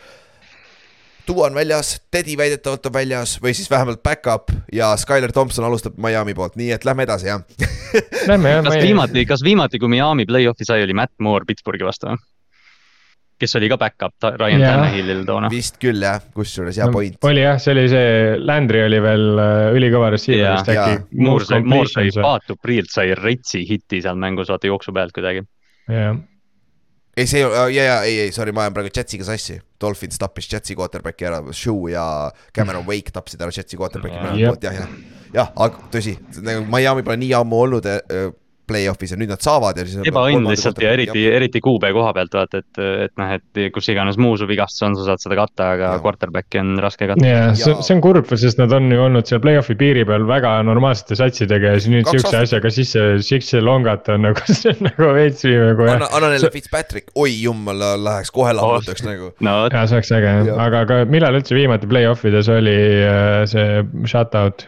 [1.29, 5.99] Duo on väljas, Teddy väidetavalt on väljas või siis vähemalt back-up ja Skyler Thompson alustab
[6.01, 7.43] Miami poolt, nii et lähme edasi jah.
[8.31, 11.45] Lähme jah, kas ma ei, viimati, kas viimati, kui Miami play-off'i sai, oli Matt Moore
[11.45, 12.15] Pittsburghi vastu
[13.39, 14.71] kes oli ka back-up Ryan Jaa.
[14.73, 15.49] Tannehillil toona.
[15.51, 17.15] vist küll jah, kusjuures hea point.
[17.29, 18.09] oli jah, see oli see,
[18.43, 20.57] Landry oli veel äh, ülikõva receiver Jaa.
[20.57, 21.21] vist äkki.
[21.23, 25.45] Moore sai, Moore sai, Paatu Priilt sai retsi hiti seal mängus, vaata jooksu pealt kuidagi.
[25.93, 26.19] jah,
[27.19, 29.59] ei, see ei ole, ja, ja ei, ei sorry, ma ajan praegu Jetsiga sassi.
[29.81, 32.03] Dolphins tappis Jetsi quarterback'i ära, Shoe ja
[32.55, 34.93] Cameron Wake tapsid ära Jetsi quarterback'i poolt, jah, jah.
[35.35, 38.29] jah, aga tõsi, nagu Miami pole nii ammu olnud äh,
[38.69, 39.99] play-off'is ja nüüd nad saavad ja siis.
[40.09, 44.19] ebaõnn lihtsalt ja eriti, eriti QB koha pealt vaata, et, et noh, et kus iganes
[44.21, 46.03] muu su vigastus on, sa saad seda katta, aga Jah.
[46.05, 47.25] quarterback'i on raske katta.
[47.25, 50.27] ja see Ja-, see on kurb, sest nad on ju olnud seal play-off'i piiri peal
[50.29, 52.47] väga normaalsete satsidega ja siis nüüd siukse aastat.
[52.47, 56.51] asjaga sisse, sisse longata on nagu, see on nagu veits nagu jah anna, anna neile
[56.53, 59.33] Fitzpatrick, oi jumal, läheks kohe lammutaks nagu.
[59.45, 62.49] no vot, ja see oleks äge jah Jah., aga ka millal üldse viimati play-off ides
[62.51, 62.75] oli
[63.05, 64.65] äh, see shutout?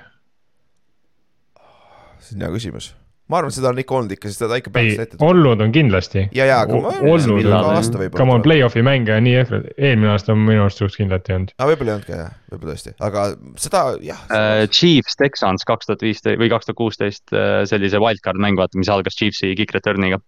[2.21, 2.91] see on hea küsimus.
[3.31, 5.75] Ma arvan, seda on ikka olnud ikka, sest teda ikka ei peaks ette, olnud on
[5.75, 6.27] kindlasti.
[6.37, 9.37] ja, ja, aga ma olnud millal, on aasta, võib-olla come on, play-off'i mänge on nii
[9.37, 11.55] jõhkrad, eelmine aasta on minu arust suht kindlalt ei olnud.
[11.57, 13.27] aga võib-olla ei olnud ka jah, võib-olla tõesti, aga
[13.67, 18.39] seda jah Äh, Chiefs Texans kaks tuhat viisteist või kaks tuhat kuusteist, oli see wildcard
[18.41, 20.21] mäng, vaata, mis algas Chiefsi kick return'iga.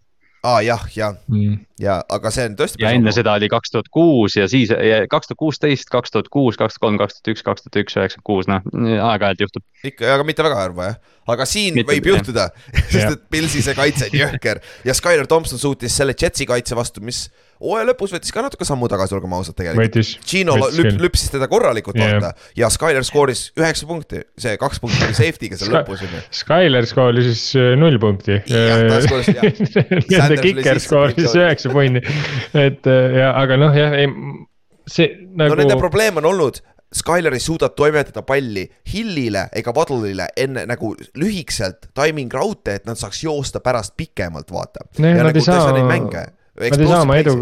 [0.44, 1.54] Aa jah, ja, Mm.
[1.80, 2.82] ja aga see on tõesti.
[2.84, 4.70] ja enne seda oli kaks tuhat kuus ja siis
[5.10, 7.96] kaks tuhat kuusteist, kaks tuhat kuus, kaks tuhat kolm, kaks tuhat üks, kaks tuhat üks,
[7.96, 8.62] üheksakümmend kuus, noh,
[9.08, 9.64] aeg-ajalt juhtub.
[9.88, 10.98] ikka, aga mitte väga harva jah,
[11.36, 12.18] aga siin Mitte- võib jah.
[12.20, 12.50] juhtuda,
[12.92, 17.00] sest et Pilsi see kaitse on jõhker ja Skyler Thompson suutis selle Jetsi kaitse vastu,
[17.02, 17.30] mis
[17.64, 20.12] hooaja lõpus võttis ka natuke sammu tagasi, olgem ausad tegelikult.
[20.28, 22.18] Gino lüp, lüpsis teda korralikult Jah.
[22.20, 26.24] vaata ja Skyler skooris üheksa punkti, see kaks punkti oli safety'ga seal lõpus onju.
[26.44, 28.40] Skyler skooris siis äh, null punkti.
[28.52, 29.32] Jah, ta skooris,
[30.12, 30.36] jah.
[30.44, 32.04] Kiker skooris üheksa punni,
[32.58, 34.12] et äh, ja, aga noh, jah, ei
[34.90, 36.62] see no nende nagu, probleem on olnud,
[36.94, 43.00] Skyler ei suuda toimetada palli Hillile ega Waddle'ile enne nagu lühikeselt timing raudtee, et nad
[43.00, 44.86] saaks joosta pärast pikemalt, vaata.
[45.02, 46.28] Nad ei saa-.
[46.62, 47.36] Nad ei saa oma edu,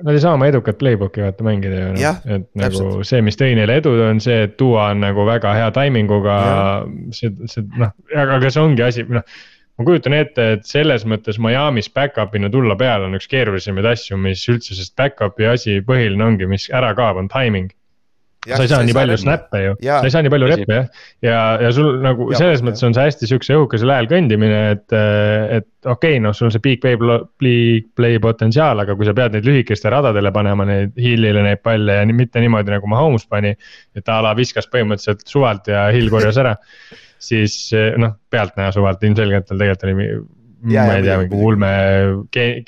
[0.00, 3.08] nad ei saa oma edukat playbook'i vaata mängida ju noh, et nagu täpselt.
[3.10, 6.38] see, mis tõi neile edu, on see, et Duo on nagu väga hea timinguga,
[7.16, 9.26] see, see noh, aga, aga see ongi asi, noh
[9.74, 14.44] ma kujutan ette, et selles mõttes Miami's back-up'ina tulla peale on üks keerulisemaid asju, mis
[14.50, 17.72] üldse, sest back-up'i asi põhiline ongi, mis ära kaob, on timing.
[18.46, 20.88] Sa ei saa nii palju snap'e ju, sa ei saa nii palju rep'e jah.
[21.24, 22.66] ja, ja sul nagu Jaa, selles jah.
[22.68, 26.54] mõttes on see hästi siukse õhukesel ajal kõndimine, et, et okei okay,, noh, sul on
[26.54, 26.98] see big play,
[27.42, 31.98] big play potentsiaal, aga kui sa pead neid lühikeste radadele panema neid hill'ile neid palle
[32.00, 33.54] ja nii- mitte niimoodi nagu Mahomes pani.
[33.96, 36.56] et a la viskas põhimõtteliselt suvalt ja hill korjas ära,
[37.22, 37.68] siis
[38.00, 41.70] noh, pealtnäha suvalt ilmselgelt tal tegelikult oli Jaa, ma ei tea, mingi ulme,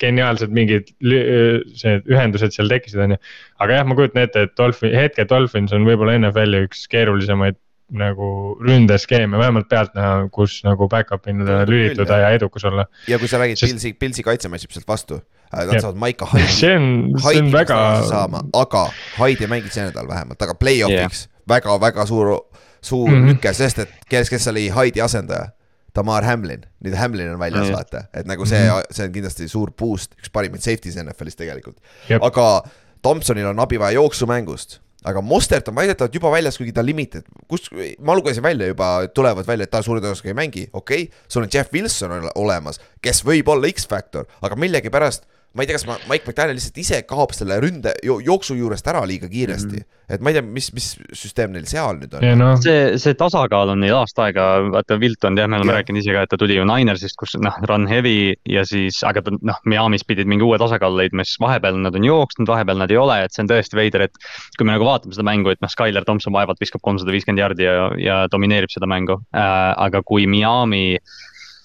[0.01, 3.21] geniaalsed mingid see ühendused seal tekkisid, on ju.
[3.63, 7.57] aga jah, ma kujutan ette, et Dolphin, hetke Dolphins on võib-olla NFL-i üks keerulisemaid
[7.97, 12.85] nagu ründeskeeme, vähemalt pealtnäha, kus nagu back-up'ina lülituda ja edukas olla.
[13.07, 15.21] ja kui sa räägid Sest- Pilsi, Pilsi kaitse match ib sealt vastu,
[15.53, 15.81] nad Jah.
[15.81, 16.89] saavad Maika Haidi, see on,
[17.23, 17.79] see on väga,
[18.09, 21.43] saama, aga Haidi ei mänginud see nädal vähemalt, aga play-off'iks yeah.
[21.47, 22.33] väga-väga suur,
[22.81, 23.15] suur mm.
[23.15, 23.29] -hmm.
[23.31, 25.53] lüke, sest et kes, kes oli Haidi asendaja
[25.93, 28.91] Tamar Hamlin, nüüd Hamlin on väljas vaata, et nagu see -hmm.
[28.91, 31.79] see on kindlasti suur boost, üks parimaid safety's NFL-is tegelikult.
[32.21, 32.63] Aga
[33.01, 37.69] Thompsonil on abi vaja jooksumängust, aga Mostert on väidetavalt juba väljas, kuigi ta limited, kus,
[37.99, 41.43] ma lugesin välja juba, tulevad välja, et ta suure tõenäosusega ei mängi, okei okay,, sul
[41.43, 45.27] on Jeff Wilson ole- olemas, kes võib olla X-Factor, aga millegipärast
[45.57, 48.87] ma ei tea, kas ma, Mike McDaniel lihtsalt ise kaob selle ründe jo, jooksu juurest
[48.91, 50.13] ära liiga kiiresti mm, -hmm.
[50.13, 53.17] et ma ei tea, mis, mis süsteem neil seal nüüd on ja noh, see, see
[53.17, 55.81] tasakaal on neil aasta aega, vaata Wilton jah, me oleme Jah.
[55.81, 59.25] rääkinud ise ka, et ta tuli ju Ninersist, kus noh, run heavy ja siis, aga
[59.25, 62.93] ta noh, Miami's pidid mingi uue tasakaalu leidma, siis vahepeal nad on jooksnud, vahepeal nad
[62.93, 64.21] ei ole, et see on tõesti veider, et
[64.59, 67.65] kui me nagu vaatame seda mängu, et noh, Skyler Thompson vaevalt viskab kolmsada viiskümmend jardi
[67.65, 70.99] ja, ja domineerib seda mängu äh,, aga kui Miami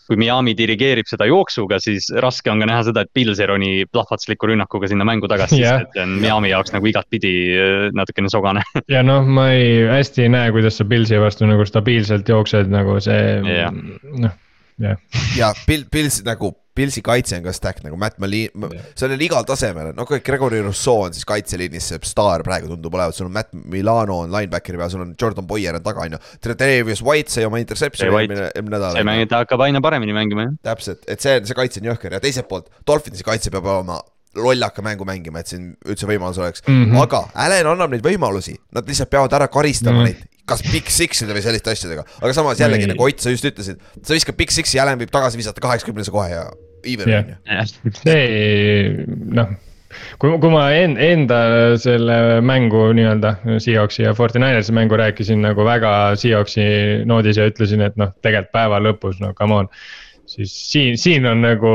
[0.09, 3.73] kui Miami dirigeerib seda jooksuga, siis raske on ka näha seda, et Pils ei roni
[3.93, 5.83] plahvatusliku rünnakuga sinna mängu tagasi Jah.
[5.83, 8.65] sest et see on Miami jaoks nagu igatpidi äh, natukene sogane.
[8.95, 12.99] ja noh, ma ei, hästi ei näe, kuidas sa Pilsi vastu nagu stabiilselt jooksed nagu
[13.05, 13.73] see Jah.
[13.73, 14.39] noh,
[14.81, 14.99] jah.
[15.37, 18.65] ja Pil-, Pils nagu, Pilsi kaitse on ka stack nagu Matt Malin,
[18.97, 22.97] see on igal tasemel, no kui Gregory Rousseau on siis kaitseliinis see staar praegu tundub
[22.97, 26.17] olevat, sul on Matt Milano on linebackeri peal, sul on Jordan Boyer on taga, on
[26.17, 26.23] ju.
[26.49, 29.09] Trevius White sai oma interception'i eelmine, eelmine nädal see.
[29.11, 30.57] mäng, ta hakkab aina paremini mängima jah.
[30.73, 34.01] täpselt, et see, see kaitse on jõhker ja teiselt poolt Dolphinsi kaitse peab olema
[34.35, 36.85] lollaka mängu mängima, et siin üldse võimalus oleks mm.
[36.85, 37.03] -hmm.
[37.05, 40.07] aga Allan annab neid võimalusi, nad lihtsalt peavad ära karistama mm.
[40.07, 40.23] -hmm.
[40.23, 43.79] neid, kas Big Six'ide või selliste asjadega, aga samas jällegi nagu Ott, sa just ütlesid,
[44.03, 46.47] sa viskad Big Six'i, Allan võib tagasi visata kaheksakümnese kohe ja
[46.85, 47.93] even on ju.
[48.01, 49.05] see
[49.39, 49.53] noh,
[50.19, 51.39] kui, kui ma en- enda
[51.79, 56.65] selle mängu nii-öelda Seahawksi ja Forty Ninersi mängu rääkisin nagu väga Seahawksi
[57.07, 59.71] noodis ja ütlesin, et noh, tegelikult päeva lõpus, no come on.
[60.33, 61.71] siis siin, siin on nagu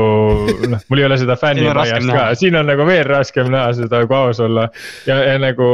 [0.68, 3.04] noh, mul ei ole seda fänni Siin on raskem majast ka siin on nagu veel
[3.06, 4.68] raskem näha seda, kui aus olla
[5.06, 5.72] ja, ja nagu.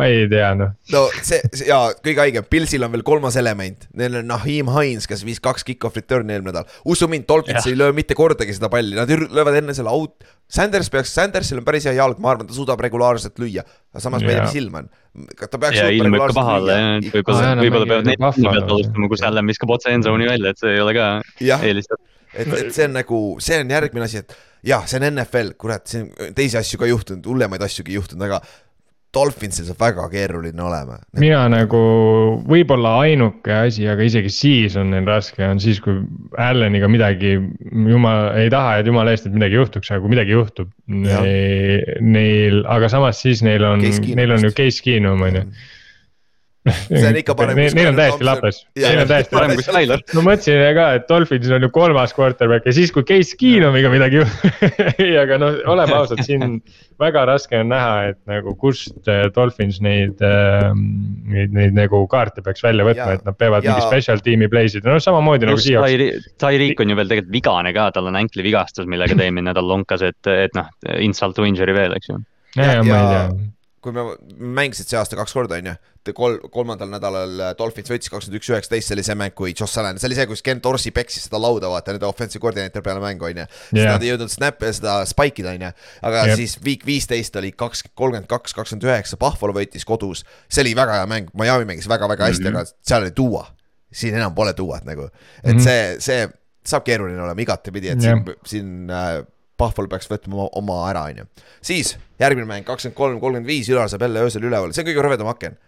[0.00, 3.86] Ma ei tea noh, no see, see ja kõige haigem, Pilsil on veel kolmas element,
[3.98, 6.68] neil on Naheem Hines, kes viis kaks kick-off return'i eelmine nädal.
[6.88, 10.24] usu mind, Dolphins ei löö mitte kordagi seda palli, nad löövad enne selle out.
[10.50, 13.62] Sanders peaks, Sandersil on päris hea jalg, ma arvan, ta suudab regulaarselt lüüa.
[13.92, 14.92] aga samas ma ei tea, mis ilm on.
[15.38, 18.56] ta peaks ja ilm võib ka paha olla jah, et võib-olla võib-olla peavad Buffalo's.
[18.56, 21.10] pealt alustama, kus jälle viskab otse endzone'i välja, et see ei ole ka
[21.60, 22.06] eelistatud.
[22.34, 24.34] et, et see on nagu, see on järgmine asi, et
[24.66, 28.40] jah, see on NFL, kurat, siin teisi asju ka juhtunud, hullemaid asjugi juhtunud, aga
[29.14, 31.00] Dolphinsil saab väga keeruline olema.
[31.18, 31.80] mina nagu
[32.46, 35.98] võib-olla ainuke asi, aga isegi siis on neil raske, on siis, kui
[36.38, 37.34] Alleniga midagi,
[37.90, 40.70] jumal ei taha, et jumala eest, et midagi juhtuks, aga kui midagi juhtub.
[40.86, 45.44] Neil, aga samas siis neil on neil on ju case Keenum on ju.
[46.68, 47.56] See on ikka parem.
[47.56, 50.02] Neil on täiesti lapes, neil on täiesti parem kui Skyler.
[50.12, 54.20] ma mõtlesin ka, et Dolphinsil on ju kolmas quarterback ja siis, kui Case Keenumiga midagi
[55.00, 56.58] ei, aga noh, oleme ausad, siin
[57.00, 62.64] väga raske on näha, et nagu kust äh, Dolphins neid, neid, neid nagu kaarte peaks
[62.66, 63.78] välja võtma, et nad peavad ja.
[63.78, 66.28] mingi special tiimi play sid, no samamoodi nagu Seahawks.
[66.40, 69.64] Tyreek on ju veel tegelikult vigane ka, tal on ankli vigastus, millega ta eelmine nädal
[69.64, 70.68] lonkas, et, et noh,
[71.00, 72.20] insult to injury veel, eks ju.
[72.58, 73.24] ja, ja, ma ei tea
[73.80, 74.02] kui me
[74.60, 75.74] mängisid see aasta kaks korda, on ju,
[76.16, 79.80] kol-, kolmandal nädalal äh, Dolphins võitis kakskümmend üks, üheksateist, see oli see mäng, kui Josh
[79.80, 83.00] Allan, see oli see, kus Ken Torsi peksis seda lauda, vaata, nende offensive koordineeter peale
[83.02, 83.46] mängu, on ju.
[83.70, 85.72] siis nad ei jõudnud snap'e, seda spike ida, on ju,
[86.10, 86.42] aga yep.
[86.42, 90.26] siis week viisteist oli kaks, kolmkümmend kaks, kakskümmend üheksa, Buffalo võitis kodus.
[90.48, 92.68] see oli väga hea mäng, Miami mängis väga-väga hästi mm, -hmm.
[92.68, 93.46] aga seal oli tuua.
[93.92, 95.08] siin enam pole tuuat nagu,
[95.42, 95.64] et mm -hmm.
[95.64, 96.28] see, see
[96.66, 98.20] saab keeruline olema igatepidi, et yeah.
[98.20, 99.24] siin, siin äh,
[99.60, 101.26] Buffalo peaks võtma oma ära, on ju.
[101.72, 105.04] siis järgmine mäng, kakskümmend kolm, kolmkümmend viis, Ülar saab jälle öösel üleval, see on kõige
[105.04, 105.58] rõvedam aken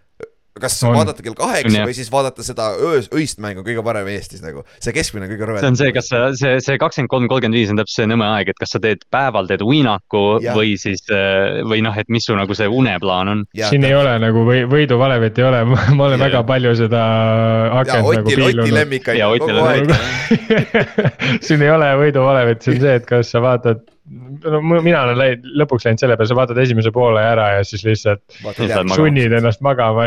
[0.61, 0.97] kas on.
[0.97, 4.93] vaadata kell kaheksa või siis vaadata seda öös, öist mängu kõige parem Eestis nagu, see
[4.97, 5.65] keskmine kõige rõvedam.
[5.65, 8.27] see on see, kas sa, see, see kakskümmend kolm, kolmkümmend viis on täpselt see nõme
[8.35, 10.57] aeg, et kas sa teed päeval teed uinaku ja.
[10.59, 13.45] või siis äh, või noh, et mis su nagu see uneplaan on.
[13.57, 16.24] siin ei ole nagu või võiduvalevit ei ole ma olen ja.
[16.27, 17.03] väga palju seda
[17.81, 18.70] akent nagu piilunud.
[21.47, 23.83] Siin ei ole võiduvalevit, see on see, et kas sa vaatad
[24.45, 27.85] no mina olen läinud, lõpuks läinud selle peale, sa vaatad esimese poole ära ja siis
[27.87, 28.37] lihtsalt
[28.95, 30.07] sunnid ennast magama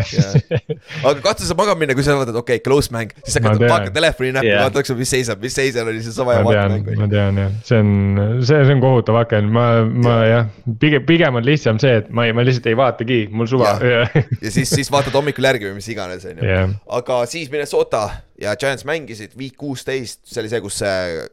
[1.10, 3.96] aga katsu sa magama minna, kui sa vaatad, okei okay,, close mäng, siis hakkad vaatad
[3.96, 6.98] telefoni näppu yeah., vaatad, mis seisab, mis seisab, oli seesama ja vaata mängu.
[7.00, 7.94] ma tean jah, see on,
[8.42, 10.28] see, see on kohutav aken, ma, ma ja.
[10.34, 13.78] jah, pigem, pigem on lihtsam see, et ma ei, ma lihtsalt ei vaatagi, mul suva.
[13.82, 14.06] ja
[14.52, 16.68] siis, siis vaatad hommikul järgi või mis iganes, on ju.
[17.00, 18.08] aga siis Minnesota
[18.42, 21.26] ja Giants mängisid week kuusteist, see oli see, kus see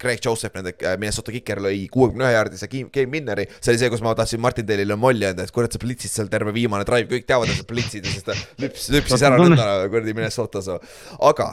[0.00, 3.48] Craig Joseph, nende äh, Minnesota kiker lõi kuuekümne ühe jaardise game winner'i.
[3.58, 6.30] see oli see, kus ma tahtsin Martin Dale'ile molli anda, et kurat, sa plitsid seal
[6.32, 9.68] terve viimane drive, kõik teavad, et sa plitsid ja siis ta lüps, lüpsis ära nõnda
[9.90, 10.70] kuradi Minnesotas.
[11.18, 11.52] aga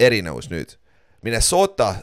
[0.00, 0.76] erinevus nüüd,
[1.22, 1.94] Minnesota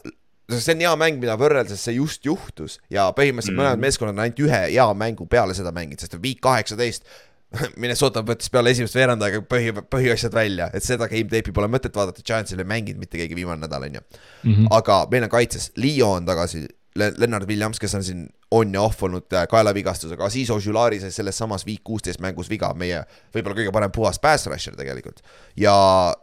[0.57, 3.61] see on hea mäng, mida võrrelda, sest see just juhtus ja põhimõtteliselt mm.
[3.61, 7.05] mõlemad meeskonnad on ainult ühe hea mängu peale seda mänginud, sest week kaheksateist
[7.81, 11.95] Minnesota võttis peale esimest veerand aega põhi, põhiasjad välja, et seda game tape'i pole mõtet
[11.95, 14.03] vaadata, Giantsil ei mänginud mitte keegi viimane nädal, on ju.
[14.43, 14.67] Mhm.
[14.79, 16.67] aga meil on kaitses, Leo on tagasi,
[16.99, 21.37] Lennart Williams, kes on siin on ja off olnud äh, kaelavigastusega, Aziz Ojulari sai selles
[21.37, 23.03] samas week kuusteist mängus viga, meie
[23.35, 25.21] võib-olla kõige parem puhas pass rusher tegelikult.
[25.57, 25.73] ja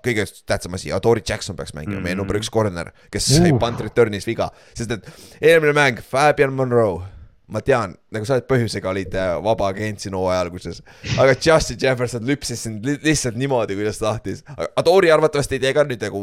[0.05, 2.05] kõige tähtsam asi, Adori Jackson peaks mängima mm, -hmm.
[2.11, 3.43] meie number üks corner, kes uh.
[3.43, 5.07] sai punt return'is viga, sest et
[5.41, 7.16] eelmine mäng, Fabian Monroe
[7.53, 10.81] ma tean, nagu sa oled põhjusega olid äh, vaba agent siin hooajal alguses,
[11.15, 14.43] aga Justin Jefferson lüpsis sind lihtsalt niimoodi, kuidas tahtis.
[14.81, 16.23] Adori arvatavasti ei tee ka nüüd nagu,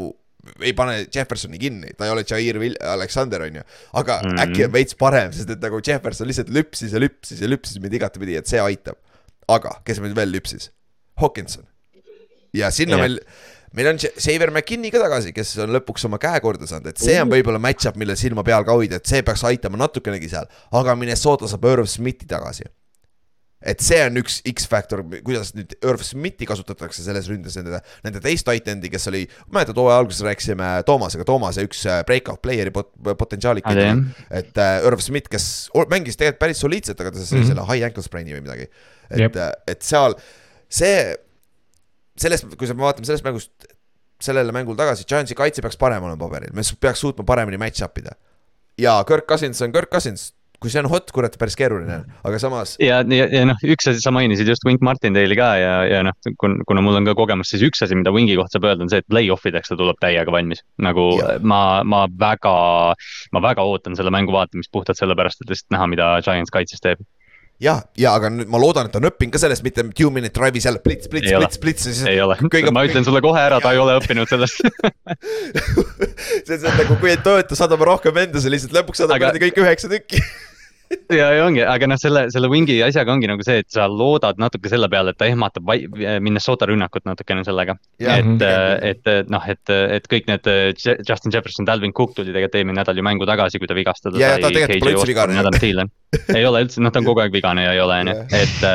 [0.59, 3.65] ei pane Jeffersoni kinni, ta ei ole Jair Will-, Alexander on ju.
[3.93, 4.43] aga mm -hmm.
[4.43, 7.93] äkki on veits parem, sest et nagu Jefferson lihtsalt lüpsis ja lüpsis ja lüpsis mind
[7.93, 8.97] igatepidi, et see aitab.
[9.47, 10.71] aga kes meil veel lüpsis?
[11.21, 11.63] Hawkinson.
[12.53, 13.07] ja sinna yeah.
[13.07, 13.19] meil
[13.77, 17.17] meil on Xavier McKinney ka tagasi, kes on lõpuks oma käe korda saanud, et see
[17.21, 20.47] on võib-olla match-up, millel silma peal ka hoida, et see peaks aitama natukenegi seal.
[20.77, 22.69] aga Minnesota saab Irv Smithi tagasi.
[23.63, 28.45] et see on üks X-faktor, kuidas nüüd Irv Smithi kasutatakse selles ründes nende, nende teist
[28.45, 29.23] titan'i, kes oli,
[29.55, 33.65] mäletad, hooaja alguses rääkisime Toomasega, Toomase üks äh, breakout player'i pot, potentsiaalik.
[34.29, 37.53] et uh, Irv Smith, kes mängis tegelikult päris soliidselt, aga ta sai mm -hmm.
[37.53, 38.69] selle high ankle sprain'i või midagi.
[39.09, 40.19] et yep., äh, et seal
[40.67, 41.15] see
[42.19, 43.73] sellest, kui me vaatame sellest mängust
[44.23, 48.15] sellele mängule tagasi, Giantsi kaitse peaks parem olema paberil, me peaks suutma paremini match-up ida.
[48.79, 50.31] ja Kirk Cousins on Kirk Cousins,
[50.63, 52.75] kui see on hot, kurat, päris keeruline, aga samas.
[52.79, 56.15] ja, ja, ja noh, üks asi, sa mainisid just Wink Martindale'i ka ja, ja noh,
[56.39, 59.03] kuna, mul on ka kogemus, siis üks asi, mida Wingi kohta saab öelda, on see,
[59.03, 60.63] et play-off ideks ta tuleb täiega valmis.
[60.81, 61.35] nagu ja.
[61.43, 62.55] ma, ma väga,
[63.35, 67.03] ma väga ootan selle mängu vaatamist puhtalt sellepärast, et lihtsalt näha, mida Giants kaitses teeb
[67.63, 70.33] jah, ja aga nüüd ma loodan, et ta on õppinud ka sellest, mitte two minute
[70.35, 72.03] drive'is jälle plits, plits, plits, plits.
[72.09, 72.37] ei ole.
[72.43, 74.63] kõige..., ma ütlen sulle kohe ära, ta ei ole õppinud sellest.
[76.47, 79.45] See on nagu, kui ei tööta, saadame rohkem endasse, lihtsalt lõpuks saadame aga...
[79.47, 80.21] kõik üheksa tükki
[81.19, 84.39] ja, ja ongi, aga noh, selle, selle Wingi asjaga ongi nagu see, et sa loodad
[84.41, 85.67] natuke selle peale, et ta ehmatab
[86.23, 87.75] Minnesota rünnakut natukene sellega.
[87.99, 88.45] et,
[89.09, 93.05] et noh, et, et kõik need Justin Jefferson, Dalvin Cook tuli tegelikult eelmine nädal ju
[93.05, 94.41] mängu tagasi, kui ta vigastada sai.
[94.93, 95.37] üldse vigane.
[96.37, 98.67] ei ole üldse, noh, ta on kogu aeg vigane ja ei ole, on ju, et,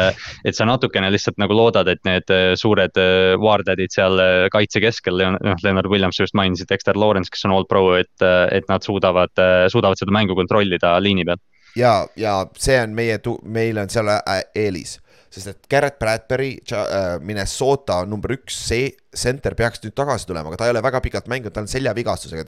[0.51, 3.03] et sa natukene lihtsalt nagu loodad, et need suured
[3.43, 4.23] Wardadid seal
[4.55, 8.67] kaitse keskel, noh, Leonard Williams just mainisid, Dexter Lawrence, kes on all pro, et, et
[8.71, 9.35] nad suudavad,
[9.71, 11.39] suudavad seda mängu kontrollida liini peal
[11.79, 14.99] ja, ja see on meie, meil on seal äh, eelis,
[15.31, 20.61] sest et Garrett Bradbury, äh, Minnesota number üks, see center peaks nüüd tagasi tulema, aga
[20.61, 22.47] ta ei ole väga pikalt mänginud, ta on seljavigastusega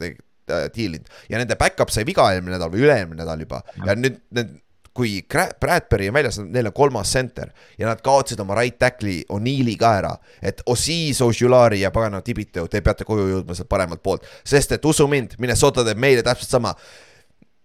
[0.74, 1.06] diilinud.
[1.30, 3.62] Ja nende back-up sai viga eelmine nädal või üle-eelmine nädal juba.
[3.84, 4.58] Ja nüüd need
[4.94, 5.20] kui
[5.60, 9.92] Bradbury on väljas, neil on kolmas center ja nad kaotasid oma right tackle'i O'Neill'i ka
[10.00, 10.10] ära.
[10.42, 14.84] et Osis, Ojulari ja pagana Tibito, te peate koju jõudma sealt paremalt poolt, sest et
[14.84, 16.74] usu mind, Minnesota teeb meile täpselt sama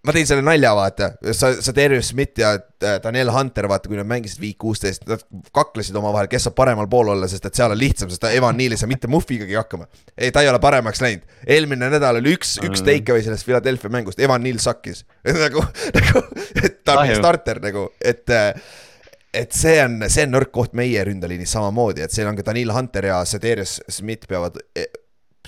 [0.06, 4.00] ma tõin selle nalja, vaata, sa, sa Darius Smith ja äh, Daniel Hunter, vaata, kui
[4.00, 5.24] nad mängisid Week kuusteist, nad
[5.56, 8.76] kaklesid omavahel, kes saab paremal pool olla, sest et seal on lihtsam, sest Evan Neal
[8.76, 9.88] ei saa mitte Muffigagi hakkama.
[10.18, 13.94] ei, ta ei ole paremaks läinud, eelmine nädal oli üks, üks take away sellest Philadelphia
[13.94, 15.06] mängust, Evan Neal suckis
[15.46, 15.64] nagu,
[16.00, 16.26] nagu,
[16.64, 18.52] et ta on starter nagu, et äh,
[19.36, 22.72] et see on, see on nõrk koht meie ründeliinis samamoodi, et seal on ka Daniel
[22.72, 24.62] Hunter ja Sederius Smith peavad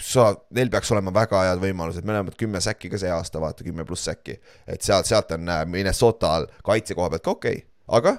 [0.04, 3.86] sa, neil peaks olema väga head võimalused, oleme kümme säkki ka see aasta, vaata kümme
[3.88, 4.38] pluss säkki.
[4.68, 7.66] et sealt, sealt on äh, Minnesotal kaitse koha pealt ka okei okay.,
[8.00, 8.18] aga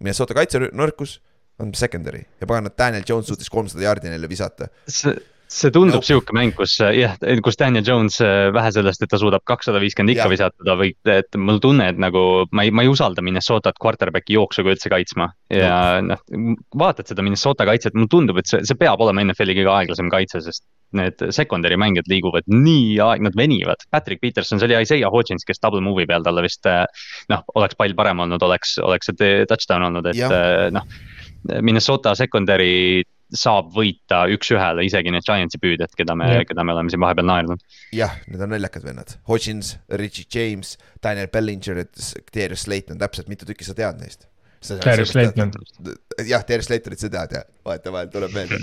[0.00, 1.18] Minnesota kaitse nõrkus
[1.60, 4.70] on secondary ja pagan, Daniel Jones suutis kolmsada jaardi neile visata.
[4.88, 5.14] see,
[5.50, 6.06] see tundub Nope.
[6.06, 9.80] sihuke mäng, kus äh, jah, kus Daniel Jones äh, vähe sellest, et ta suudab kakssada
[9.82, 10.32] viiskümmend ikka Jah.
[10.32, 12.22] visata, ta võib, et mul tunne, et nagu
[12.54, 15.30] ma ei, ma ei usalda Minnesotat quarterback'i jooksuga üldse kaitsma.
[15.50, 16.22] ja noh,
[16.78, 20.44] vaatad seda Minnesota kaitset, mulle tundub, et see, see peab olema NFL-i kõige aeglasem kaitse,
[20.46, 20.64] sest
[20.96, 23.82] need secondary mängijad liiguvad nii aeg, nad venivad.
[23.94, 26.82] Patrick Peterson, see oli Isaiah Hodgins, kes double move'i peal talle vist äh,
[27.30, 30.86] noh, oleks pall parem olnud, oleks, oleks see touchdown olnud, et noh.
[31.64, 33.00] Minnesota secondary
[33.36, 37.28] saab võita üks-ühele isegi need Giantsi püüdjad, keda me Jah., keda me oleme siin vahepeal
[37.28, 37.62] naernud.
[37.96, 41.84] jah, need on naljakad vennad, Hodgins, Richie James, Daniel Bellinger,
[42.34, 44.26] Darius Slayton, täpselt mitu tükki sa tead neist?
[44.84, 45.52] Darius Slayton..
[46.26, 48.60] jah, Darius Slaytonit sa tead jah, vahetevahel tuleb meelde,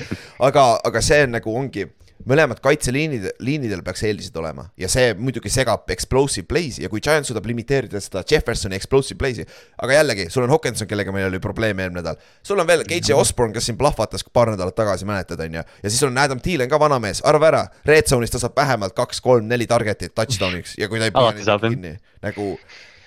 [0.50, 1.88] aga, aga see on nagu ongi
[2.26, 4.68] mõlemad kaitseliinid, liinidel peaks eelised olema.
[4.78, 9.46] ja see muidugi segab explosive play'si ja kui Giant suudab limiteerida seda Jeffersoni explosive play'si,
[9.84, 13.16] aga jällegi, sul on Hawkinson, kellega meil oli probleeme eelmine nädal, sul on veel KJ
[13.18, 16.70] Osborne, kes siin plahvatas paar nädalat tagasi, mäletad, on ju, ja siis on Adam Thielen
[16.72, 20.90] ka vanamees, arva ära, red zone'is ta saab vähemalt kaks, kolm, neli target'it touchdown'iks ja
[20.90, 21.16] kui ta ei
[21.46, 21.62] jah.
[21.68, 22.54] kinni, nagu,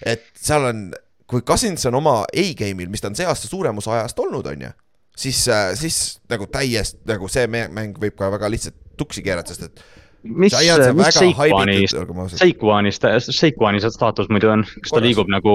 [0.07, 0.87] et seal on,
[1.31, 4.69] kui Cousins on oma A-game'il, mis ta on see aasta suurem osa ajast olnud, on
[4.69, 4.73] ju,
[5.17, 5.43] siis,
[5.75, 5.99] siis
[6.31, 9.85] nagu täiesti nagu see mäng võib ka väga lihtsalt tuksi keerata, sest et
[10.23, 12.41] mis, mis väga Seikuani, haibitud, olgem ausad.
[12.41, 12.91] Seikuani,
[13.25, 15.07] Seikuani staatus muidu on, kas ta Korras.
[15.07, 15.55] liigub nagu,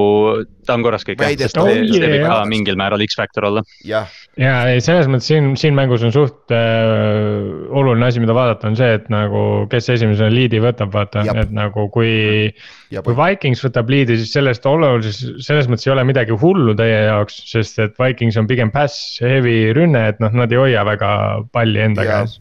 [0.66, 3.62] ta on korras kõik jah, sest see, Oh, see võib ka mingil määral X-Factor olla.
[3.86, 4.10] jah,
[4.42, 8.80] ja ei, selles mõttes siin, siin mängus on suht äh, oluline asi, mida vaadata, on
[8.80, 12.50] see, et nagu, kes esimesena liidi võtab, vaata, et nagu kui.
[12.94, 17.06] ja kui Vikings võtab liidi, siis sellest olulises, selles mõttes ei ole midagi hullu teie
[17.12, 21.12] jaoks, sest et Vikings on pigem pass heavy rünne, et noh, nad ei hoia väga
[21.54, 22.40] palli enda ja käes.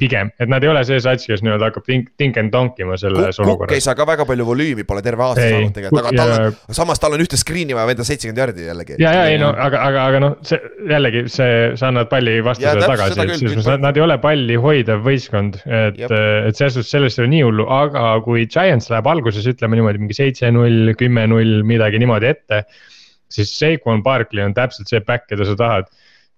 [0.00, 3.38] pigem, et nad ei ole see sats, kes nii-öelda hakkab tink, tink and donkima selles
[3.38, 3.84] Kukk ei olukorras.
[3.86, 7.02] saa ka väga palju volüümi, pole terve aasta Ei, saanud tegelikult, aga tal on, samas
[7.02, 8.98] tal on ühte screen'i vaja venda seitsekümmend jardi jällegi.
[9.02, 10.60] ja, ja ei no aga, aga, aga noh, see
[10.90, 15.04] jällegi see, sa annad palli vastasele tagasi, et mõttes nad, nad ei ole palli hoidev
[15.06, 19.46] võistkond, et et selles suhtes sellest ei ole nii hullu, aga kui Giants läheb alguses
[19.50, 22.64] ütleme niimoodi mingi seitse-null, kümme-null, midagi niimoodi ette.
[23.30, 25.90] siis Saquon Barkley on täpselt see back, keda sa tahad,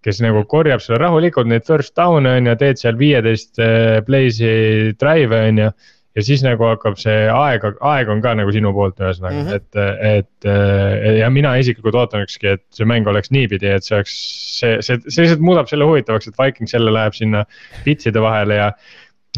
[0.03, 4.55] kes nagu korjab sulle rahulikult neid first down'e on ju, teed seal viieteist eh, play'si
[5.01, 5.73] drive'e on ju
[6.17, 9.49] ja siis nagu hakkab see aeg, aeg on ka nagu sinu poolt ühesõnaga mm, Mhm.
[9.49, 9.55] -hmm.
[9.57, 14.17] et, et äh, ja mina isiklikult ootanukski, et see mäng oleks niipidi, et see oleks,
[14.59, 17.45] see, see, see lihtsalt muudab selle huvitavaks, et Vikings jälle läheb sinna
[17.85, 18.73] pitside vahele ja.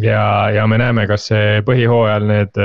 [0.02, 2.62] ja, ja me näeme, kas see põhihooajal need,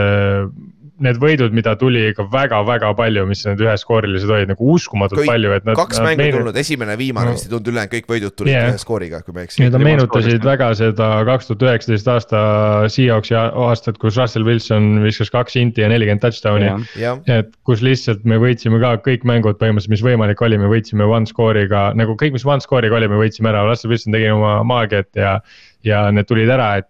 [1.03, 5.51] need võidud, mida tuli ikka väga-väga palju, mis need üheskoorilised olid nagu uskumatult Kõik- palju,
[5.55, 5.77] et nad.
[5.79, 7.35] kaks mängu tulnud, esimene ja viimane No.
[7.37, 8.69] vist ei tulnud ülejäänud kõik võidud tulid Jah.
[8.73, 9.63] ühe skooriga, kui ma ei eksi.
[9.63, 12.43] Need meenutasid väga seda kaks tuhat üheksateist aasta
[12.89, 16.85] Seahawksi aastat, kus Russell Wilson viskas kaks inti ja nelikümmend touchdown'i.
[16.99, 21.07] jah, et kus lihtsalt me võitsime ka kõik mängud põhimõtteliselt, mis võimalik oli, me võitsime
[21.07, 24.63] one score'iga nagu kõik, mis one score'iga oli, me võitsime ära, Russell Wilson tegi oma
[24.63, 25.39] maagiat ja.
[25.83, 26.87] ja need tulid ära, et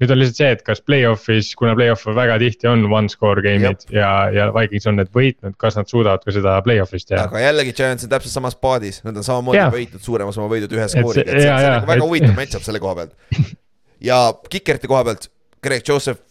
[0.00, 3.82] nüüd on lihtsalt see, et kas play-off'is, kuna play-off väga tihti on one score game'id
[3.92, 7.26] ja, ja Vikings on need võitnud, kas nad suudavad ka seda play-off'is teha.
[7.28, 9.68] aga jällegi Giants on täpselt samas paadis, nad on samamoodi Jaa.
[9.74, 12.06] võitnud suuremas oma võidud ühe see- skooriga, et see, see jaa, on nagu väga et-
[12.08, 13.14] huvitav match-up selle koha pealt.
[14.10, 14.18] ja
[14.56, 15.28] Kikerti koha pealt,
[15.62, 16.24] Greg Joseph,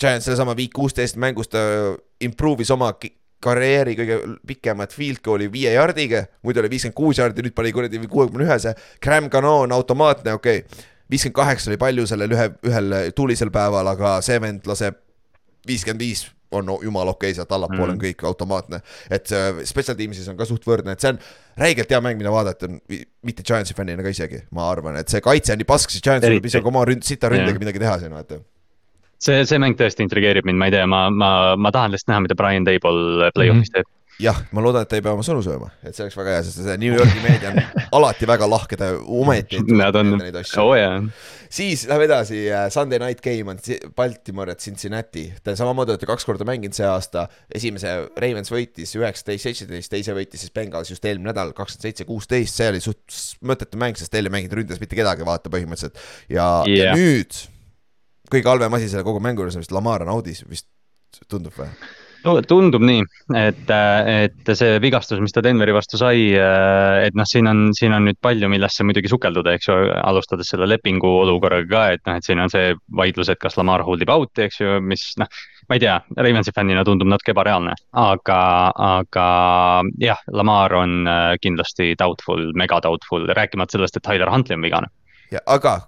[0.00, 1.60] Giants sellesama Week kuusteist mängus ta
[2.24, 2.92] improve'is oma
[3.44, 4.16] karjääri kõige
[4.46, 8.72] pikemat field goal'i viie jardiga, muidu oli viiskümmend kuus jardi, nüüd pani kuradi kuuekümne ühese.
[9.04, 13.94] Graham Cano on automaatne, okei okay., viiskümmend kaheksa oli palju sellel ühe, ühel tuulisel päeval,
[13.94, 14.98] aga see vend laseb
[15.68, 18.04] viiskümmend viis on no, jumala okei okay,, sealt allapoole on Mm.
[18.04, 18.80] kõik automaatne.
[19.10, 19.28] et
[19.64, 21.18] special team'is on ka suht võrdne, et see on
[21.58, 22.68] räigelt hea mäng, mida vaadata,
[23.22, 26.38] mitte Giantsi fännina ka isegi, ma arvan, et see kaitse on nii pask, siis Eriti.
[26.38, 28.40] võib isegi oma ründ-, sita ründega midagi teha siin, vaata.
[29.18, 32.24] see, see mäng tõesti intrigeerib mind, ma ei tea, ma, ma, ma tahan lihtsalt näha,
[32.24, 33.86] mida Brian Table play-off'is teeb.
[34.22, 36.44] jah, ma loodan, et ta ei pea oma sõnu sööma, et see oleks väga hea,
[36.46, 37.58] sest see New Yorgi meedia on
[38.00, 40.96] alati väga lahke, ta ometi Nad on, neid asju oo jaa,
[41.46, 42.40] siis läheme edasi,
[42.74, 43.60] Sunday Night Game on
[43.96, 49.46] Baltimore at Cincinnati, te samamoodi olete kaks korda mänginud see aasta, esimese Ravens võitis üheksateist,
[49.46, 53.78] seitseteist, teise võitis siis Bengals just eelmine nädal kakskümmend seitse, kuusteist, see oli suht mõttetu
[53.80, 56.02] mäng, sest teil ei mänginud ründes mitte kedagi, vaata põhimõtteliselt.
[56.32, 56.90] ja yeah.
[56.90, 56.98] Jah.
[56.98, 57.38] nüüd
[58.32, 60.68] kõige halvem asi selle kogu mängu juures on vist Lamar on audis, vist
[61.30, 61.70] tundub või?
[62.22, 63.02] Tundub nii,
[63.38, 68.08] et, et see vigastus, mis ta Denveri vastu sai, et noh, siin on, siin on
[68.08, 72.26] nüüd palju, millesse muidugi sukelduda, eks ju, alustades selle lepingu olukorraga ka, et noh, et
[72.26, 75.30] siin on see vaidlus, et kas Lamar hold ib out'i, eks ju, mis noh,
[75.68, 78.40] ma ei tea, Ravensi fännina tundub natuke ebareaalne, aga,
[78.88, 79.28] aga
[80.02, 84.90] jah, Lamar on äh, kindlasti doubtful, mega doubtful, rääkimata sellest, et Tyler Huntley on vigane.
[85.44, 85.80] aga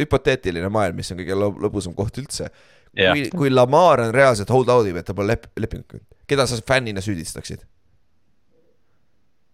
[0.00, 2.48] hüpoteetiline maailm, mis on kõige lõb- lõbusam koht üldse.
[2.92, 6.58] Kui, kui Lamar on reaalselt hold out ib, et ta pole lep-, lepingut, keda sa
[6.68, 7.62] fännina süüdistaksid?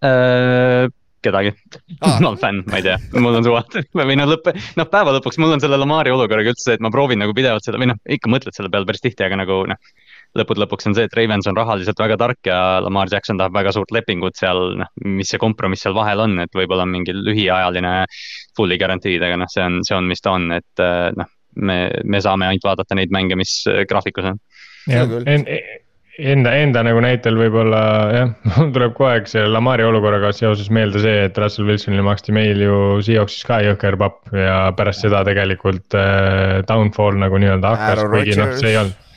[0.03, 0.89] Äh,
[1.23, 1.53] kedagi
[2.01, 2.19] Aa.
[2.23, 3.63] ma olen fänn, ma ei tea, mul on suva
[3.99, 7.19] või noh, lõpp, noh päeva lõpuks mul on selle Lamari olukorraga üldse et ma proovin
[7.23, 9.81] nagu pidevalt seda või noh, ikka mõtled selle peale päris tihti, aga nagu noh.
[10.39, 13.75] lõppude lõpuks on see, et Ravens on rahaliselt väga tark ja Lamar Jackson tahab väga
[13.75, 17.97] suurt lepingut seal, noh, mis see kompromiss seal vahel on, et võib-olla mingi lühiajaline
[18.59, 21.83] fully guaranteed, aga noh, see on, see on, mis ta on, et äh, noh, me,
[22.05, 24.41] me saame ainult vaadata neid mänge, mis äh, graafikus on.
[26.19, 27.81] Enda, enda nagu näitel võib-olla
[28.11, 32.35] jah, mul tuleb kogu aeg see Lamari olukorraga seoses meelde see, et Russell Wilsonile maksti
[32.35, 38.03] meil ju Seahawksis ka jõhker papp ja pärast seda tegelikult äh, downfall nagu nii-öelda hakkas,
[38.11, 39.08] kuigi noh, see ei olnud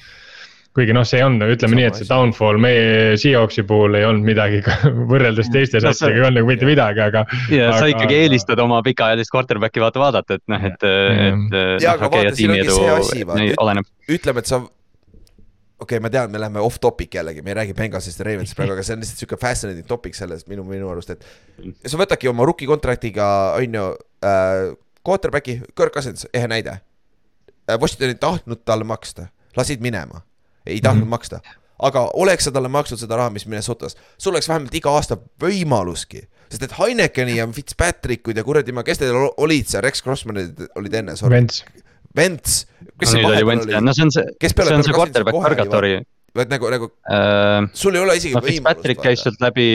[0.75, 4.05] kuigi noh, see ei olnud, ütleme Sama nii, et see downfall meie Seahawksi puhul ei
[4.07, 4.61] olnud midagi
[5.11, 7.25] võrreldes teiste No satsidega ei olnud nagu mitte midagi, aga.
[7.51, 12.05] ja sa ikkagi eelistad oma pikaajalist quarterback'i vaata vaadata, et noh, et, et Jaa, noh,
[12.05, 13.83] aga okei, vaata, ja siin ongi see asi, vaata,
[14.15, 14.61] ütleme, et sa
[15.81, 18.55] okei okay,, ma tean, me läheme off topic jällegi, me ei räägi Bengalsist ja Ravensist
[18.55, 22.29] praegu, aga see on lihtsalt sihuke fascinating topic sellest minu, minu arust, et sa võtadki
[22.31, 23.27] oma rookie kontraktiga,
[23.57, 23.85] on ju
[24.23, 24.71] äh,,
[25.07, 26.77] quarterback'i, Kirk Cousins, ehe näide.
[27.65, 27.79] Äh,.
[27.81, 30.21] Washington ei tahtnud talle maksta, lasid minema,
[30.65, 31.09] ei tahtnud mm -hmm.
[31.09, 31.41] maksta,
[31.79, 36.23] aga oleks sa talle maksnud seda raha, mis Minnesotas, sul oleks vähemalt iga aasta võimaluski,
[36.49, 40.67] sest et Heinekeni ja Fitzpatrickud ja kuradi ma, kes teil ol- olid seal, Rex Grossmanid
[40.75, 41.63] olid enne, sorry, Vents,
[42.15, 42.65] Vents,
[42.99, 45.37] kes see nüüd oli oli, no see on see, Kes see peale on see quarterback
[45.37, 46.01] purgatory.
[46.37, 49.65] Vaid nagu, nagu Uh, sul ei ole isegi no Fitzpatrick käis sealt läbi,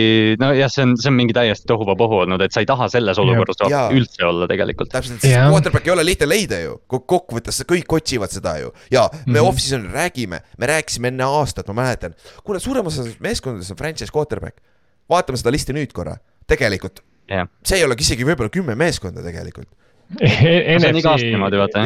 [0.41, 3.59] nojah, see on, see on mingi täiesti tohuvabohu olnud, et sa ei taha selles olukorras
[3.69, 3.91] Jaa.
[3.93, 4.89] üldse olla tegelikult.
[4.95, 5.51] täpselt, sest Jah.
[5.53, 9.35] quarterback ei ole lihtne leida ju, kokkuvõttes kõik otsivad seda ju ja me mm.
[9.35, 9.51] -hmm.
[9.51, 12.17] off-season'il räägime, me rääkisime enne aastat, ma mäletan,
[12.47, 14.63] kuule, suurem osa meeskondades on franchise quarterback.
[15.11, 16.17] vaatame seda listi nüüd korra,
[16.47, 19.69] tegelikult jah, see ei olegi isegi võib-olla kümme meeskonda tegelikult.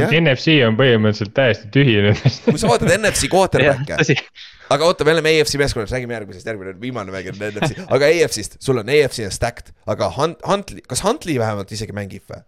[0.05, 0.15] jah.
[0.21, 2.45] NFC on põhimõtteliselt täiesti tühi nendest.
[2.45, 4.17] kui sa vaatad NFC quarterback'e,
[4.77, 8.61] aga oota, me oleme AFC meeskonnast, räägime järgmisest, järgmine viimane mäng on NFC, aga AFC-st,
[8.63, 12.45] sul on AFC on stacked, aga Hunt-, Huntley, kas Huntley vähemalt isegi mängib või?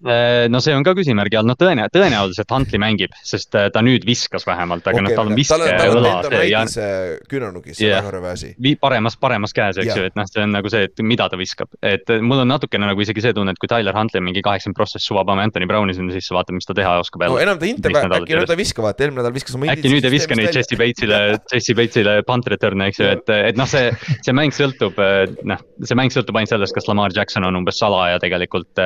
[0.00, 3.82] Äh, no see on ka küsimärgi all, no tõene-, tõenäoliselt Huntley mängib, sest äh, ta
[3.84, 7.90] nüüd viskas vähemalt, aga noh, tal on viske tal on õla ja äh, küünarnukis, see
[7.90, 8.06] on Jah.
[8.06, 8.54] väga rõve asi.
[8.80, 11.68] paremas, paremas käes, eks ju, et noh, see on nagu see, et mida ta viskab,
[11.84, 15.10] et mul on natukene nagu isegi see tunne, et kui Tyler Huntley mingi kaheksakümmend protsessi
[15.10, 17.44] suvab Anthony Browni sinna sisse, vaatame, mis ta teha oskab no jälle.
[17.44, 18.48] enam ta nädalat äkki järjest.
[18.48, 21.20] ta ei viska, vaata eelmine nädal viskas oma äkki nüüd ei viska neid Jesse Bates'ile,
[21.52, 23.92] Jesse Bates'ile punt return'e, eks ju, et, et noh, see,
[24.24, 24.96] see mäng sõltub,
[25.44, 28.80] noh, see mäng sõltub ainult sellest, kas Lamar Jackson on umbes salaja tegelikult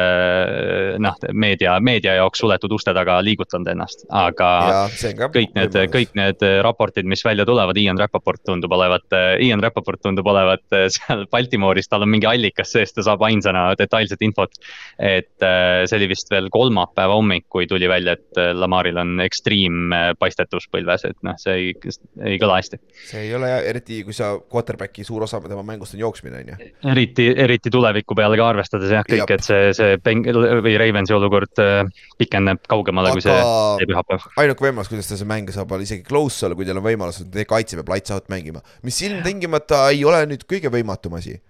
[1.05, 6.45] noh, meedia, meedia jaoks suletud uste taga liigutanud ennast, aga ja kõik need, kõik need
[6.65, 9.07] raportid, mis välja tulevad, Ian Rappaport tundub olevat,
[9.45, 13.67] Ian Rappaport tundub olevat eh, seal Baltimooris, tal on mingi allikas sees, ta saab ainsana
[13.79, 14.53] detailset infot.
[14.99, 20.13] et see oli vist veel kolmapäeva hommik, kui tuli välja, et Lamaril on extreme eh,
[20.19, 21.95] paistetus põlves, et noh, see ei,
[22.25, 22.81] ei kõla hästi.
[23.11, 26.53] see ei ole hea, eriti kui sa quarterback'i suur osa tema mängust on jooksmine, on
[26.53, 26.71] ju.
[26.93, 30.27] eriti, eriti tuleviku peale ka arvestades jah, kõik, et see, see Beng-
[30.65, 34.29] või Ravensi olukord eh, pikeneb kaugemale kui see aga pühapäev.
[34.41, 37.23] ainuke võimalus, kuidas ta see mäng saab olla isegi close olla, kui teil on võimalus,
[37.25, 41.41] et teie kaitse peab lights out mängima, mis ilmtingimata ei ole nüüd kõige võimatum asi.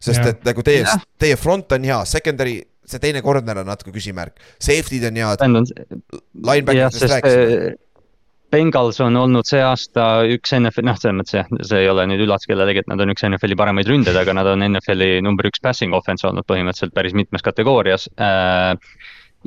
[0.00, 0.32] sest Jah.
[0.34, 0.84] et nagu teie
[1.20, 2.56] teie front on hea, secondary,
[2.88, 5.46] see teine corner on natuke küsimärk, safety'd on head,
[6.90, 7.76] sest rääkisime.
[8.50, 12.24] Bengals on olnud see aasta üks NFL, noh, selles mõttes jah, see ei ole nüüd
[12.24, 15.62] üllatus kellelegi, et nad on üks NFL-i paremaid ründeid, aga nad on NFL-i number üks
[15.62, 18.08] passing offense olnud põhimõtteliselt päris mitmes kategoorias.
[18.18, 18.74] Äh,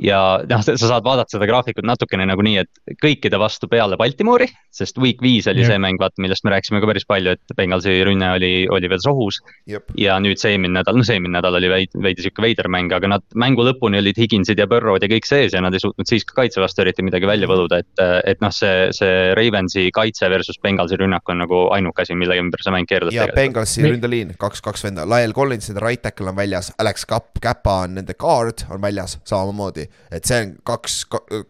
[0.02, 0.18] ja
[0.50, 4.98] noh, sa saad vaadata seda graafikut natukene nagu nii, et kõikide vastu peale Baltimori, sest
[4.98, 5.72] week viis oli Jah.
[5.72, 9.02] see mäng, vaata, millest me rääkisime ka päris palju, et Bengalsi rünne oli, oli veel
[9.04, 9.38] sohus.
[9.70, 12.68] jep, ja nüüd see eelmine nädal, no see eelmine nädal oli veidi, veidi sihuke veider
[12.72, 15.82] mäng, aga nad mängu lõpuni olid Higginsid ja Burrow'd ja kõik sees ja nad ei
[15.82, 19.86] suutnud siis ka kaitse vastu eriti midagi välja võluda, et, et noh, see, see Ravensi
[19.94, 23.42] kaitse versus Bengalsi rünnak on nagu ainuke asi, mille ümber see mäng keerleb ja tegelikult.
[23.44, 27.84] Bengalsi ründeliin, kaks, kaks venda, Lael Collins, nende right tackle on väljas, Alex Kapp, Käpa
[27.86, 29.83] on nende guard on väljas samamoodi.
[30.14, 30.98] Et see on kaks,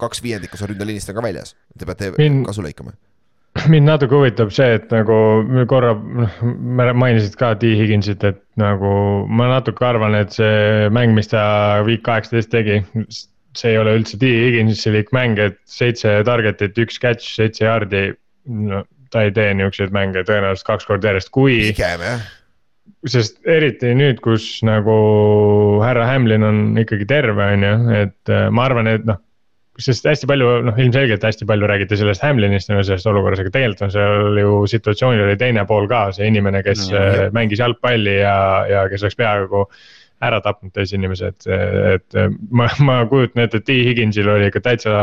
[0.01, 2.95] kaks viiendikku su ründeliinist on ka väljas, te peate Min- kasu lõikama.
[3.71, 5.17] mind natuke huvitab see, et nagu
[5.71, 6.41] korra noh,
[6.99, 8.91] mainisid ka T Higginsit, et nagu
[9.31, 11.45] ma natuke arvan, et see mäng, mis ta
[11.87, 12.83] week kaheksateist tegi.
[13.55, 18.09] see ei ole üldse T Higginsilik mäng, et seitse target'it, üks catch, seitse yard'i.
[18.51, 18.83] no
[19.15, 22.25] ta ei tee niisuguseid mänge tõenäoliselt kaks korda järjest, kui, pigem jah,
[23.09, 24.95] sest eriti nüüd, kus nagu
[25.85, 29.21] härra Hamlin on ikkagi terve, on ju, et äh, ma arvan, et noh
[29.83, 33.83] sest hästi palju, noh ilmselgelt hästi palju räägiti sellest Hamlinist nagu sellest olukorras, aga tegelikult
[33.89, 38.19] on seal ju situatsioonil oli teine pool ka, see inimene, kes Ja, ja, mängis jalgpalli
[38.21, 38.37] ja,
[38.71, 39.65] ja kes oleks peaaegu
[40.25, 41.49] ära tapnud teisi inimesi, et,
[41.95, 42.19] et
[42.51, 44.95] ma, ma kujutan ette, et T Higginsil oli ikka täitsa,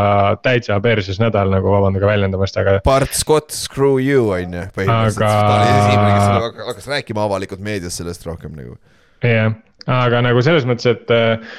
[0.46, 5.36] täitsa perses nädal nagu vabandage väljendamast, aga Bart Scott, screw you on ju, põhimõtteliselt Aga-
[5.50, 8.80] ta oli esimene, kes hakkas- rääkima avalikult meedias sellest rohkem nagu.
[9.26, 9.54] jah,
[9.88, 11.54] aga nagu selles mõttes, et äh,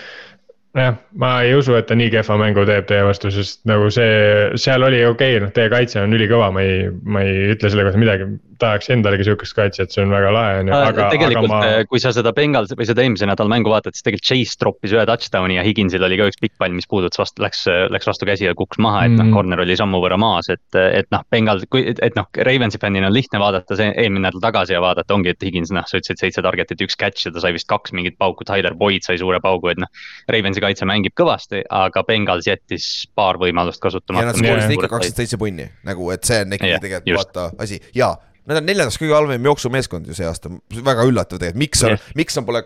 [0.78, 4.12] jah, ma ei usu, et ta nii kehva mängu teeb teie vastu, sest nagu see,
[4.60, 7.84] seal oli okei okay,, noh, teie kaitse on ülikõva, ma ei, ma ei ütle selle
[7.86, 8.28] kohta midagi.
[8.62, 11.86] Tahaks endalegi sihukest kaitset, see on väga lahe, on ju, aga, aga tegelikult ma ma...,
[11.90, 15.05] kui sa seda Bengals või seda eelmise nädala mängu vaatad, siis tegelikult Chase troppis ühe
[15.09, 18.48] touchdown'i ja Higginsil oli ka üks pikk pall, mis puudutas vastu, läks, läks vastu käsi
[18.48, 21.64] ja kukkus maha, et noh mm., corner oli sammu võrra maas, et, et noh, Bengal,
[21.72, 25.34] kui, et noh, Ravensi fännina on lihtne vaadata see eelmine nädal tagasi ja vaadata ongi,
[25.34, 28.18] et Higgins, noh, sa ütlesid seitse target'it, üks catch ja ta sai vist kaks mingit
[28.20, 29.90] pauku, Tyler Boyd sai suure paugu, et noh.
[30.32, 34.30] Ravensi kaitse mängib kõvasti, aga Bengals jättis paar võimalust ja kasutamata.
[34.30, 37.80] nad skoorisid ikka kakskümmend seitse punni, nagu, et see on ikkagi Jah, tegelikult vaata asi
[37.97, 38.12] ja
[38.51, 40.51] nad on neljandas kõige halvem jooksumeeskond ju see aasta,
[40.82, 42.64] väga üllatav tegelikult, miks on Jah., miks on pole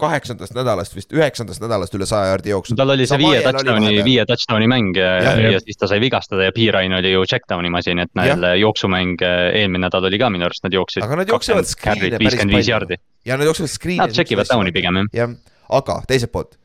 [0.00, 2.74] kaheksandast nädalast vist üheksandast nädalast üle saja jaardi jooksu.
[2.78, 5.38] tal oli see viie touchdown'i, viie touchdown'i mäng ja, Jah.
[5.38, 9.22] ja, ja siis ta sai vigastada ja Pirine oli ju check-down'i masin, et neil jooksumäng
[9.22, 11.06] äh, eelmine nädal oli ka minu arust, nad jooksid.
[11.06, 12.98] aga nad jooksevad screen'e päris palju.
[13.24, 14.02] ja nad jooksevad screen'e.
[14.02, 15.14] Nad check ivad down'i pigem jah.
[15.20, 15.38] jah,
[15.78, 16.58] aga teiselt poolt.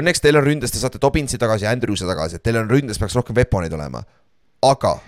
[0.00, 2.98] Õnneks teil on ründes, te saate Tobinsi tagasi ja Andrews'e tagasi, et teil on ründes
[2.98, 4.02] peaks rohkem weapon'id olema.
[4.66, 4.98] aga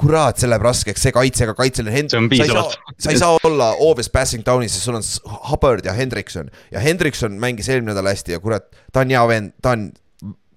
[0.00, 2.78] kurat, see läheb raskeks, see kaitsega kaitsel on See on piisavalt.
[2.98, 5.06] sa ei saa olla always passing down'is, sest sul on
[5.50, 9.56] Hubbard ja Hendrikson ja Hendrikson mängis eelmine nädal hästi ja kurat, ta on hea vend,
[9.62, 9.90] ta on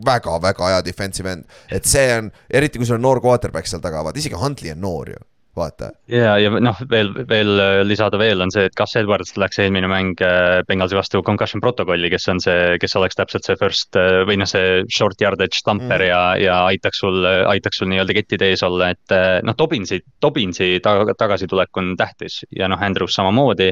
[0.06, 4.03] väga-väga hea defensive end, et see on, eriti kui sul on noor quarterback seal taga,
[4.06, 5.24] vaata isegi Huntley on noor ju,
[5.60, 5.91] vaata.
[6.11, 9.90] ja, ja noh, veel, veel äh, lisada veel on see, et Gus Edwards läks eelmine
[9.91, 14.23] mäng äh, Bengalsi vastu concussion protokolli, kes on see, kes oleks täpselt see first äh,
[14.30, 16.06] või noh, see short yardage stamper Mm.
[16.06, 19.14] ja, ja aitaks sul, aitaks sul nii-öelda kettide ees olla, et
[19.44, 23.72] noh, Tobinsi, Tobinsi taga, tagasitulek on tähtis ja noh, Andrews samamoodi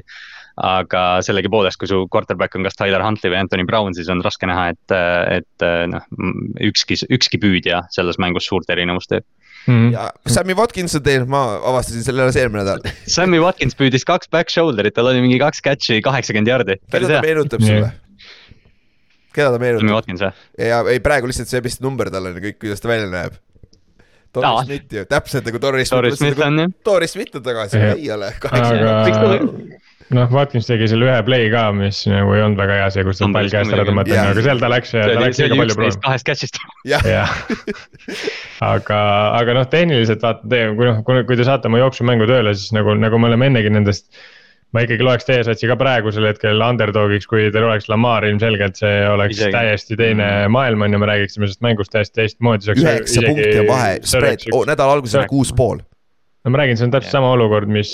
[0.58, 4.50] aga sellegipoolest, kui su quarterback on kas Tyler Huntley või Anthony Brown, siis on raske
[4.50, 4.96] näha, et,
[5.38, 6.08] et noh,
[6.72, 9.28] ükski, ükski püüdja selles mängus suurt erinevust teeb.
[9.68, 12.84] Mm, ja Sammy Watkins on teil, ma avastasin selle alles eelmine nädal.
[13.18, 16.80] Sammy Watkins püüdis kaks back shoulder'it, tal oli mingi kaks catch'i, kaheksakümmend jardi.
[16.92, 17.92] keda ta meenutab sulle?
[19.38, 19.94] keda ta Sammy meenutab?
[20.00, 20.32] Watkins või?
[20.70, 23.38] ja ei, praegu lihtsalt see vist number tal on ja kõik, kuidas ta välja näeb.
[24.38, 26.74] Doris Smith ju, täpselt nagu Doris Doris Smith on jah.
[26.86, 28.34] Doris Smith on tagasi, ei ole.
[28.38, 29.38] aga
[30.16, 33.20] noh, Watkins tegi selle ühe play ka, mis nagu ei olnud väga hea, see, kus
[33.20, 35.60] ta pall käest ära tõmmati, aga seal ta läks, see ta oli, läks see oli
[35.62, 36.06] palju üksteist proovima.
[36.08, 36.62] kahest catch'ist.
[36.88, 37.36] jah,
[38.72, 39.02] aga,
[39.42, 42.76] aga noh, tehniliselt vaata teie, kui noh, kui, kui te saate oma jooksumängu tööle, siis
[42.78, 44.10] nagu, nagu me oleme ennegi nendest.
[44.76, 48.98] ma ikkagi loeks teie satsi ka praegusel hetkel underdog'iks, kui teil oleks Lamar ilmselgelt see
[49.08, 49.46] oleks Isegi.
[49.48, 49.56] isegi.
[49.56, 52.76] täiesti teine maailm on ju, me räägiksime sellest mängust täiesti teistmoodi.
[52.76, 55.80] üheksa punkti on vahe, spread, nädala alguses oli kuus pool.
[56.48, 57.92] No ma räägin, see on täpselt sama olukord, mis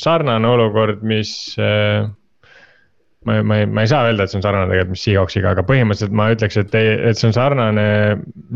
[0.00, 2.08] sarnane olukord, mis äh,.
[3.28, 5.64] ma, ma ei, ma ei saa öelda, et see on sarnane tegelikult, mis Seahawksiga, aga
[5.68, 7.84] põhimõtteliselt ma ütleks, et, et see on sarnane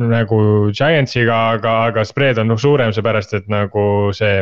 [0.00, 0.38] nagu
[0.72, 3.84] Giantsiga, aga, aga spread on noh suurem, seepärast et nagu
[4.16, 4.40] see.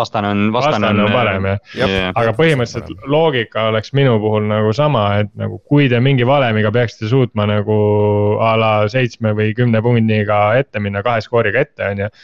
[0.00, 1.62] vastane on, vastane on parem jah.
[1.82, 2.08] Jah.
[2.16, 7.12] aga põhimõtteliselt loogika oleks minu puhul nagu sama, et nagu kui te mingi valemiga peaksite
[7.12, 7.78] suutma nagu
[8.40, 12.14] a la seitsme või kümne punniga ette minna, kahe skooriga ette, on ju.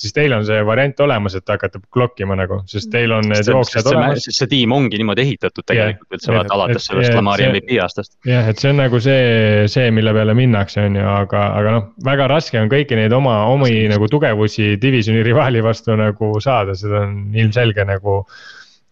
[0.00, 3.48] Siis teil on see variant olemas, et hakata clock ima nagu, sest teil on need
[3.52, 4.24] jooksjad olemas.
[4.26, 7.44] sest see tiim ongi niimoodi ehitatud tegelikult üldse Jah, vaata alates et- sellest et Lamari
[7.44, 8.12] see- MVP aastast.
[8.28, 11.88] jah, et see on nagu see, see, mille peale minnakse, on ju, aga, aga noh,
[12.04, 17.04] väga raske on kõiki neid oma, omi nagu tugevusi divisioni rivaali vastu nagu saada, seda
[17.06, 18.24] on ilmselge nagu.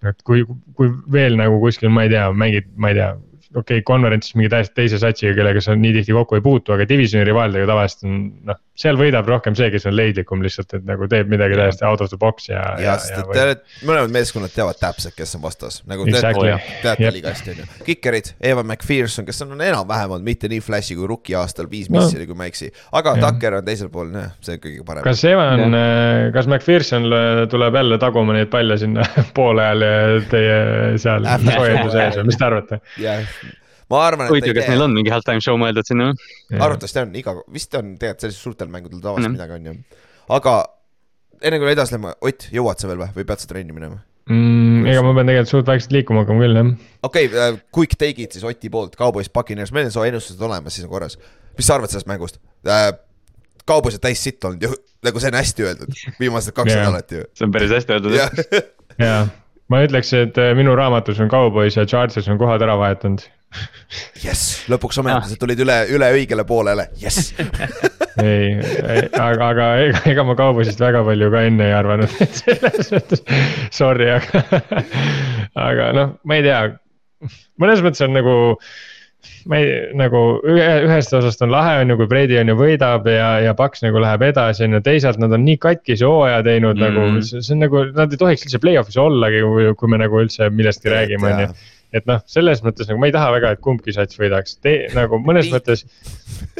[0.07, 0.45] et kui,
[0.79, 3.09] kui veel nagu kuskil, ma ei tea, mängid, ma ei tea,
[3.57, 6.85] okei okay, konverentsis mingi täiesti teise satsiga, kellega sa nii tihti kokku ei puutu, aga
[6.87, 8.61] divisioni rivaalidega tavaliselt on noh.
[8.79, 12.13] Seal võidab rohkem see, kes on leidlikum lihtsalt, et nagu teeb midagi täiesti out of
[12.13, 12.63] the box ja.
[12.83, 16.55] ja, sest et tead, mõlemad meeskonnad teavad täpselt, kes on vastas, nagu exactly.
[16.85, 17.69] teate, liiga hästi on ju.
[17.89, 22.19] Kikerid, Evan McPherson, kes on enam-vähem olnud mitte nii flash'i kui rookie aastal, viis missi
[22.21, 22.71] oli no., kui ma ei eksi.
[23.01, 23.25] aga ja.
[23.27, 25.07] Tucker on teisel pool, noh, see on kõige parem.
[25.07, 27.11] kas Evan, äh, kas McPherson
[27.51, 29.07] tuleb jälle taguma neid palle sinna
[29.39, 29.95] poole ajal ja
[30.31, 30.59] teie
[31.03, 32.83] seal soojenduse ees või mis te arvate?
[33.03, 33.39] jah
[33.93, 34.35] ma arvan, et.
[34.35, 36.27] huvitav, kas neil on mingi halftime show mõeldud sinna või?
[36.59, 39.39] arvatavasti on, iga, vist on tegelikult sellisel suurtel mängudel tavaliselt mm.
[39.39, 40.02] midagi on ju.
[40.39, 40.59] aga
[41.43, 44.01] enne kui edasi läheme, Ott, jõuad sa veel või, või pead sa trenni minema?
[44.28, 44.86] mm,?
[44.93, 46.70] ega ma pean tegelikult suht vaikselt liikuma hakkama küll jah.
[47.09, 50.77] okei okay, uh,, quick take'id siis Oti poolt, Cowboys, Buccaneers, meil on su ennustused olemas,
[50.77, 51.19] siis on korras.
[51.56, 52.90] mis sa arvad sellest mängust uh,?
[53.69, 54.73] Cowboys on täis sitt olnud ju,
[55.06, 56.85] nagu see on hästi öeldud, viimased kaks yeah.
[56.85, 57.27] nädalat ju.
[57.36, 58.39] see on päris hästi öeldud jah
[59.06, 59.24] jaa,
[59.73, 63.24] ma ütleks, et äh, minu raamatus on Cowboys ja Chargers on kohad ära vahetanud
[64.23, 67.33] jess, lõpuks ometi sa tulid üle, üle õigele poolele, jess
[68.23, 72.37] ei, ei, aga, aga ega, ega ma kaubusest väga palju ka enne ei arvanud, et
[72.43, 73.25] selles mõttes
[73.75, 74.45] sorry, aga
[75.69, 76.61] aga noh, ma ei tea.
[77.62, 78.35] mõnes mõttes on nagu,
[79.49, 83.09] ma ei, nagu ühe, ühest osast on lahe, on ju, kui Brady on ju võidab
[83.11, 86.77] ja, ja Paks nagu läheb edasi, on ju, teisalt nad on nii katkise hooaja teinud
[86.77, 86.85] mm.
[86.85, 89.43] nagu, see on nagu, nad ei tohiks üldse play-off'is ollagi,
[89.81, 93.15] kui me nagu üldse millestki räägime, on ju et noh, selles mõttes nagu ma ei
[93.15, 94.59] taha väga, et kumbki sats võidaks,
[94.97, 95.85] nagu mõnes mõttes,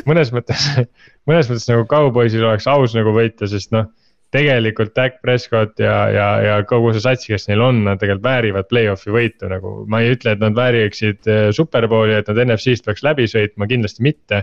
[0.09, 0.65] mõnes mõttes,
[1.29, 3.91] mõnes mõttes nagu Cowboysil oleks aus nagu võita, sest noh.
[4.33, 8.67] tegelikult Dak Prescott ja, ja, ja kogu see sats, kes neil on, nad tegelikult väärivad
[8.69, 13.07] play-off'i võitu nagu, ma ei ütle, et nad vääriksid eh, superbowli, et nad NFC-st peaks
[13.07, 14.43] läbi sõitma, kindlasti mitte.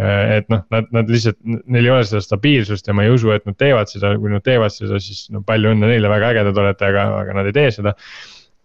[0.00, 3.32] Eh, et noh, nad, nad lihtsalt, neil ei ole seda stabiilsust ja ma ei usu,
[3.32, 6.60] et nad teevad seda, kui nad teevad seda, siis no palju õnne neile, väga ägedad
[6.60, 7.96] olete, aga, aga nad ei tee seda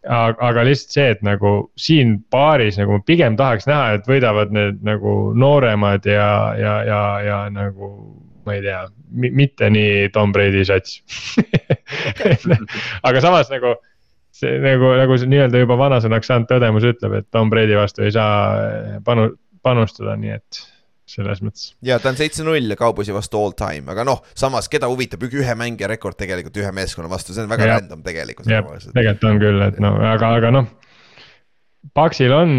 [0.06, 4.84] aga, lihtsalt see, et nagu siin paaris nagu ma pigem tahaks näha, et võidavad need
[4.86, 6.30] nagu nooremad ja,
[6.60, 7.92] ja, ja, ja nagu
[8.46, 11.00] ma ei tea, mitte nii Tom Brady sats
[13.08, 13.74] aga samas nagu
[14.36, 18.14] see nagu, nagu see nii-öelda juba vanasõnaks saanud tõdemus ütleb, et Tom Brady vastu ei
[18.14, 19.34] saa panu-,
[19.66, 20.64] panustada, nii et
[21.10, 21.74] selles mõttes.
[21.86, 25.90] ja ta on seitse-null Cowboysi vastu all time, aga noh, samas keda huvitab ühe mängija
[25.92, 27.78] rekord tegelikult ühe meeskonna vastu, see on väga ja.
[27.78, 28.50] random tegelikult.
[28.50, 30.74] jah, tegelikult on küll, et no aga, aga noh.
[31.94, 32.52] Paksil on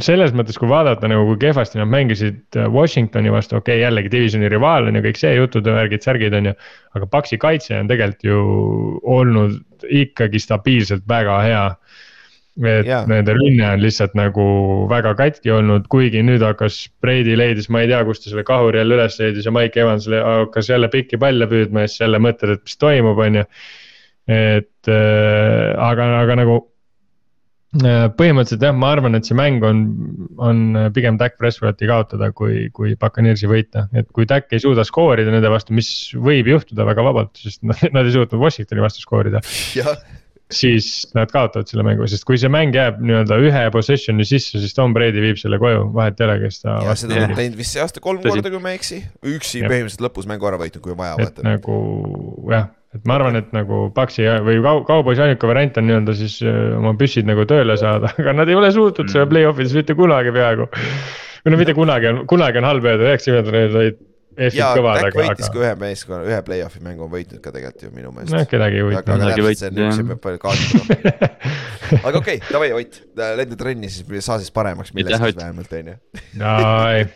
[0.00, 4.08] selles mõttes, kui vaadata nagu, kui kehvasti nad mängisid äh, Washingtoni vastu, okei okay,, jällegi
[4.14, 6.54] divisioni rivaal on ju kõik see jutud, värgid, särgid on ju.
[6.96, 8.38] aga Paksi kaitse on tegelikult ju
[9.04, 11.66] olnud ikkagi stabiilselt väga hea
[12.60, 13.06] et yeah.
[13.08, 14.44] nende rünne on lihtsalt nagu
[14.90, 18.82] väga katki olnud, kuigi nüüd hakkas Brady leidis, ma ei tea, kust ta selle kahuri
[18.82, 22.58] jälle üles leidis ja Mike Evans hakkas jälle pikki palle püüdma ja siis jälle mõtled,
[22.58, 23.46] et mis toimub, on ju.
[24.32, 26.58] et äh, aga, aga nagu
[27.80, 29.80] äh, põhimõtteliselt jah, ma arvan, et see mäng on,
[30.36, 30.62] on
[30.92, 35.50] pigem Dak Prescotti kaotada, kui, kui Buccaneersi võita, et kui Dak ei suuda skoorida nende
[35.50, 39.40] vastu, mis võib juhtuda väga vabalt, sest nad, nad ei suutnud Washingtoni vastu skoorida
[40.54, 44.76] siis nad kaotavad selle mängu, sest kui see mäng jääb nii-öelda ühe possession'i sisse, siis
[44.76, 46.76] Tom Brady viib selle koju, vahet ei ole, kes ta.
[46.86, 48.38] ja seda on teinud vist see aasta kolm Tõsi.
[48.38, 49.00] korda, kui ma ei eksi,
[49.34, 49.72] üksi ja.
[49.72, 51.16] põhimõtteliselt lõpus mängu ära võitnud, kui vaja.
[51.26, 51.80] et nagu
[52.52, 56.62] jah, et ma arvan, et nagu Paxi või Cowboys ainuke variant on nii-öelda siis äh,
[56.78, 59.16] oma püssid nagu tööle saada, aga nad ei ole suutnud mm.
[59.16, 60.68] seda play-off ides mitte kunagi peaaegu.
[61.42, 64.02] või no mitte kunagi on, kunagi on halb öelda, üheksakümnendatel olid
[64.56, 68.12] ja Dak võitis ka ühe meeskonna, ühe play-off'i mängu on võitnud ka tegelikult ju minu
[68.14, 68.34] meelest.
[68.34, 69.12] noh, kedagi ei võitnud.
[69.12, 69.94] aga jah.
[69.96, 70.98] see peab palju kaotama
[72.08, 73.00] aga okei okay,, davai Ott,
[73.42, 75.96] lenda trenni siis, saa siis paremaks millestki vähemalt on ju.
[76.42, 77.06] ei,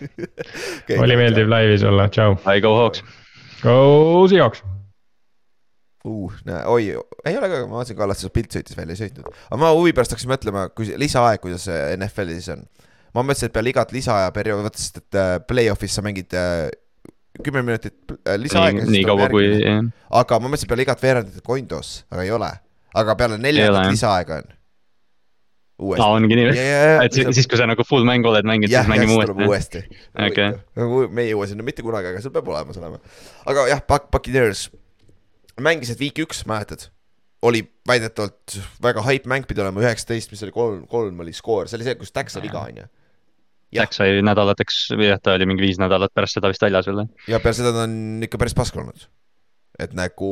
[1.04, 2.38] oli meeldiv laivis olla, tšau.
[2.46, 3.04] Hi, go Hawks.
[3.62, 3.76] Go
[4.30, 4.64] Seahawks
[6.06, 6.32] uh,.
[6.66, 6.94] oi,
[7.26, 9.28] ei ole ka, ma vaatasin, Kallaste pilt sõitis välja, ei sõitnud.
[9.48, 11.66] aga ma huvi pärast hakkasin mõtlema, kui lisaaeg, kuidas
[11.96, 12.64] NFL-is on.
[13.16, 16.68] ma mõtlesin, et peale igat lisaaja perioodi, vaata sest, et äh, play-off'is sa mängid äh,
[17.44, 18.84] kümme minutit äh, lisaaega.
[18.90, 19.48] nii kaua kui.
[20.20, 22.50] aga ma mõtlesin peale igat veerandit, et Coindos, aga ei ole.
[22.96, 24.50] aga peale neljandat lisaaega on.
[25.98, 26.66] aa, ongi nii või?
[27.04, 29.46] et siis, siis, kui sa nagu full mängu oled mänginud, siis mängime uuesti?
[29.48, 29.84] uuesti.
[30.14, 30.58] Okay.
[30.80, 33.00] nagu me ei jõua sinna mitte kunagi, aga sul peab olemas olema.
[33.46, 34.68] aga jah, Buccaneers
[35.60, 36.90] mängisid week üks, mäletad?
[37.46, 41.78] oli väidetavalt väga hype mäng pidi olema, üheksateist, mis oli kolm, kolm oli skoor, see
[41.78, 42.86] oli see, kus Tax sai viga, on ju
[43.74, 47.06] Läks sai nädalateks või jah, ta oli mingi viis nädalat pärast seda vist väljas veel.
[47.28, 49.08] ja peale seda ta on ikka päris pask olnud.
[49.78, 50.30] et nagu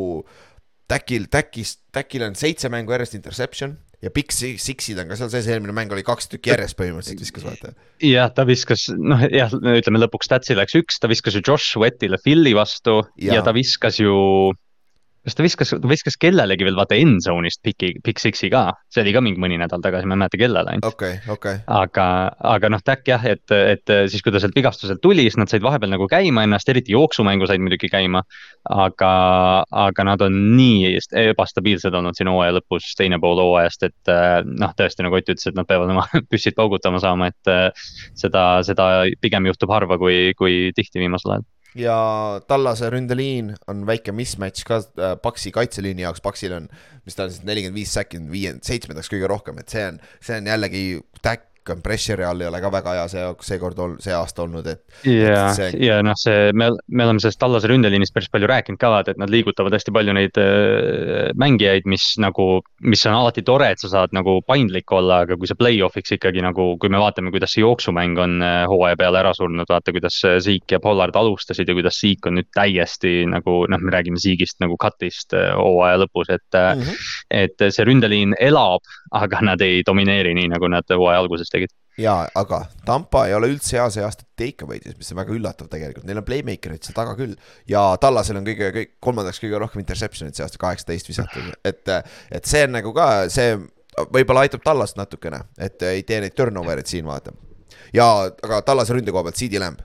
[0.89, 5.47] Täkil, Täkis, Täkil on seitse mängu järjest interception ja Big Sixid on ka seal sees,
[5.48, 7.73] eelmine mäng oli kaks tükki järjest põhimõtteliselt viskas vaata.
[8.05, 12.20] jah, ta viskas, noh jah, ütleme lõpuks Statsi läks üks, ta viskas ju Josh Sweatile
[12.23, 14.15] Philly vastu ja, ja ta viskas ju
[15.24, 19.05] kas ta viskas, ta viskas kellelegi veel vaata end zone'ist piki, pick six'i ka, see
[19.05, 20.88] oli ka mingi mõni nädal tagasi, ma ei mäleta kellele ainult.
[20.90, 21.62] okei okay,, okei okay..
[21.80, 22.06] aga,
[22.55, 25.64] aga noh, Tack jah, et, et siis kui ta sealt vigastuselt tuli, siis nad said
[25.64, 28.24] vahepeal nagu käima ennast, eriti jooksumängu said muidugi käima.
[28.64, 29.10] aga,
[29.84, 30.94] aga nad on nii
[31.24, 34.14] ebastabiilsed olnud siin hooaja lõpus, teine pool hooajast, et
[34.44, 37.76] noh, tõesti nagu Ott ütles, et nad peavad oma püssid paugutama saama, et
[38.18, 38.88] seda, seda
[39.22, 41.44] pigem juhtub harva kui, kui tihti viimasel ajal
[41.74, 41.96] ja
[42.48, 46.68] Tallase ründeliin on väike mismatch ka äh, Paksi kaitseliini jaoks, Paksil on,
[47.05, 50.38] mis ta on siis nelikümmend viis säkki, viie, seitsmendaks kõige rohkem, et see on, see
[50.38, 50.84] on jällegi
[51.22, 54.66] täkk on pressure'i all ei ole ka väga hea see, seekord ol-, see aasta olnud,
[54.70, 54.82] et.
[55.09, 55.47] ja
[55.78, 59.20] ja noh, see, me, me oleme sellest Tallase ründeliinist päris palju rääkinud ka, vaata, et
[59.20, 62.49] nad liigutavad hästi palju neid äh, mängijaid, mis nagu,
[62.85, 66.45] mis on alati tore, et sa saad nagu paindlik olla, aga kui see play-off'iks ikkagi
[66.45, 70.20] nagu, kui me vaatame, kuidas see jooksumäng on äh, hooaja peale ära surnud, vaata, kuidas
[70.45, 74.61] Siik ja Pollard alustasid ja kuidas Siik on nüüd täiesti nagu noh, me räägime Siigist
[74.65, 76.82] nagu cut'ist äh, hooaja lõpus, et mm.
[76.82, 77.09] -hmm.
[77.45, 78.85] et see ründeliin elab,
[79.15, 81.74] aga nad ei domineeri nii, nagu nad hooaja alguses tegid.
[82.01, 86.06] jaa, aga Tampa ei ole üldse hea see aasta takeaway'des, mis on väga üllatav tegelikult,
[86.09, 87.36] neil on playmaker'id seal taga küll.
[87.70, 91.97] ja Tallasel on kõige, kõik, kolmandaks kõige rohkem interception'id see aasta, kaheksateist visatud, et,
[92.35, 93.56] et see on nagu ka see
[94.10, 97.35] võib-olla aitab Tallast natukene, et ei tee neid turnover eid siin vaata.
[97.94, 99.82] ja, aga Tallase ründe koha pealt, CD Lamb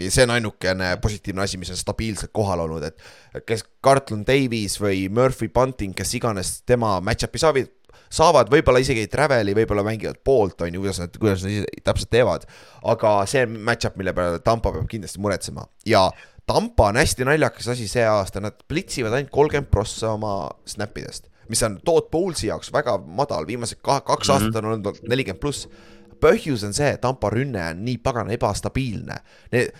[0.00, 4.78] ja see on ainukene positiivne asi, mis on stabiilselt kohal olnud, et kes Carlton Davies
[4.82, 7.70] või Murphy Bunting, kes iganes tema match-up'i saavad,
[8.12, 12.46] saavad võib-olla isegi travel'i, võib-olla mängivad poolt, on ju, kuidas nad, kuidas nad täpselt teevad.
[12.84, 16.10] aga see on match-up, mille peale Tampa peab kindlasti muretsema ja
[16.46, 21.30] Tampa on hästi naljakas asi see aasta, nad plitsivad ainult kolmkümmend prossa oma snap idest,
[21.48, 24.32] mis on Todd Bowles'i jaoks väga madal, viimased kaks mm -hmm.
[24.34, 25.68] aastat on olnud nelikümmend pluss
[26.24, 29.16] põhjus on see, Tampa rünne on nii pagana ebastabiilne.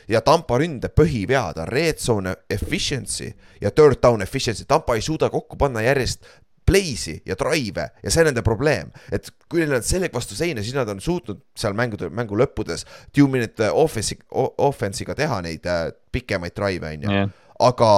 [0.09, 5.31] ja Tampa ründe põhivead on red zone efficiency ja third down efficiency, Tampa ei suuda
[5.31, 6.27] kokku panna järjest
[6.67, 10.77] play'si ja drive'e ja see on nende probleem, et kui nad sellega vastu seina, siis
[10.77, 16.57] nad on suutnud seal mängude, mängu lõppudes two minute offense'i, offense'iga teha neid äh, pikemaid
[16.57, 17.25] drive'e, on ju.
[17.65, 17.89] Aga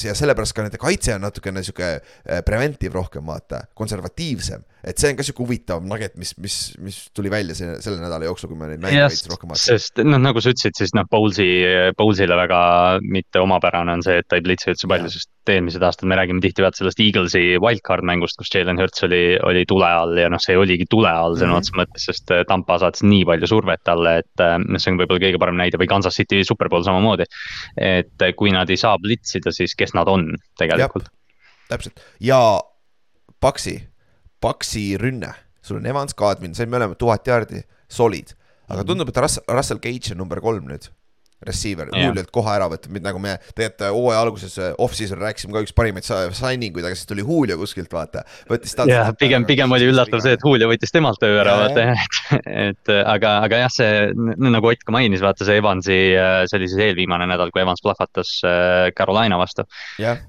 [0.00, 5.12] ja sellepärast ka nende kaitse on natukene sihuke äh, preventive rohkem, vaata, konservatiivsem et see
[5.12, 8.58] on ka sihuke huvitav nugget, mis, mis, mis tuli välja selle, selle nädala jooksul, kui
[8.60, 9.80] me neid mänge veits rohkem vaatasin.
[9.80, 11.46] sest noh, nagu sa ütlesid, siis noh, Bowles'i,
[11.98, 12.60] Bowles'ile väga
[13.04, 16.40] mitte omapärane on see, et ta ei blitsi üldse palju, sest eelmised aastad me räägime
[16.44, 20.42] tihti vaat sellest Eaglesi wildcard mängust, kus Jalen Hurts oli, oli tule all ja noh,
[20.42, 21.58] see oligi tule all sõna mm -hmm.
[21.60, 25.00] otseses mõttes, sest äh, Tampa saatis nii palju survet talle, et äh, noh, see on
[25.00, 27.28] võib-olla kõige parem näide või Kansas City superpool samamoodi.
[27.76, 31.08] et äh, kui nad ei saa blitsida, siis kes nad on tegelikult.
[31.68, 32.60] täpselt ja
[33.40, 33.93] Paksi
[34.44, 35.30] Paksi rünne,
[35.64, 38.34] sul on Evans, Kadmin, said mõlemad tuhat jaardi, solid.
[38.68, 38.88] aga mhm.
[38.88, 40.90] tundub, et Russell, Russell Cage on number kolm nüüd
[41.44, 45.62] receiver, Julialt koha ära võtta, nagu me tegelikult äh, hooaja alguses äh, off-season rääkisime ka
[45.64, 48.24] üks parimaid signing uid, aga siis tuli Julio kuskilt vaata.
[48.50, 48.86] võttis ta.
[48.88, 52.94] jah, pigem, pigem oli üllatav see, et Julio võttis temalt töö ära, vaata et, et
[53.02, 56.84] aga, aga jah, see nagu Ott ka mainis, vaata see Evansi, äh, see oli siis
[56.88, 58.32] eelviimane nädal, kui Evans plahvatas
[58.96, 59.66] Carolina vastu
[60.00, 60.22] yeah..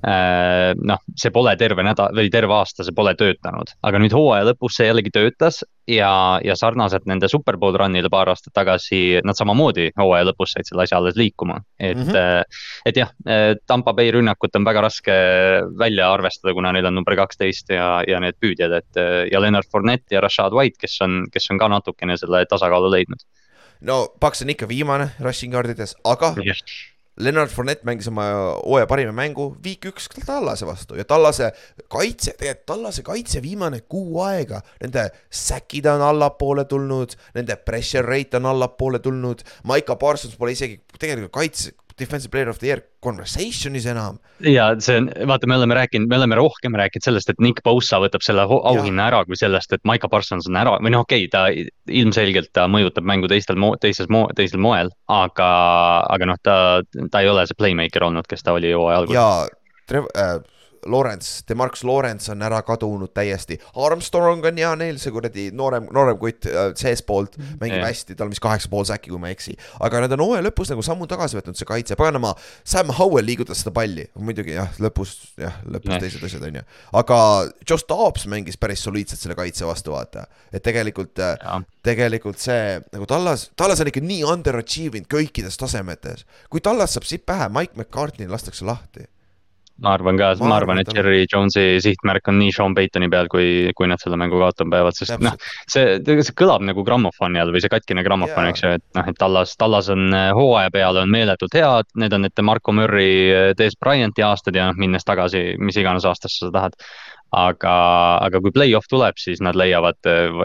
[0.76, 4.80] noh, see pole terve nädal või terve aasta, see pole töötanud, aga nüüd hooaja lõpus
[4.80, 10.30] see jällegi töötas ja, ja sarnaselt nende Superbowl run'ile paar aastat tagasi, nad samamoodi hooaja
[10.30, 11.60] lõpus said selle asja alles liikuma.
[11.80, 12.44] et mm, -hmm.
[12.86, 15.14] et jah, äh, Tampa Bay rünnakut on väga raske
[15.80, 19.70] välja arvestada, kuna neil on number kaksteist ja, ja need püüdjad, et äh, ja Leonard
[19.72, 23.22] Fournette ja Rashad White, kes on, kes on ka natukene selle tasakaalu leidnud.
[23.82, 28.26] no Paks on ikka viimane rushing guard'ides, aga yes Leonard Fournette mängis oma
[28.60, 31.52] hooaja parima mängu viik üks Tallase vastu ja Tallase
[31.88, 38.38] kaitse, tegelikult Tallase kaitse viimane kuu aega, nende säkid on allapoole tulnud, nende pressure rate
[38.42, 43.86] on allapoole tulnud, Maiko Parsons pole isegi tegelikult kaitse, defensive player of the year conversation'is
[43.88, 44.18] enam.
[44.44, 48.00] ja see on, vaata, me oleme rääkinud, me oleme rohkem rääkinud sellest, et Nick Bosa
[48.04, 51.32] võtab selle auhinna ära, kui sellest, et Maiko Parsons on ära või noh, okei okay,,
[51.32, 55.52] ta ilmselgelt ta mõjutab mängu teistel mo-, teises mo-, teisel moel, aga,
[56.12, 56.58] aga noh, ta,
[57.12, 59.22] ta ei ole see playmaker olnud, kes ta oli hooaja alguses.
[59.22, 60.40] jaa, Trev- äh,,
[60.86, 63.58] Lawrence, Demarcus Lawrence on ära kadunud täiesti.
[63.86, 67.88] Armstrong on hea neil, see kuradi noorem, noorem kutt äh, seestpoolt mängib yeah.
[67.90, 69.56] hästi, tal on vist kaheksa pool säki, kui ma ei eksi.
[69.86, 72.36] aga nad on hooaja lõpus nagu sammu tagasi võtnud, see kaitse, paganama,
[72.68, 76.04] Sam Howell liigutas seda palli, muidugi jah, lõpus jah, lõpus yeah.
[76.06, 76.66] teised asjad on ju.
[77.02, 77.20] aga
[77.66, 80.28] Josh Dobbs mängis päris soliidselt selle kaitse vastu, vaata.
[80.54, 86.26] et tegelikult yeah., tegelikult see nagu Tallas, Tallas on ikka nii underachieving kõikides tasemetes.
[86.50, 89.10] kui Tallas saab siit pähe, Mike McCartney lastakse lahti
[89.84, 93.74] ma arvan ka, ma arvan, et Jerry Jones'i sihtmärk on nii Sean Paytoni peal, kui,
[93.76, 95.36] kui nad selle mängu kaotama peavad, sest noh.
[95.72, 99.20] see, see kõlab nagu grammofoni all või see katkine grammofon, eks ju, et noh, et
[99.20, 103.76] Tallas, Tallas on äh, hooaja peale on meeletult head, need on need Marko Murry, Des
[103.80, 106.80] Bryant'i aastad ja noh, minnes tagasi, mis iganes aastasse sa tahad
[107.36, 107.76] aga,
[108.26, 110.00] aga kui play-off tuleb, siis nad leiavad,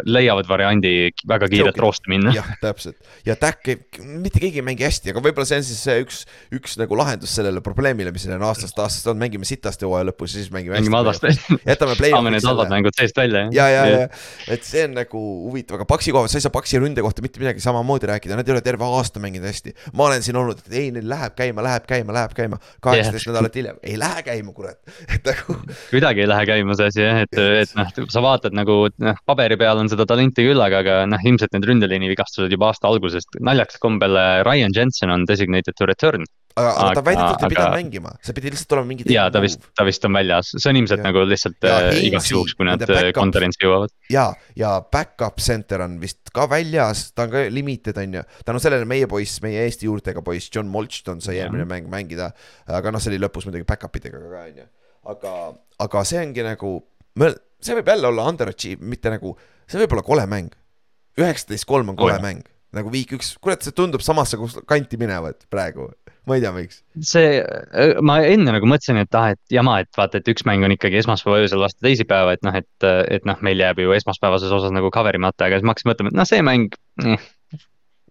[0.08, 0.94] leiavad variandi
[1.28, 2.34] väga kiirelt roosti minna.
[2.34, 3.68] jah, täpselt ja Tack,
[4.00, 6.20] mitte keegi ei mängi hästi, aga võib-olla see on siis üks,
[6.56, 10.34] üks nagu lahendus sellele probleemile, mis neil on aastast aastast on, mängime sitasti hooaja lõpus
[10.34, 10.88] ja siis mängime hästi.
[10.88, 11.32] mängime halvasti.
[11.70, 12.16] jätame play-off'i.
[12.16, 13.54] saame need halvad mängud seest välja, jah.
[13.56, 14.08] ja, ja, ja,
[14.56, 17.24] et see on nagu huvitav, aga Paksi koha pealt, sa ei saa Paksi ründe kohta
[17.24, 19.74] mitte midagi samamoodi rääkida, nad ei ole terve aasta mänginud hästi.
[19.94, 23.34] ma olen siin olnud, et ei, neil läheb käima, läheb käima, läheb käima, kaheksateist yeah.
[23.34, 24.80] nädalat hiljem, ei lähe käima, kurat,
[25.14, 25.60] et nagu.
[25.90, 29.58] kuidagi ei lähe käima see asi jah, et, et noh, sa vaatad nagu noh, paberi
[29.60, 33.40] peal on seda talenti küll, aga, aga noh, ilmselt need ründeliini vigastused juba aasta algusest,
[33.44, 36.26] naljakas kombel äh, Ryan Jensen on designated to return
[36.58, 39.06] aga, aga ta väidetavalt ei pidanud mängima, see pidi lihtsalt olema mingi.
[39.12, 41.06] ja ta vist, ta vist on väljas, see on ilmselt ja.
[41.06, 42.84] nagu lihtsalt ja, äh, igaks juhuks, kui nad
[43.16, 43.94] konverentsi jõuavad.
[44.12, 44.26] ja,
[44.58, 48.88] ja back-up center on vist ka väljas, ta on ka limited on ju, tänu sellele
[48.90, 52.32] meie poiss, meie Eesti juurtega poiss John Molchton sai eelmine mäng mängida.
[52.68, 54.68] aga noh, see oli lõpus muidugi back-up idega ka on ju,
[55.14, 55.36] aga,
[55.80, 56.78] aga see ongi nagu
[57.64, 59.34] see võib jälle olla underachieve, mitte nagu,
[59.68, 60.56] see võib olla kole mäng.
[61.20, 62.46] üheksateist kolm on kole oh, mäng,
[62.76, 64.38] nagu viik üks, kurat, see tundub samasse
[64.68, 65.90] kanti minevat praegu,
[66.28, 66.80] ma ei tea, miks.
[67.04, 67.42] see,
[68.06, 71.00] ma enne nagu mõtlesin, et ah, et jama, et vaata, et üks mäng on ikkagi
[71.02, 74.92] esmaspäeva öösel vastu teisipäeva, et noh, et, et noh, meil jääb ju esmaspäevases osas nagu
[74.94, 77.26] cover imata, aga siis ma hakkasin mõtlema, et noh, see mäng eh..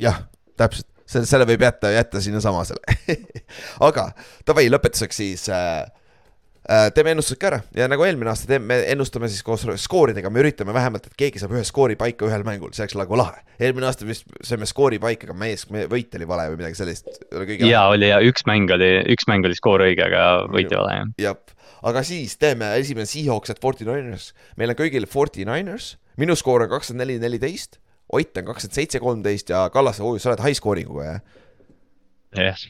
[0.05, 0.25] jah,
[0.59, 3.15] täpselt, selle, selle võib jätta, jätta sinnasamasele
[3.89, 4.11] aga
[4.45, 5.98] davai, lõpetuseks siis äh, Äh,
[6.93, 7.59] teeme ennustused ka ära.
[7.75, 11.55] Ja nagu eelmine aasta teeme, ennustame siis koos skooridega, me üritame vähemalt, et keegi saab
[11.57, 13.41] ühe skoori paika ühel mängul, see oleks nagu lahe.
[13.59, 17.09] eelmine aasta vist saime skoori paika, aga meie, meie võit oli vale või midagi sellist.
[17.65, 20.95] ja oli ja üks mäng oli, üks mäng oli skoor õige, aga võit oli vale
[20.99, 21.11] jah.
[21.25, 21.59] jah,
[21.89, 26.67] aga siis teeme esimene Seahawks at Forty Niners, meil on kõigil Forty Niners, minu skoor
[26.67, 30.57] on kakskümmend neli, neliteist, Ott on kakskümmend seitse, kolmteist ja Kallas, oi, sa oled high
[30.57, 31.19] scoring'uga jah?
[32.33, 32.45] jah.
[32.49, 32.69] yes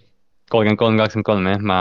[0.52, 1.80] kolmkümmend kolm, kakskümmend kolm jah, ma,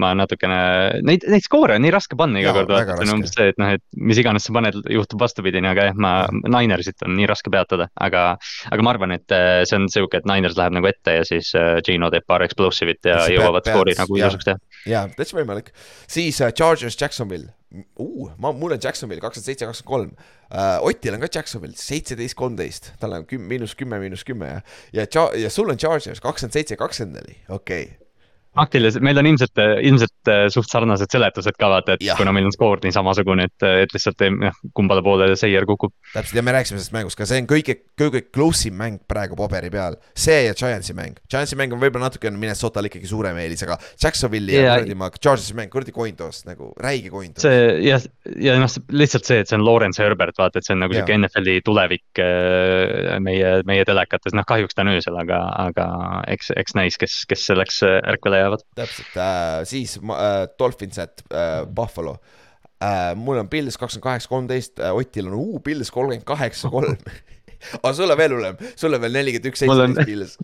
[0.00, 0.58] ma natukene,
[1.06, 3.60] neid, neid skoore on nii raske panna iga kord, vaata, see on umbes see, et
[3.60, 6.12] noh, et mis iganes sa paned, juhtub vastupidini, aga jah, ma,
[6.52, 8.24] Ninersit on nii raske peatada, aga.
[8.72, 11.52] aga ma arvan, et äh, see on sihuke, et Niners läheb nagu ette ja siis
[11.58, 14.62] äh, Gino teeb paar explosive'it ja jõuavad skoori nagu ilusaks teha.
[14.88, 15.72] jaa, täitsa võimalik,
[16.10, 17.52] siis uh, Chargers Jacksonville.
[17.72, 20.10] Uh,, ma, mul on Jacksonville kakskümmend seitse, kakskümmend kolm.
[20.84, 25.26] Otil on ka Jacksonville seitseteist, kolmteist, tal on küm-, miinus kümme, miinus kümme ja, ja,
[25.46, 27.86] ja sul on Chargers kakskümmend seitse, kakskümmend neli, okei.
[27.88, 28.01] okay
[28.56, 32.16] faktiliselt, meil on ilmselt, ilmselt äh, suht sarnased seletused ka vaata, et ja.
[32.18, 35.94] kuna meil on skoor nii samasugune, et, et lihtsalt jah, kumbale poole seier kukub.
[36.12, 39.38] täpselt ja me rääkisime sellest mängust ka, see on kõige, kõige close im mäng praegu
[39.38, 39.96] paberi peal.
[40.12, 43.78] see ja Giantsi mäng, Giantsi mäng on võib-olla natuke on Minnesotal ikkagi suurem eelis, aga
[43.96, 47.46] Jacksonville'i ja, ja kuradi ma, Chargersi mäng, kuradi coin toss nagu, räige coin toss.
[47.48, 48.00] see ja,
[48.36, 51.16] ja noh, lihtsalt see, et see on Lawrence Herbert, vaata, et see on nagu sihuke
[51.16, 55.88] NFL-i tulevik äh, meie, meie telekates, noh kahjuks ta on öösel, aga, aga
[56.36, 58.64] eks, eks näis, kes, kes selleks ärkvele jäävad.
[58.78, 62.16] täpselt äh,, siis äh, Dolphins at äh, Buffalo
[62.82, 63.14] äh,.
[63.16, 66.96] mul on Pils kakskümmend kaheksa, kolmteist, äh, Otil on uu Pils kolmkümmend kaheksa, kolm
[67.78, 70.36] aga sulle veel hullem, sulle veel nelikümmend üks, seitseteist Pils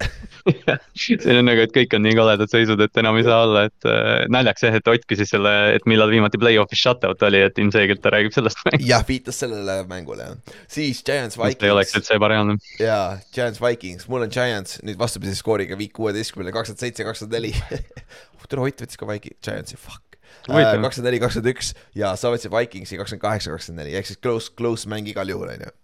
[1.24, 3.88] see on nagu, et kõik on nii koledad seisud, et enam ei saa olla, et
[3.88, 8.02] äh, naljakas jah, et Ott küsis selle, et millal viimati play-off'is shutout oli, et ilmselgelt
[8.04, 10.58] ta räägib sellest jah, viitas sellele mängule jah.
[10.70, 11.66] siis Giants Vikings.
[11.66, 12.58] ei oleks üldse ebareaalne.
[12.80, 17.54] jaa, Giants Vikings, mul on Giants nüüd vastupidise skooriga viik kuueteistkümnele, kakskümmend seitse, kakskümmend neli.
[18.48, 20.04] tere, Ott võttis ka Viking, Giantsi, fuck
[20.48, 24.52] kakskümmend neli, kakskümmend üks ja sa võtsid Vikingsi kakskümmend kaheksa, kakskümmend neli, ehk siis close,
[24.56, 25.74] close mäng igal juhul, on ju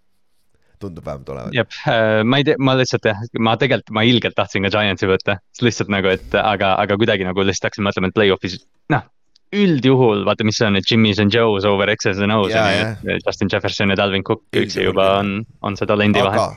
[0.85, 1.57] tundub vähemalt olevat.
[1.57, 5.11] jep, äh, ma ei tea, ma lihtsalt jah, ma tegelikult, ma ilgelt tahtsin ka Giantsi
[5.11, 8.61] võtta, lihtsalt nagu, et aga, aga kuidagi nagu lihtsalt hakkasin mõtlema, et play-off'is,
[8.95, 9.07] noh.
[9.55, 13.53] üldjuhul vaata, mis on, et Jimmy's and Joe's over X's and O's on ju, Justin
[13.53, 16.49] Jefferson ja Dalvin Cook üksi juba on, on see talendi vahe.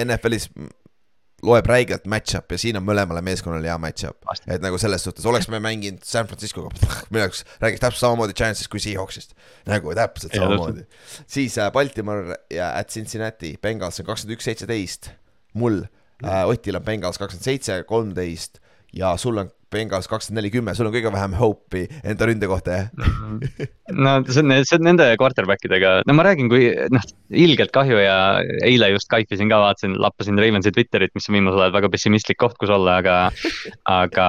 [0.00, 0.48] NFL-is
[1.46, 4.26] loeb räigelt match-up ja siin on mõlemale meeskonnale hea match-up.
[4.46, 6.72] et nagu selles suhtes, oleks me mänginud San Franciscoga,
[7.10, 9.34] minu jaoks räägiks täpselt samamoodi Giantsist kui Seahawksist.
[9.68, 10.86] nagu täpselt samamoodi.
[11.26, 15.12] siis äh, Baltimore ja at Cincinnati, Bengals on kakskümmend üks, seitseteist.
[15.54, 15.82] mul
[16.24, 18.60] äh,, Otil on Bengals kakskümmend seitse, kolmteist
[18.92, 22.78] ja sul on Bengals kakskümmend neli, kümme, sul on kõige vähem hope'i enda ründe kohta,
[22.80, 22.88] jah?
[23.94, 28.00] no see on, see on nende quarterback idega, no ma räägin, kui noh, ilgelt kahju
[28.00, 28.16] ja
[28.66, 32.56] eile just kaifisin ka, vaatasin, lappasin Ravensi Twitterit, mis on viimasel ajal väga pessimistlik koht,
[32.60, 33.16] kus olla, aga.
[33.90, 34.26] aga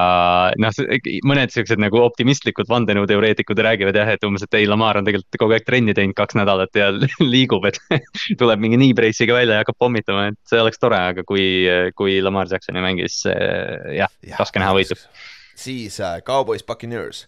[0.62, 0.82] noh,
[1.28, 5.58] mõned siuksed nagu optimistlikud vandenõuteoreetikud räägivad jah, et umbes, et ei, Lamar on tegelikult kogu
[5.58, 6.92] aeg trenni teinud kaks nädalat ja
[7.34, 7.82] liigub, et
[8.42, 11.46] tuleb mingi knee brace'iga välja ja hakkab pommitama, et see oleks tore, aga kui,
[11.98, 14.98] kui Lamar Jacksoni mängis jah ja,, raske näha võitu
[15.56, 17.26] siis äh, Cowboys Buccaneers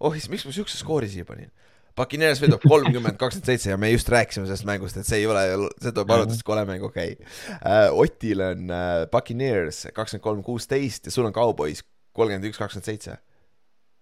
[0.00, 1.50] oh miks ma siukse skoori siia panin?
[1.96, 5.70] Puccaneers võidab kolmkümmend, kakskümmend seitse ja me just rääkisime sellest mängust, et see ei ole,
[5.80, 7.94] see tuleb arvates kole mäng, okei okay..
[7.96, 11.80] Otil on äh, Puccaneers kakskümmend kolm, kuusteist ja sul on Cowboys
[12.16, 13.16] kolmkümmend üks, kakskümmend seitse.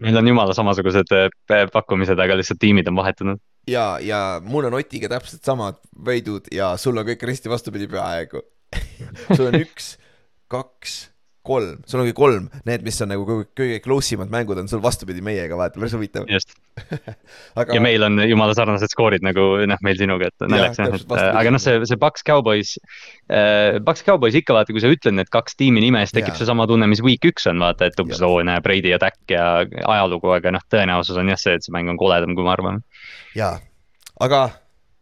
[0.02, 3.42] meil on jumala samasugused äh, pakkumised, aga lihtsalt tiimid on vahetunud.
[3.70, 8.42] ja, ja mul on Otiga täpselt samad võidud ja sul on kõik risti vastupidi peaaegu.
[9.36, 9.94] sul on üks,
[10.50, 10.98] kaks,
[11.44, 15.22] kolm, sul ongi kolm, need, mis on nagu kõige, close imad mängud on sul vastupidi
[15.24, 16.24] meiega, vaata, päris huvitav.
[16.30, 16.56] just,
[17.60, 20.96] aga ja meil on jumala sarnased skoorid nagu noh, meil sinuga, et naljakas jah, et
[20.96, 21.36] vastupidi.
[21.42, 22.74] aga noh, see, see Paks Cowboys
[23.28, 26.68] äh,, Paks Cowboys ikka vaata, kui sa ütled need kaks tiimi nime, siis tekib seesama
[26.70, 30.32] tunne, mis week üks on, vaata, et umbes oo, näe, Brady ja Dak ja ajalugu,
[30.38, 32.84] aga noh, tõenäosus on jah see, et see mäng on koledam, kui me arvame.
[33.36, 33.58] jaa,
[34.24, 34.46] aga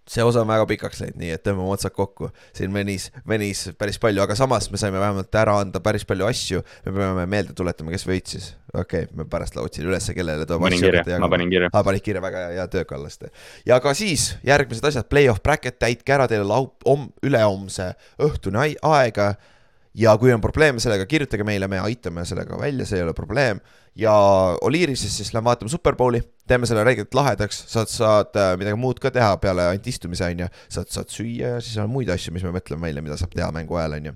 [0.08, 2.30] see osa on väga pikaks läinud, nii et tõmbame otsad kokku.
[2.56, 6.62] siin venis, venis päris palju, aga samas me saime vähemalt ära anda päris palju asju.
[6.86, 8.50] me peame meelde tuletama, kes võitis.
[8.74, 11.70] okei okay,, ma pärast otsin ülesse, kellele panin asju ma panin kirja.
[11.72, 13.30] aa, panid kirja, väga hea, hea töö, Kallaste.
[13.66, 18.78] ja ka siis järgmised asjad, play-off bracket, täitke ära teile laup-, om-, ülehomse õhtuni ai-
[18.82, 19.34] aega.
[19.94, 23.60] Ja kui on probleeme sellega, kirjutage meile, me aitame sellega välja, see ei ole probleem.
[23.96, 24.12] ja
[24.64, 29.10] Oliirises siis lähme vaatame Superbowli, teeme selle reeglilt lahedaks, saad, saad äh, midagi muud ka
[29.12, 30.48] teha peale ainult istumise, on ju.
[30.72, 33.50] saad, saad süüa ja siis on muid asju, mis me mõtleme välja, mida saab teha
[33.52, 34.14] mängu ajal, on ju.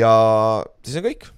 [0.00, 0.14] ja
[0.86, 1.28] siis on kõik.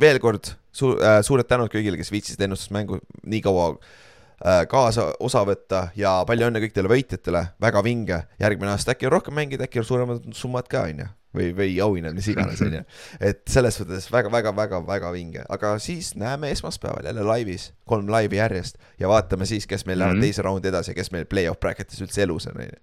[0.00, 5.46] veel kord su- äh,, suured tänud kõigile, kes viitsisid ennustusmängu nii kaua äh, kaasa osa
[5.46, 9.84] võtta ja palju õnne kõikidele võitjatele, väga vinge, järgmine aasta äkki on rohkem mängida, äkki
[9.84, 12.82] on suuremad summad ka, on ju, või, või auhinnad, mis iganes, on ju.
[13.20, 19.08] et selles suhtes väga-väga-väga-väga vinge, aga siis näeme esmaspäeval jälle laivis, kolm laivi järjest ja
[19.08, 20.26] vaatame siis, kes meil lähevad Mhm.
[20.28, 22.76] teise raundi edasi ja kes meil play-off bracket'is üldse elus on, on ju.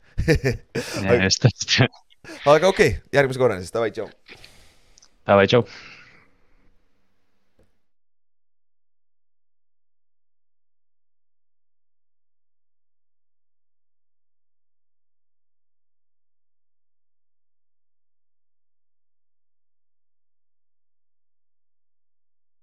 [2.46, 4.10] aga okei okay,, järgmise korrani siis, davai, tšau.
[5.28, 5.64] Davai, tšau.